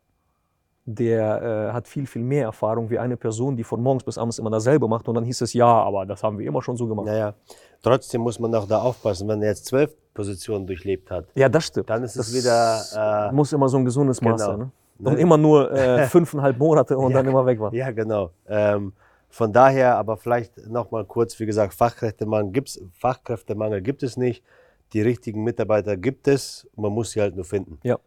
der 0.86 1.70
äh, 1.70 1.72
hat 1.72 1.88
viel, 1.88 2.06
viel 2.06 2.22
mehr 2.22 2.44
Erfahrung 2.44 2.90
wie 2.90 2.98
eine 2.98 3.16
Person, 3.16 3.56
die 3.56 3.64
von 3.64 3.82
morgens 3.82 4.04
bis 4.04 4.18
abends 4.18 4.38
immer 4.38 4.50
dasselbe 4.50 4.86
macht. 4.86 5.08
Und 5.08 5.14
dann 5.14 5.24
hieß 5.24 5.40
es, 5.40 5.54
ja, 5.54 5.66
aber 5.66 6.04
das 6.04 6.22
haben 6.22 6.38
wir 6.38 6.46
immer 6.46 6.60
schon 6.62 6.76
so 6.76 6.86
gemacht. 6.86 7.06
Naja, 7.06 7.34
trotzdem 7.82 8.20
muss 8.20 8.38
man 8.38 8.54
auch 8.54 8.66
da 8.66 8.80
aufpassen, 8.80 9.26
wenn 9.28 9.42
er 9.42 9.48
jetzt 9.48 9.66
zwölf 9.66 9.94
Positionen 10.12 10.66
durchlebt 10.66 11.10
hat. 11.10 11.26
Ja, 11.34 11.48
das 11.48 11.64
stimmt. 11.64 11.88
Dann 11.88 12.02
ist 12.04 12.16
es 12.16 12.26
das 12.26 12.34
wieder, 12.34 13.30
äh, 13.30 13.34
muss 13.34 13.52
immer 13.52 13.68
so 13.68 13.78
ein 13.78 13.84
gesundes 13.84 14.20
Maß 14.20 14.40
genau. 14.40 14.58
sein. 14.58 14.70
Ne? 14.98 15.10
Und 15.10 15.18
immer 15.18 15.38
nur 15.38 15.72
äh, 15.72 16.06
fünfeinhalb 16.08 16.58
Monate 16.58 16.96
und 16.98 17.10
Ja, 17.10 17.18
dann 17.18 17.28
immer 17.28 17.46
weg 17.46 17.58
war. 17.58 17.72
Ja, 17.72 17.90
genau. 17.90 18.30
Ähm, 18.46 18.92
von 19.30 19.52
daher, 19.52 19.96
aber 19.96 20.16
vielleicht 20.16 20.68
noch 20.68 20.90
mal 20.90 21.04
kurz, 21.04 21.40
wie 21.40 21.46
gesagt, 21.46 21.74
Fachkräftemangel, 21.74 22.52
gibt's, 22.52 22.80
Fachkräftemangel 22.92 23.80
gibt 23.80 24.02
es 24.02 24.16
nicht. 24.16 24.44
Die 24.92 25.00
richtigen 25.00 25.42
Mitarbeiter 25.42 25.96
gibt 25.96 26.28
es, 26.28 26.68
man 26.76 26.92
muss 26.92 27.12
sie 27.12 27.20
halt 27.20 27.34
nur 27.34 27.44
finden. 27.44 27.80
Ja. 27.82 27.98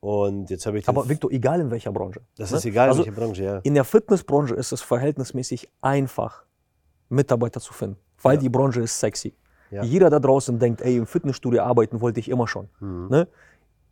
Und 0.00 0.48
jetzt 0.50 0.64
habe 0.66 0.78
ich 0.78 0.88
Aber 0.88 1.08
Victor, 1.08 1.30
egal 1.32 1.60
in 1.60 1.70
welcher 1.70 1.90
Branche. 1.92 2.20
Das 2.36 2.50
ne? 2.52 2.58
ist 2.58 2.64
egal, 2.64 2.88
also, 2.88 3.00
welche 3.04 3.12
Branche, 3.12 3.42
ja. 3.42 3.58
In 3.58 3.74
der 3.74 3.84
Fitnessbranche 3.84 4.54
ist 4.54 4.72
es 4.72 4.80
verhältnismäßig 4.80 5.68
einfach, 5.80 6.44
Mitarbeiter 7.08 7.60
zu 7.60 7.72
finden, 7.72 7.96
weil 8.22 8.34
Ja. 8.34 8.40
die 8.42 8.48
Branche 8.48 8.80
ist 8.82 8.98
sexy. 8.98 9.34
Ja. 9.70 9.82
Jeder 9.82 10.08
da 10.08 10.18
draußen 10.18 10.58
denkt, 10.58 10.82
ey, 10.82 10.96
im 10.96 11.06
Fitnessstudio 11.06 11.62
arbeiten 11.62 12.00
wollte 12.00 12.20
ich 12.20 12.28
immer 12.28 12.46
schon. 12.46 12.68
Mhm. 12.80 13.08
Ne? 13.10 13.28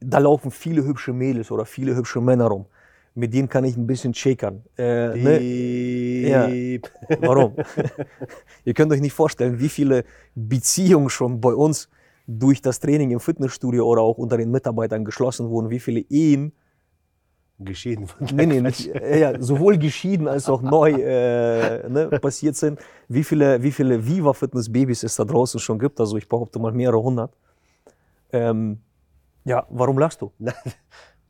Da 0.01 0.19
laufen 0.19 0.51
viele 0.51 0.85
hübsche 0.85 1.13
Mädels 1.13 1.51
oder 1.51 1.65
viele 1.65 1.97
hübsche 1.97 2.21
Männer 2.21 2.47
rum. 2.47 2.67
Mit 3.15 3.33
denen 3.33 3.49
kann 3.49 3.65
ich 3.65 3.77
ein 3.77 3.87
bisschen 3.87 4.13
shakern. 4.15 4.63
Äh, 4.77 5.09
ne? 5.17 5.41
Ja. 5.41 6.81
Warum? 7.21 7.57
Ihr 8.65 8.75
könnt 8.75 8.93
euch 8.93 9.01
nicht 9.01 9.15
vorstellen, 9.15 9.59
wie 9.59 9.71
viele 9.71 10.05
Beziehungen 10.35 11.09
schon 11.09 11.41
bei 11.41 11.55
uns 11.55 11.89
durch 12.27 12.61
das 12.63 12.81
Training 12.81 13.11
im 13.13 13.21
Fitnessstudio 13.21 13.87
oder 13.87 14.03
auch 14.03 14.19
unter 14.19 14.37
den 14.37 14.51
Mitarbeitern 14.51 15.05
geschlossen 15.05 15.49
wurden, 15.51 15.71
wie 15.71 15.81
viele 15.81 16.01
Ehen 16.01 16.53
Geschieden 17.59 18.07
von 18.07 18.27
nee, 18.35 18.45
nee, 18.45 18.61
nicht, 18.61 18.95
äh, 18.95 19.19
ja, 19.19 19.41
sowohl 19.41 19.79
geschieden 19.79 20.29
als 20.29 20.47
auch 20.51 20.61
neu 20.61 20.91
äh, 20.93 21.89
ne, 21.89 22.09
passiert 22.21 22.55
sind. 22.55 22.79
Wie 23.09 23.25
viele, 23.25 23.63
wie 23.63 23.73
viele 23.73 24.07
Viva 24.07 24.35
Fitness 24.35 24.71
Babys 24.71 25.03
es 25.05 25.17
da 25.17 25.25
draußen 25.25 25.59
schon 25.59 25.79
gibt, 25.79 25.99
also 25.99 26.19
ich 26.19 26.29
behaupte 26.29 26.59
mal 26.59 26.73
mehrere 26.73 27.03
hundert. 27.03 27.33
Ähm, 28.31 28.81
ja, 29.45 29.65
warum 29.71 29.99
lachst 29.99 30.21
du? 30.21 30.33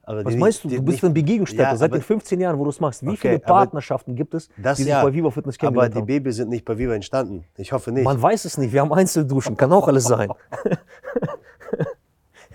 Aber 0.03 0.25
Was 0.25 0.33
die- 0.35 0.39
meinst 0.39 0.63
du? 0.65 0.69
die 0.69 0.77
Du 0.77 0.83
bist 0.83 1.05
ein 1.05 1.13
Begegnungsstätte 1.15 1.63
Ja, 1.65 1.77
seit 1.77 1.91
aber- 1.91 1.99
den 1.99 2.03
15 2.05 2.41
Jahren, 2.41 2.59
wo 2.59 2.65
du 2.65 2.71
es 2.71 2.79
machst. 2.81 3.03
Wie 3.05 3.09
Okay, 3.11 3.17
viele 3.19 3.35
aber- 3.37 3.45
Partnerschaften 3.45 4.15
gibt 4.17 4.35
es, 4.35 4.49
die 4.57 4.75
sich 4.75 4.87
ja, 4.87 5.03
bei 5.05 5.13
Viva 5.13 5.31
Fitness 5.31 5.57
aber 5.57 5.67
kennengelernt 5.67 5.95
die 5.95 5.99
haben? 5.99 6.07
Babys 6.07 6.37
sind 6.37 6.49
nicht 6.49 6.65
bei 6.65 6.79
Viva 6.79 6.95
entstanden. 6.95 7.45
Ich 7.57 7.73
hoffe 7.73 7.91
nicht. 7.93 8.05
Man 8.05 8.21
weiß 8.21 8.45
es 8.47 8.57
nicht, 8.57 8.73
wir 8.73 8.81
haben 8.83 8.93
Einzelduschen, 8.93 9.57
kann 9.57 9.73
auch 9.73 9.87
alles 9.89 10.05
sein. 10.05 10.29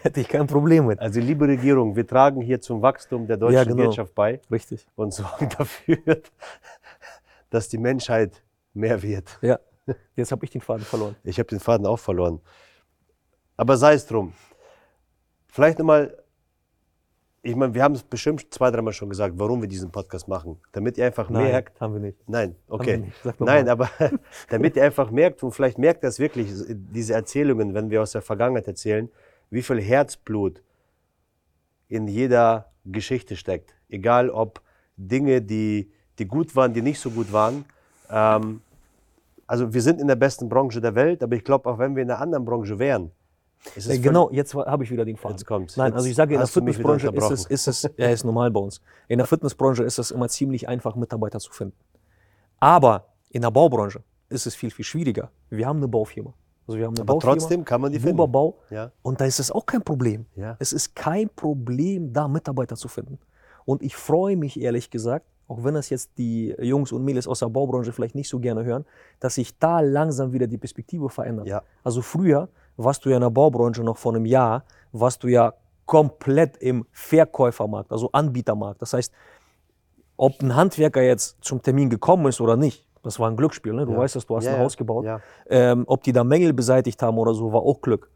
Hätte 0.03 0.19
ich 0.19 0.27
kein 0.27 0.47
Problem 0.47 0.87
mit. 0.87 0.99
Also 0.99 1.19
liebe 1.19 1.47
Regierung, 1.47 1.95
wir 1.95 2.07
tragen 2.07 2.41
hier 2.41 2.59
zum 2.59 2.81
Wachstum 2.81 3.27
der 3.27 3.37
deutschen 3.37 3.55
Ja, 3.55 3.63
genau. 3.63 3.83
Wirtschaft 3.83 4.15
bei 4.15 4.39
Richtig. 4.49 4.87
und 4.95 5.13
sorgen 5.13 5.49
dafür, 5.57 6.21
dass 7.49 7.69
die 7.69 7.77
Menschheit 7.77 8.43
mehr 8.73 9.01
wird. 9.01 9.37
Ja. 9.41 9.59
Jetzt 10.15 10.31
habe 10.31 10.45
ich 10.45 10.51
den 10.51 10.61
Faden 10.61 10.85
verloren. 10.85 11.15
Ich 11.23 11.37
habe 11.37 11.47
den 11.47 11.59
Faden 11.59 11.85
auch 11.85 11.99
verloren. 11.99 12.39
Aber 13.57 13.77
sei 13.77 13.93
es 13.93 14.07
drum. 14.07 14.33
Vielleicht 15.47 15.77
nochmal, 15.77 16.17
ich 17.43 17.55
meine, 17.55 17.73
wir 17.73 17.83
haben 17.83 17.93
es 17.93 18.03
bestimmt 18.03 18.51
zwei, 18.53 18.71
dreimal 18.71 18.93
schon 18.93 19.09
gesagt, 19.09 19.35
warum 19.37 19.61
wir 19.61 19.67
diesen 19.67 19.91
Podcast 19.91 20.27
machen. 20.27 20.59
Damit 20.71 20.97
ihr 20.97 21.05
einfach 21.05 21.29
Nein, 21.29 21.43
merkt, 21.43 21.79
haben 21.81 21.93
wir 21.93 21.99
nicht. 21.99 22.17
Nein, 22.27 22.55
okay. 22.69 22.97
nicht. 22.97 23.39
Nein, 23.39 23.65
mal. 23.65 23.69
aber 23.69 23.89
damit 24.49 24.75
ihr 24.77 24.83
einfach 24.83 25.11
merkt, 25.11 25.43
und 25.43 25.51
vielleicht 25.51 25.77
merkt 25.77 26.03
es 26.03 26.17
wirklich, 26.19 26.51
diese 26.69 27.13
Erzählungen, 27.13 27.73
wenn 27.73 27.89
wir 27.89 28.01
aus 28.01 28.13
der 28.13 28.21
Vergangenheit 28.21 28.67
erzählen, 28.67 29.09
wie 29.51 29.61
viel 29.61 29.79
Herzblut 29.79 30.63
in 31.87 32.07
jeder 32.07 32.71
Geschichte 32.85 33.35
steckt. 33.35 33.75
Egal 33.89 34.29
ob 34.31 34.61
Dinge, 34.97 35.41
die, 35.41 35.91
die 36.17 36.25
gut 36.25 36.55
waren, 36.55 36.73
die 36.73 36.81
nicht 36.81 36.99
so 36.99 37.11
gut 37.11 37.31
waren. 37.31 37.65
Ähm, 38.09 38.61
also 39.45 39.73
wir 39.73 39.81
sind 39.81 39.99
in 40.01 40.07
der 40.07 40.15
besten 40.15 40.49
Branche 40.49 40.81
der 40.81 40.95
Welt, 40.95 41.21
aber 41.21 41.35
ich 41.35 41.43
glaube, 41.43 41.69
auch 41.69 41.77
wenn 41.77 41.95
wir 41.95 42.01
in 42.01 42.09
einer 42.09 42.21
anderen 42.21 42.45
Branche 42.45 42.79
wären, 42.79 43.11
Äh, 43.75 43.99
genau, 43.99 44.31
jetzt 44.31 44.55
habe 44.55 44.83
ich 44.83 44.89
wieder 44.89 45.05
den 45.05 45.17
Faden. 45.17 45.37
Jetzt 45.37 45.45
kommt's. 45.45 45.77
Nein, 45.77 45.87
Jetzt 45.89 45.97
also 45.97 46.09
ich 46.09 46.15
sage, 46.15 46.33
in 46.33 46.39
der 46.39 46.47
Fitnessbranche 46.47 47.09
ist 47.09 47.29
es, 47.29 47.45
ist 47.45 47.67
es, 47.67 47.89
ja, 47.95 48.09
ist 48.09 48.23
normal 48.23 48.49
bei 48.49 48.59
uns. 48.59 48.81
In 49.07 49.19
der 49.19 49.27
Fitnessbranche 49.27 49.83
ist 49.83 49.99
es 49.99 50.09
immer 50.09 50.27
ziemlich 50.29 50.67
einfach, 50.67 50.95
Mitarbeiter 50.95 51.39
zu 51.39 51.51
finden. 51.51 51.77
Aber 52.59 53.13
in 53.29 53.43
der 53.43 53.51
Baubranche 53.51 54.03
ist 54.29 54.47
es 54.47 54.55
viel, 54.55 54.71
viel 54.71 54.85
schwieriger. 54.85 55.29
Wir 55.49 55.67
haben 55.67 55.77
eine 55.77 55.87
Baufirma. 55.87 56.33
Also 56.71 56.79
wir 56.79 56.86
haben 56.86 56.95
eine 56.95 57.01
Aber 57.01 57.15
Baufirma, 57.15 57.36
trotzdem 57.36 57.65
kann 57.65 57.81
man 57.81 57.91
die 57.91 57.99
finden. 57.99 58.17
Wuberbau. 58.17 58.57
Ja. 58.69 58.91
Und 59.01 59.19
da 59.19 59.25
ist 59.25 59.39
es 59.39 59.51
auch 59.51 59.65
kein 59.65 59.84
Problem. 59.84 60.25
Ja. 60.36 60.55
Es 60.60 60.71
ist 60.71 60.95
kein 60.95 61.29
Problem, 61.29 62.13
da 62.13 62.29
Mitarbeiter 62.29 62.77
zu 62.77 62.88
finden. 62.88 63.19
Und 63.65 63.84
ich 63.84 63.95
freue 63.95 64.38
mich 64.38 64.60
ehrlich 64.60 64.89
gesagt, 64.89 65.25
auch 65.49 65.65
wenn 65.65 65.73
das 65.73 65.89
jetzt 65.89 66.17
die 66.17 66.55
Jungs 66.60 66.93
und 66.93 67.03
Mädels 67.03 67.27
aus 67.27 67.39
der 67.39 67.49
Baubranche 67.49 67.91
vielleicht 67.91 68.15
nicht 68.15 68.29
so 68.29 68.39
gerne 68.39 68.63
hören, 68.63 68.86
dass 69.19 69.36
sich 69.36 69.60
da 69.60 69.81
langsam 69.81 70.31
wieder 70.31 70.47
die 70.47 70.57
Perspektive 70.57 71.10
verändert. 71.10 71.47
Ja. 71.47 71.62
Also 71.84 72.01
früher 72.01 72.47
warst 72.77 73.03
du 73.03 73.10
ja 73.10 73.17
in 73.17 73.21
der 73.21 73.29
Baubranche 73.31 73.84
noch 73.84 73.97
vor 73.97 74.15
einem 74.15 74.25
Jahr, 74.25 74.63
warst 74.93 75.23
du 75.23 75.27
ja 75.27 75.53
komplett 75.86 76.55
im 76.57 76.86
Verkäufermarkt, 76.93 77.91
also 77.91 78.10
Anbietermarkt. 78.13 78.81
Das 78.81 78.93
heißt, 78.93 79.12
ob 80.15 80.41
ein 80.41 80.55
Handwerker 80.55 81.01
jetzt 81.01 81.36
zum 81.41 81.62
Termin 81.62 81.89
gekommen 81.89 82.27
ist 82.27 82.39
oder 82.39 82.55
nicht, 82.55 82.86
das 83.03 83.19
war 83.19 83.29
ein 83.29 83.35
Glücksspiel. 83.37 83.73
Ne? 83.73 83.85
Du 83.85 83.93
Ja. 83.93 83.97
weißt, 83.99 84.15
dass 84.15 84.25
du 84.25 84.35
hast 84.35 84.45
Ja, 84.45 84.55
ein. 84.55 84.59
Haus 84.61 84.77
gebaut. 84.77 85.05
Ähm, 85.49 85.83
ob 85.87 86.03
die 86.03 86.11
da 86.13 86.23
Mängel 86.23 86.53
beseitigt 86.53 87.01
haben 87.01 87.17
oder 87.17 87.33
so, 87.33 87.51
war 87.53 87.61
auch 87.61 87.81
Glück. 87.81 88.09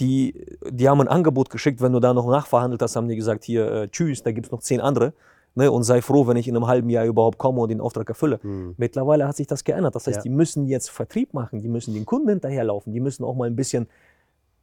Die, 0.00 0.46
die 0.70 0.88
haben 0.88 1.00
ein 1.00 1.08
Angebot 1.08 1.50
geschickt, 1.50 1.80
wenn 1.80 1.92
du 1.92 2.00
da 2.00 2.12
noch 2.12 2.26
nachverhandelt 2.28 2.82
hast, 2.82 2.96
haben 2.96 3.06
die 3.08 3.14
gesagt, 3.16 3.44
hier, 3.44 3.70
äh, 3.70 3.88
tschüss, 3.88 4.22
da 4.24 4.32
gibt 4.32 4.46
es 4.46 4.52
noch 4.52 4.60
zehn 4.60 4.80
andere. 4.80 5.12
Ne, 5.56 5.70
und 5.70 5.84
sei 5.84 6.02
froh, 6.02 6.26
wenn 6.26 6.36
ich 6.36 6.48
in 6.48 6.56
einem 6.56 6.66
halben 6.66 6.90
Jahr 6.90 7.04
überhaupt 7.04 7.38
komme 7.38 7.60
und 7.60 7.68
den 7.68 7.80
Auftrag 7.80 8.08
erfülle. 8.08 8.40
Mittlerweile 8.76 9.28
hat 9.28 9.36
sich 9.36 9.46
das 9.46 9.62
geändert. 9.62 9.94
Das 9.94 10.08
heißt, 10.08 10.16
Ja. 10.16 10.22
die 10.22 10.30
müssen 10.30 10.66
jetzt 10.66 10.90
Vertrieb 10.90 11.32
machen, 11.32 11.60
die 11.60 11.68
müssen 11.68 11.94
den 11.94 12.04
Kunden 12.04 12.28
hinterherlaufen, 12.28 12.92
die 12.92 12.98
müssen 12.98 13.22
auch 13.22 13.36
mal 13.36 13.46
ein 13.46 13.54
bisschen 13.54 13.86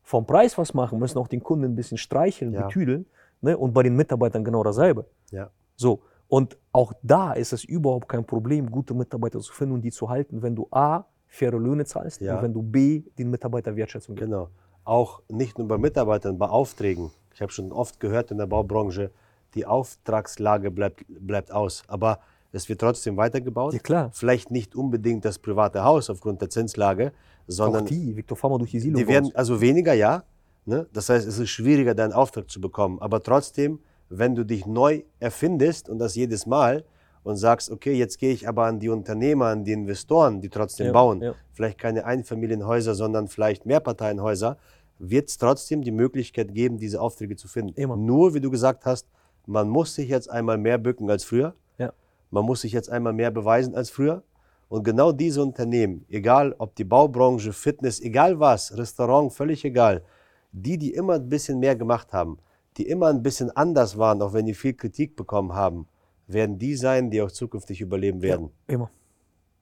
vom 0.04 0.26
Preis 0.26 0.58
was 0.58 0.74
machen, 0.74 1.00
müssen 1.00 1.18
auch 1.18 1.30
den 1.30 1.42
Kunden 1.42 1.64
ein 1.64 1.76
bisschen 1.78 1.98
streicheln, 1.98 2.54
Ja. 2.54 2.64
betüdeln. 2.68 3.06
Ne, 3.40 3.58
und 3.58 3.72
bei 3.74 3.84
den 3.84 3.96
Mitarbeitern 3.96 4.44
genau 4.44 4.64
dasselbe. 4.64 5.06
Ja. 5.32 5.50
So, 5.78 6.02
und 6.32 6.58
auch 6.72 6.94
da 7.04 7.34
ist 7.34 7.52
es 7.52 7.66
überhaupt 7.66 8.08
kein 8.08 8.26
Problem, 8.26 8.72
gute 8.72 8.94
Mitarbeiter 8.94 9.42
zu 9.42 9.52
finden 9.52 9.74
und 9.74 9.82
die 9.82 9.92
zu 9.92 10.10
halten, 10.10 10.42
wenn 10.42 10.56
du 10.56 10.66
A, 10.72 11.04
faire 11.28 11.60
Löhne 11.60 11.84
zahlst 11.84 12.22
Ja. 12.22 12.38
und 12.38 12.44
wenn 12.44 12.54
du 12.54 12.62
B, 12.62 13.04
den 13.18 13.30
Mitarbeiter 13.30 13.76
Wertschätzung 13.76 14.16
gibst. 14.16 14.32
Genau. 14.32 14.48
Auch 14.86 15.22
nicht 15.28 15.58
nur 15.58 15.68
bei 15.68 15.78
Mitarbeitern, 15.78 16.38
bei 16.38 16.48
Aufträgen. 16.48 17.12
Ich 17.34 17.42
habe 17.42 17.52
schon 17.52 17.74
oft 17.74 18.00
gehört 18.00 18.32
in 18.32 18.38
der 18.38 18.46
Baubranche, 18.48 19.12
die 19.56 19.66
Auftragslage 19.66 20.72
bleibt, 20.72 21.04
bleibt 21.10 21.52
aus. 21.52 21.84
Aber 21.90 22.20
es 22.54 22.70
wird 22.70 22.80
trotzdem 22.80 23.18
weitergebaut. 23.18 23.74
Ja, 23.74 23.80
klar. 23.80 24.10
Vielleicht 24.14 24.52
nicht 24.52 24.74
unbedingt 24.74 25.26
das 25.26 25.38
private 25.38 25.84
Haus 25.84 26.10
aufgrund 26.10 26.40
der 26.40 26.50
Zinslage, 26.50 27.12
sondern 27.46 27.84
auch 27.84 27.88
die, 27.90 28.16
Victor, 28.16 28.38
fahr 28.38 28.52
mal 28.52 28.58
durch 28.58 28.72
die 28.72 28.80
Silo. 28.80 28.98
die 28.98 29.08
werden 29.08 29.32
also 29.36 29.60
weniger, 29.60 29.94
ja. 29.94 30.24
Ne? 30.64 30.88
Das 30.94 31.10
heißt, 31.10 31.28
es 31.28 31.40
ist 31.40 31.50
schwieriger, 31.50 31.94
deinen 31.94 32.14
Auftrag 32.14 32.50
zu 32.50 32.62
bekommen. 32.62 33.00
Aber 33.02 33.22
trotzdem, 33.22 33.80
wenn 34.12 34.36
du 34.36 34.44
dich 34.44 34.66
neu 34.66 35.04
erfindest 35.20 35.90
und 35.90 36.00
das 36.00 36.16
jedes 36.16 36.46
Mal 36.46 36.84
und 37.24 37.38
sagst, 37.38 37.72
okay, 37.72 37.94
jetzt 37.94 38.18
gehe 38.20 38.34
ich 38.34 38.48
aber 38.48 38.66
an 38.66 38.80
die 38.80 38.90
Unternehmer, 38.90 39.48
an 39.48 39.64
die 39.64 39.72
Investoren, 39.72 40.42
die 40.42 40.50
trotzdem 40.50 40.88
Ja, 40.88 40.92
bauen, 40.92 41.22
ja. 41.22 41.34
vielleicht 41.54 41.78
keine 41.78 42.06
Einfamilienhäuser, 42.06 42.94
sondern 42.94 43.28
vielleicht 43.28 43.66
Mehrparteienhäuser, 43.66 44.58
wird 45.00 45.30
es 45.30 45.38
trotzdem 45.38 45.82
die 45.82 45.92
Möglichkeit 45.92 46.54
geben, 46.54 46.78
diese 46.78 47.00
Aufträge 47.00 47.36
zu 47.36 47.48
finden. 47.48 47.74
Immer. 47.76 47.96
Nur, 47.96 48.34
wie 48.34 48.42
du 48.42 48.52
gesagt 48.52 48.86
hast, 48.86 49.08
man 49.46 49.70
muss 49.70 49.96
sich 49.96 50.10
jetzt 50.10 50.30
einmal 50.30 50.58
mehr 50.58 50.78
bücken 50.78 51.10
als 51.10 51.24
früher. 51.24 51.56
Ja. 51.78 51.94
Man 52.30 52.46
muss 52.46 52.62
sich 52.62 52.74
jetzt 52.74 52.90
einmal 52.90 53.14
mehr 53.14 53.32
beweisen 53.32 53.76
als 53.76 53.90
früher. 53.90 54.24
Und 54.70 54.84
genau 54.84 55.12
diese 55.12 55.42
Unternehmen, 55.42 56.06
egal 56.10 56.56
ob 56.58 56.76
die 56.76 56.84
Baubranche, 56.84 57.52
Fitness, 57.54 58.00
egal 58.00 58.40
was, 58.40 58.78
Restaurant, 58.78 59.34
völlig 59.34 59.66
egal, 59.66 60.04
die, 60.52 60.78
die 60.78 60.94
immer 60.94 61.16
ein 61.16 61.30
bisschen 61.30 61.60
mehr 61.60 61.76
gemacht 61.76 62.14
haben, 62.14 62.38
die 62.78 62.88
immer 62.88 63.08
ein 63.08 63.22
bisschen 63.22 63.52
anders 63.52 63.98
waren, 63.98 64.22
auch 64.22 64.34
wenn 64.34 64.46
die 64.46 64.54
viel 64.54 64.74
Kritik 64.74 65.16
bekommen 65.16 65.54
haben, 65.54 65.88
werden 66.28 66.58
die 66.58 66.76
sein, 66.76 67.10
die 67.10 67.22
auch 67.22 67.32
zukünftig 67.32 67.82
überleben 67.82 68.22
werden. 68.22 68.52
Immer. 68.68 68.90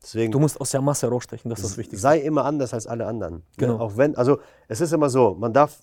Deswegen 0.02 0.32
Du 0.32 0.40
musst 0.40 0.62
aus 0.62 0.72
der 0.72 0.82
Masse 0.82 1.08
rausstechen, 1.08 1.50
das 1.50 1.60
ist 1.60 1.72
das 1.72 1.78
Wichtigste. 1.78 2.02
sei 2.02 2.20
immer 2.20 2.46
anders 2.46 2.74
als 2.74 2.88
alle 2.88 3.06
anderen. 3.06 3.44
Genau. 3.58 3.74
Ne? 3.74 3.80
Auch 3.82 3.98
wenn, 3.98 4.16
also 4.16 4.40
es 4.68 4.80
ist 4.80 4.94
immer 4.94 5.10
so, 5.10 5.36
man 5.36 5.54
darf 5.54 5.82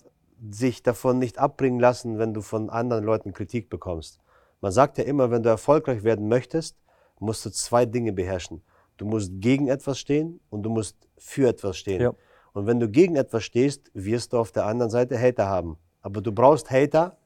sich 0.49 0.81
davon 0.83 1.19
nicht 1.19 1.37
abbringen 1.37 1.79
lassen, 1.79 2.17
wenn 2.17 2.33
du 2.33 2.41
von 2.41 2.69
anderen 2.69 3.03
Leuten 3.03 3.33
Kritik 3.33 3.69
bekommst. 3.69 4.19
Man 4.61 4.71
sagt 4.71 4.97
ja 4.97 5.03
immer, 5.03 5.29
wenn 5.29 5.43
du 5.43 5.49
erfolgreich 5.49 6.03
werden 6.03 6.27
möchtest, 6.27 6.77
musst 7.19 7.45
du 7.45 7.51
zwei 7.51 7.85
Dinge 7.85 8.13
beherrschen. 8.13 8.63
Du 8.97 9.05
musst 9.05 9.31
gegen 9.35 9.67
etwas 9.67 9.99
stehen 9.99 10.39
und 10.49 10.63
du 10.63 10.69
musst 10.69 10.95
für 11.17 11.47
etwas 11.49 11.77
stehen. 11.77 12.01
Ja. 12.01 12.13
Und 12.53 12.65
wenn 12.65 12.79
du 12.79 12.89
gegen 12.89 13.15
etwas 13.15 13.43
stehst, 13.43 13.91
wirst 13.93 14.33
du 14.33 14.39
auf 14.39 14.51
der 14.51 14.65
anderen 14.65 14.89
Seite 14.89 15.19
Hater 15.19 15.47
haben. 15.47 15.77
Aber 16.01 16.21
du 16.21 16.31
brauchst 16.31 16.71
Hater, 16.71 17.16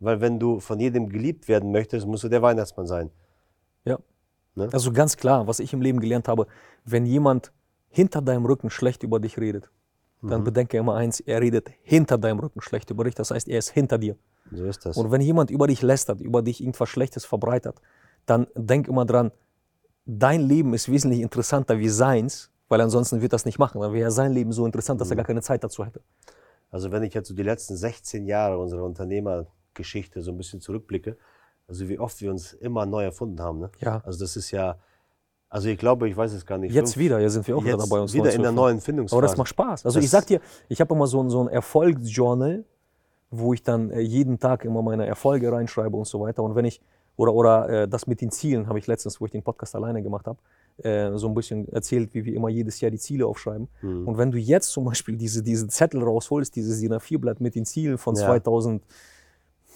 weil 0.00 0.20
wenn 0.20 0.38
du 0.38 0.60
von 0.60 0.78
jedem 0.80 1.08
geliebt 1.08 1.48
werden 1.48 1.72
möchtest, 1.72 2.06
musst 2.06 2.24
du 2.24 2.28
der 2.28 2.42
Weihnachtsmann 2.42 2.86
sein. 2.86 3.10
Ja. 3.84 3.98
Ne? 4.54 4.68
Also 4.72 4.92
ganz 4.92 5.16
klar, 5.16 5.46
was 5.46 5.58
ich 5.60 5.72
im 5.72 5.80
Leben 5.80 6.00
gelernt 6.00 6.28
habe, 6.28 6.46
wenn 6.84 7.06
jemand 7.06 7.52
hinter 7.88 8.20
deinem 8.22 8.44
Rücken 8.46 8.70
schlecht 8.70 9.02
über 9.02 9.20
dich 9.20 9.38
redet, 9.38 9.70
Mhm. 10.22 10.28
dann 10.30 10.44
bedenke 10.44 10.76
immer 10.78 10.94
eins, 10.94 11.20
er 11.20 11.40
redet 11.40 11.70
hinter 11.82 12.16
deinem 12.18 12.38
Rücken 12.38 12.60
schlecht 12.62 12.90
über 12.90 13.04
dich, 13.04 13.14
das 13.14 13.30
heißt, 13.30 13.48
er 13.48 13.58
ist 13.58 13.68
hinter 13.70 13.98
dir. 13.98 14.16
So 14.50 14.64
ist 14.64 14.86
das. 14.86 14.96
Und 14.96 15.10
wenn 15.10 15.20
jemand 15.20 15.50
über 15.50 15.66
dich 15.66 15.82
lästert, 15.82 16.20
über 16.20 16.40
dich 16.42 16.60
irgendwas 16.62 16.88
Schlechtes 16.88 17.24
verbreitet, 17.26 17.76
dann 18.24 18.46
denk 18.54 18.88
immer 18.88 19.04
dran, 19.04 19.30
dein 20.06 20.40
Leben 20.40 20.72
ist 20.72 20.90
wesentlich 20.90 21.20
interessanter 21.20 21.78
wie 21.78 21.88
seins, 21.88 22.50
weil 22.68 22.80
ansonsten 22.80 23.20
wird 23.20 23.32
das 23.32 23.44
nicht 23.44 23.58
machen. 23.58 23.80
Dann 23.80 23.92
wäre 23.92 24.10
sein 24.10 24.32
Leben 24.32 24.52
so 24.52 24.64
interessant, 24.64 25.00
dass 25.00 25.10
er 25.10 25.14
Mhm. 25.14 25.18
gar 25.18 25.26
keine 25.26 25.42
Zeit 25.42 25.62
dazu 25.62 25.84
hätte. 25.84 26.00
Also 26.70 26.90
wenn 26.90 27.02
ich 27.02 27.12
jetzt 27.14 27.28
so 27.28 27.34
die 27.34 27.42
letzten 27.42 27.76
16 27.76 28.24
Jahre 28.26 28.58
unserer 28.58 28.84
Unternehmergeschichte 29.80 30.22
so 30.22 30.30
ein 30.32 30.36
bisschen 30.38 30.60
zurückblicke, 30.60 31.16
also 31.68 31.88
wie 31.88 31.98
oft 31.98 32.20
wir 32.20 32.30
uns 32.30 32.52
immer 32.54 32.86
neu 32.86 33.04
erfunden 33.04 33.40
haben. 33.40 33.60
Ne? 33.60 33.70
Ja. 33.80 34.00
Also 34.04 34.20
das 34.20 34.36
ist 34.36 34.50
ja, 34.50 34.76
also 35.48 35.68
ich 35.68 35.78
glaube, 35.78 36.08
ich 36.08 36.16
weiß 36.16 36.32
es 36.32 36.44
gar 36.46 36.58
nicht. 36.58 36.74
Jetzt 36.74 36.94
fünf- 36.94 37.04
wieder, 37.04 37.18
ja 37.20 37.28
sind 37.28 37.46
wir 37.46 37.56
auch 37.56 37.64
wieder 37.64 37.76
dabei, 37.76 38.00
uns 38.00 38.14
wieder 38.14 38.32
in 38.32 38.42
der 38.42 38.52
neuen 38.52 38.80
Findungsphase. 38.80 39.18
Aber 39.18 39.26
das 39.26 39.36
macht 39.36 39.48
Spaß. 39.48 39.84
Also 39.86 39.98
ich 39.98 40.06
Das- 40.06 40.12
sag 40.12 40.26
dir, 40.26 40.40
ich 40.68 40.80
habe 40.80 40.94
immer 40.94 41.06
so 41.06 41.22
ein, 41.22 41.30
so 41.30 41.40
ein 41.42 41.48
Erfolgsjournal, 41.48 42.64
wo 43.30 43.52
ich 43.52 43.62
dann 43.62 43.90
äh, 43.90 44.00
jeden 44.00 44.38
Tag 44.38 44.64
immer 44.64 44.82
meine 44.82 45.06
Erfolge 45.06 45.50
reinschreibe 45.52 45.96
und 45.96 46.06
so 46.06 46.20
weiter. 46.20 46.42
Und 46.42 46.54
wenn 46.54 46.64
ich, 46.64 46.80
oder, 47.16 47.34
oder 47.34 47.68
äh, 47.68 47.88
das 47.88 48.06
mit 48.06 48.20
den 48.20 48.30
Zielen 48.30 48.68
habe 48.68 48.78
ich 48.78 48.86
letztens, 48.86 49.20
wo 49.20 49.24
ich 49.26 49.32
den 49.32 49.42
Podcast 49.42 49.74
alleine 49.74 50.02
gemacht 50.02 50.26
habe, 50.26 50.38
äh, 50.78 51.16
so 51.16 51.26
ein 51.28 51.34
bisschen 51.34 51.66
erzählt, 51.72 52.14
wie 52.14 52.24
wir 52.24 52.34
immer 52.34 52.50
jedes 52.50 52.80
Jahr 52.80 52.90
die 52.90 52.98
Ziele 52.98 53.26
aufschreiben. 53.26 53.66
Mhm. 53.82 54.06
Und 54.06 54.18
wenn 54.18 54.30
du 54.30 54.38
jetzt 54.38 54.70
zum 54.70 54.84
Beispiel 54.84 55.16
diese, 55.16 55.42
diese 55.42 55.66
Zettel 55.68 56.02
rausholst, 56.02 56.54
dieses 56.54 56.80
DIN 56.80 56.92
A4-Blatt 56.92 57.40
mit 57.40 57.54
den 57.56 57.64
Zielen 57.64 57.98
von 57.98 58.14
Ja. 58.14 58.26
2000, 58.26 58.84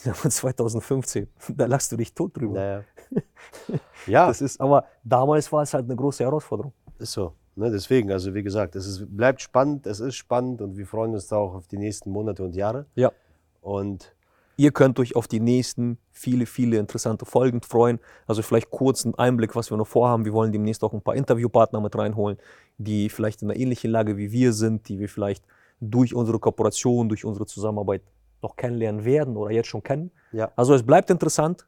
von 0.15 0.31
2015, 0.31 1.29
da 1.57 1.67
lachst 1.67 1.93
du 1.93 1.97
dich 1.97 2.15
tot 2.15 2.37
drüber. 2.37 2.55
Naja. 2.55 2.85
ja, 4.07 4.27
Das 4.29 4.41
ist, 4.41 4.61
aber 4.61 4.87
damals 5.05 5.51
war 5.53 5.63
es 5.63 5.75
halt 5.75 5.85
eine 5.85 5.97
große 5.97 6.25
Herausforderung. 6.25 6.73
ist 6.99 7.13
so. 7.13 7.35
Ne? 7.57 7.71
Deswegen, 7.71 8.11
also 8.11 8.35
wie 8.35 8.43
gesagt, 8.43 8.77
es 8.77 8.87
ist, 8.87 9.17
bleibt 9.17 9.43
spannend, 9.43 9.87
es 9.87 10.01
ist 10.01 10.15
spannend 10.15 10.63
und 10.63 10.77
wir 10.77 10.87
freuen 10.87 11.13
uns 11.13 11.27
da 11.27 11.37
auch 11.37 11.55
auf 11.55 11.67
die 11.67 11.79
nächsten 11.79 12.11
Monate 12.11 12.43
und 12.43 12.55
Jahre. 12.55 12.87
Ja. 12.95 13.13
Und 13.61 14.15
Ihr 14.61 14.73
könnt 14.73 15.01
euch 15.01 15.17
auf 15.17 15.27
die 15.27 15.41
nächsten 15.41 15.97
viele, 16.13 16.45
viele 16.45 16.77
interessante 16.77 17.25
Folgen 17.25 17.63
freuen. 17.63 17.99
Also 18.27 18.43
vielleicht 18.43 18.69
kurz 18.69 19.07
einen 19.07 19.15
Einblick, 19.15 19.57
was 19.57 19.71
wir 19.71 19.79
noch 19.79 19.87
vorhaben. 19.87 20.27
Wir 20.27 20.35
wollen 20.35 20.53
demnächst 20.53 20.85
auch 20.85 20.93
ein 20.93 21.01
paar 21.01 21.15
Interviewpartner 21.15 21.81
mit 21.81 21.97
reinholen, 21.97 22.37
die 22.77 23.09
vielleicht 23.09 23.41
in 23.41 23.51
einer 23.51 23.59
ähnlichen 23.59 23.91
Lage 23.91 24.19
wie 24.19 24.33
wir 24.33 24.53
sind, 24.53 24.87
die 24.91 24.99
wir 24.99 25.09
vielleicht 25.09 25.47
durch 25.81 26.15
unsere 26.15 26.39
Kooperation, 26.39 27.09
durch 27.09 27.25
unsere 27.25 27.47
Zusammenarbeit 27.47 28.03
noch 28.43 28.57
kennenlernen 28.57 29.05
werden 29.05 29.37
oder 29.37 29.51
jetzt 29.53 29.69
schon 29.69 29.83
kennen. 29.83 30.11
ja, 30.33 30.51
Also 30.57 30.75
es 30.75 30.83
bleibt 30.83 31.11
interessant. 31.11 31.67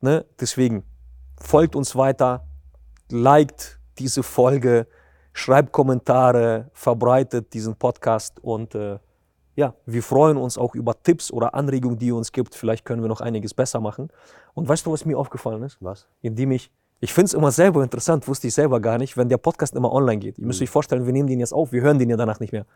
Ne? 0.00 0.24
Deswegen 0.40 0.84
folgt 1.40 1.74
uns 1.76 1.94
weiter, 1.96 2.44
liked 3.10 3.78
diese 3.98 4.22
Folge, 4.22 4.86
schreibt 5.32 5.72
Kommentare, 5.72 6.70
verbreitet 6.72 7.52
diesen 7.54 7.74
Podcast 7.76 8.38
und 8.42 8.74
äh, 8.74 8.98
ja, 9.56 9.72
wir 9.86 10.02
freuen 10.02 10.36
uns 10.36 10.58
auch 10.58 10.74
über 10.74 11.00
Tipps 11.00 11.30
oder 11.30 11.54
Anregungen, 11.54 11.96
die 11.98 12.06
ihr 12.08 12.16
uns 12.16 12.32
gibt. 12.32 12.54
Vielleicht 12.56 12.84
können 12.84 13.02
wir 13.02 13.08
noch 13.08 13.20
einiges 13.20 13.54
besser 13.54 13.78
machen. 13.80 14.08
Und 14.54 14.68
weißt 14.68 14.84
du, 14.84 14.90
was 14.92 15.04
mir 15.04 15.16
aufgefallen 15.16 15.62
ist? 15.62 15.76
was? 15.80 16.08
Indem 16.22 16.50
ich, 16.50 16.72
ich 16.98 17.12
finde 17.14 17.26
es 17.26 17.34
immer 17.34 17.52
selber 17.52 17.84
interessant, 17.84 18.26
wusste 18.26 18.48
ich 18.48 18.54
selber 18.54 18.80
gar 18.80 18.98
nicht, 18.98 19.16
wenn 19.16 19.28
der 19.28 19.36
Podcast 19.38 19.76
immer 19.76 19.92
online 19.92 20.18
geht. 20.18 20.38
Ihr 20.38 20.46
müsst 20.46 20.58
Mhm. 20.60 20.64
euch 20.64 20.70
vorstellen, 20.70 21.06
wir 21.06 21.12
nehmen 21.12 21.28
den 21.28 21.38
jetzt 21.38 21.52
auf, 21.54 21.70
wir 21.70 21.82
hören 21.82 22.00
den 22.00 22.10
ja 22.10 22.16
danach 22.16 22.40
nicht 22.40 22.52
mehr. 22.52 22.66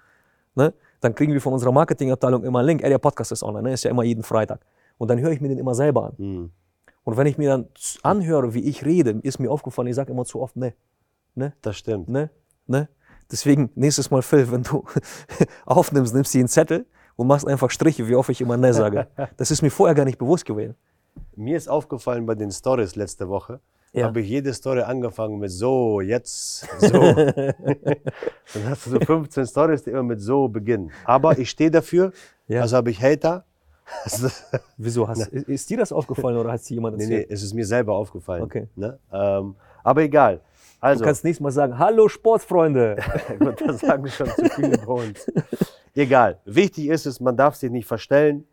Ne? 0.58 0.74
Dann 1.00 1.14
kriegen 1.14 1.32
wir 1.32 1.40
von 1.40 1.52
unserer 1.52 1.70
Marketingabteilung 1.70 2.42
immer 2.42 2.58
einen 2.58 2.66
Link, 2.66 2.82
ey, 2.82 2.90
der 2.90 2.98
Podcast 2.98 3.30
ist 3.30 3.44
online, 3.44 3.68
ne? 3.68 3.74
ist 3.74 3.84
ja 3.84 3.90
immer 3.92 4.02
jeden 4.02 4.24
Freitag. 4.24 4.60
Und 4.98 5.08
dann 5.08 5.20
höre 5.20 5.30
ich 5.30 5.40
mir 5.40 5.48
den 5.48 5.58
immer 5.58 5.72
selber 5.72 6.06
an. 6.06 6.12
Hm. 6.18 6.50
Und 7.04 7.16
wenn 7.16 7.28
ich 7.28 7.38
mir 7.38 7.48
dann 7.50 7.68
anhöre, 8.02 8.52
wie 8.54 8.64
ich 8.64 8.84
rede, 8.84 9.20
ist 9.22 9.38
mir 9.38 9.52
aufgefallen, 9.52 9.86
ich 9.86 9.94
sage 9.94 10.12
immer 10.12 10.24
zu 10.24 10.42
oft, 10.42 10.56
ne, 10.56 10.74
Das 11.62 11.76
stimmt. 11.76 12.08
ne, 12.08 12.30
ne. 12.66 12.88
Deswegen, 13.30 13.70
nächstes 13.76 14.10
Mal, 14.10 14.20
Phil, 14.22 14.50
wenn 14.50 14.64
du 14.64 14.84
aufnimmst, 15.66 16.12
nimmst 16.12 16.34
du 16.34 16.38
einen 16.38 16.48
Zettel 16.48 16.86
und 17.14 17.28
machst 17.28 17.46
einfach 17.46 17.70
Striche, 17.70 18.08
wie 18.08 18.16
oft 18.16 18.28
ich 18.30 18.40
immer 18.40 18.56
ne 18.56 18.74
sage. 18.74 19.06
Das 19.36 19.52
ist 19.52 19.62
mir 19.62 19.70
vorher 19.70 19.94
gar 19.94 20.04
nicht 20.04 20.18
bewusst 20.18 20.44
gewesen. 20.44 20.74
Mir 21.36 21.56
ist 21.56 21.68
aufgefallen 21.68 22.26
bei 22.26 22.34
den 22.34 22.50
Stories 22.50 22.96
letzte 22.96 23.28
Woche, 23.28 23.60
Ja. 23.92 24.06
habe 24.06 24.20
ich 24.20 24.28
jede 24.28 24.52
Story 24.52 24.82
angefangen 24.82 25.38
mit 25.38 25.50
so, 25.50 26.00
jetzt, 26.00 26.66
so. 26.78 26.88
Dann 27.14 28.64
hast 28.66 28.86
du 28.86 28.90
so 28.90 29.00
15 29.00 29.46
Stories, 29.46 29.82
die 29.84 29.90
immer 29.90 30.02
mit 30.02 30.20
so 30.20 30.48
beginnen. 30.48 30.90
Aber 31.04 31.38
ich 31.38 31.50
stehe 31.50 31.70
dafür, 31.70 32.12
Ja. 32.46 32.60
also 32.62 32.76
habe 32.76 32.90
ich 32.90 33.02
Hater. 33.02 33.44
Wieso? 34.76 35.08
Hast, 35.08 35.28
ist 35.28 35.70
dir 35.70 35.78
das 35.78 35.92
aufgefallen 35.92 36.36
oder 36.36 36.52
hat 36.52 36.60
es 36.60 36.68
jemand 36.68 36.98
nee, 36.98 37.04
erzählt? 37.04 37.28
nee, 37.28 37.34
es 37.34 37.42
ist 37.42 37.54
mir 37.54 37.64
selber 37.66 37.94
aufgefallen. 37.94 38.42
Okay. 38.42 38.68
Ne? 38.76 38.98
Ähm, 39.12 39.56
aber 39.82 40.02
egal. 40.02 40.40
Also, 40.80 41.00
Du 41.02 41.06
kannst 41.06 41.24
nächstes 41.24 41.42
Mal 41.42 41.50
sagen, 41.50 41.78
hallo 41.78 42.08
Sportsfreunde. 42.08 42.96
Gut, 43.38 43.62
das 43.66 43.80
sagen 43.80 44.06
schon 44.08 44.28
zu 44.28 44.44
viele 44.50 44.78
bei 44.78 44.92
uns. 44.92 45.26
Egal. 45.94 46.38
Wichtig 46.44 46.88
ist 46.88 47.06
es, 47.06 47.18
man 47.20 47.36
darf 47.36 47.56
sich 47.56 47.70
nicht 47.70 47.86
verstellen. 47.86 48.44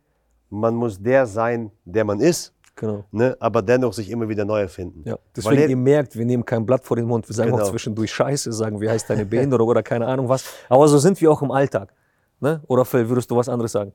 Man 0.50 0.74
muss 0.76 1.02
der 1.02 1.26
sein, 1.28 1.72
der 1.84 2.06
man 2.06 2.20
ist, 2.22 2.54
genau. 2.76 3.06
ne? 3.12 3.36
aber 3.40 3.62
dennoch 3.62 3.94
sich 3.94 4.10
immer 4.10 4.28
wieder 4.30 4.46
neu 4.46 4.62
erfinden. 4.62 5.04
Ja. 5.06 5.18
Deswegen, 5.36 5.62
er- 5.62 5.70
ihr 5.70 5.78
merkt, 5.78 6.16
wir 6.16 6.26
nehmen 6.26 6.46
kein 6.46 6.66
Blatt 6.66 6.86
vor 6.86 6.98
den 6.98 7.06
Mund. 7.06 7.28
Wir 7.30 7.36
sagen 7.36 7.52
auch 7.54 7.58
Genau. 7.58 7.70
zwischendurch 7.70 8.12
Scheiße, 8.14 8.52
sagen, 8.54 8.80
wie 8.82 8.90
heißt 8.90 9.10
deine 9.10 9.26
Behinderung 9.26 9.68
oder 9.68 9.84
keine 9.84 10.08
Ahnung 10.08 10.30
was. 10.30 10.44
Aber 10.70 10.88
so 10.88 10.98
sind 10.98 11.20
wir 11.22 11.32
auch 11.32 11.42
im 11.42 11.52
Alltag. 11.52 11.94
Ne? 12.40 12.62
Oder 12.68 12.86
Phil, 12.86 13.08
würdest 13.10 13.32
du 13.32 13.36
was 13.36 13.48
anderes 13.50 13.72
sagen? 13.72 13.94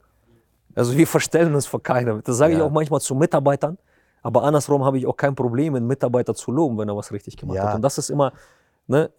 Also 0.75 0.97
wir 0.97 1.07
verstellen 1.07 1.55
uns 1.55 1.67
vor 1.67 1.83
keinem. 1.83 2.23
Das 2.25 2.37
sage 2.37 2.53
ich 2.55 2.59
Ja. 2.59 2.65
auch 2.65 2.71
manchmal 2.71 3.01
zu 3.01 3.15
Mitarbeitern. 3.15 3.77
Aber 4.23 4.43
andersrum 4.45 4.85
habe 4.85 4.99
ich 4.99 5.07
auch 5.07 5.17
kein 5.17 5.35
Problem, 5.35 5.75
einen 5.75 5.87
Mitarbeiter 5.87 6.35
zu 6.35 6.51
loben, 6.53 6.77
wenn 6.79 6.89
er 6.89 6.97
was 6.97 7.11
richtig 7.13 7.37
gemacht 7.37 7.57
Ja. 7.57 7.69
hat. 7.69 7.75
Und 7.77 7.83
das 7.83 7.97
ist 7.99 8.11
immer, 8.11 8.33
ne, 8.87 9.11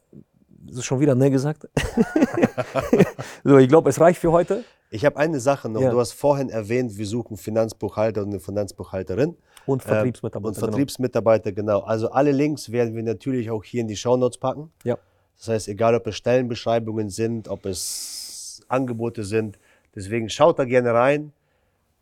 das 0.68 0.78
ist 0.78 0.86
schon 0.86 1.00
wieder 1.00 1.16
ne 1.16 1.30
gesagt. 1.32 1.68
so, 3.44 3.58
ich 3.58 3.68
glaube, 3.68 3.90
es 3.90 4.00
reicht 4.00 4.20
für 4.20 4.32
heute. 4.32 4.64
Ich 4.90 5.06
habe 5.06 5.18
eine 5.18 5.40
Sache 5.40 5.70
noch. 5.70 5.82
Ja. 5.82 5.90
Du 5.92 6.00
hast 6.00 6.12
vorhin 6.14 6.50
erwähnt, 6.50 6.98
wir 6.98 7.08
suchen 7.08 7.38
Finanzbuchhalter 7.38 8.22
und 8.22 8.30
eine 8.30 8.40
Finanzbuchhalterin. 8.40 9.36
Und 9.66 9.84
Ähm, 9.84 9.90
Vertriebsmitarbeiter. 9.90 10.48
Und 10.48 10.58
Vertriebsmitarbeiter, 10.58 11.52
genau. 11.52 11.80
Also 11.82 12.12
alle 12.12 12.32
Links 12.32 12.72
werden 12.72 12.96
wir 12.96 13.04
natürlich 13.04 13.50
auch 13.52 13.64
hier 13.64 13.82
in 13.82 13.88
die 13.88 13.96
Shownotes 13.96 14.38
packen. 14.38 14.72
Genau. 14.84 14.96
Ja. 14.96 15.02
Das 15.38 15.48
heißt, 15.48 15.68
egal 15.70 15.96
ob 15.96 16.06
es 16.08 16.16
Stellenbeschreibungen 16.16 17.10
sind, 17.10 17.48
ob 17.48 17.66
es 17.66 18.62
Angebote 18.68 19.24
sind. 19.24 19.58
Deswegen 19.96 20.30
schaut 20.30 20.60
da 20.60 20.66
gerne 20.66 20.94
rein. 20.94 21.34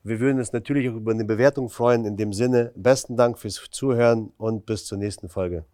Wir 0.03 0.19
würden 0.19 0.39
uns 0.39 0.53
natürlich 0.53 0.89
auch 0.89 0.95
über 0.95 1.11
eine 1.11 1.25
Bewertung 1.25 1.69
freuen. 1.69 2.05
In 2.05 2.17
dem 2.17 2.33
Sinne, 2.33 2.71
besten 2.75 3.17
Dank 3.17 3.37
fürs 3.37 3.61
Zuhören 3.71 4.31
und 4.37 4.65
bis 4.65 4.85
zur 4.85 4.97
nächsten 4.97 5.29
Folge. 5.29 5.65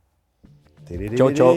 Ciao, 1.15 1.31
ciao. 1.31 1.55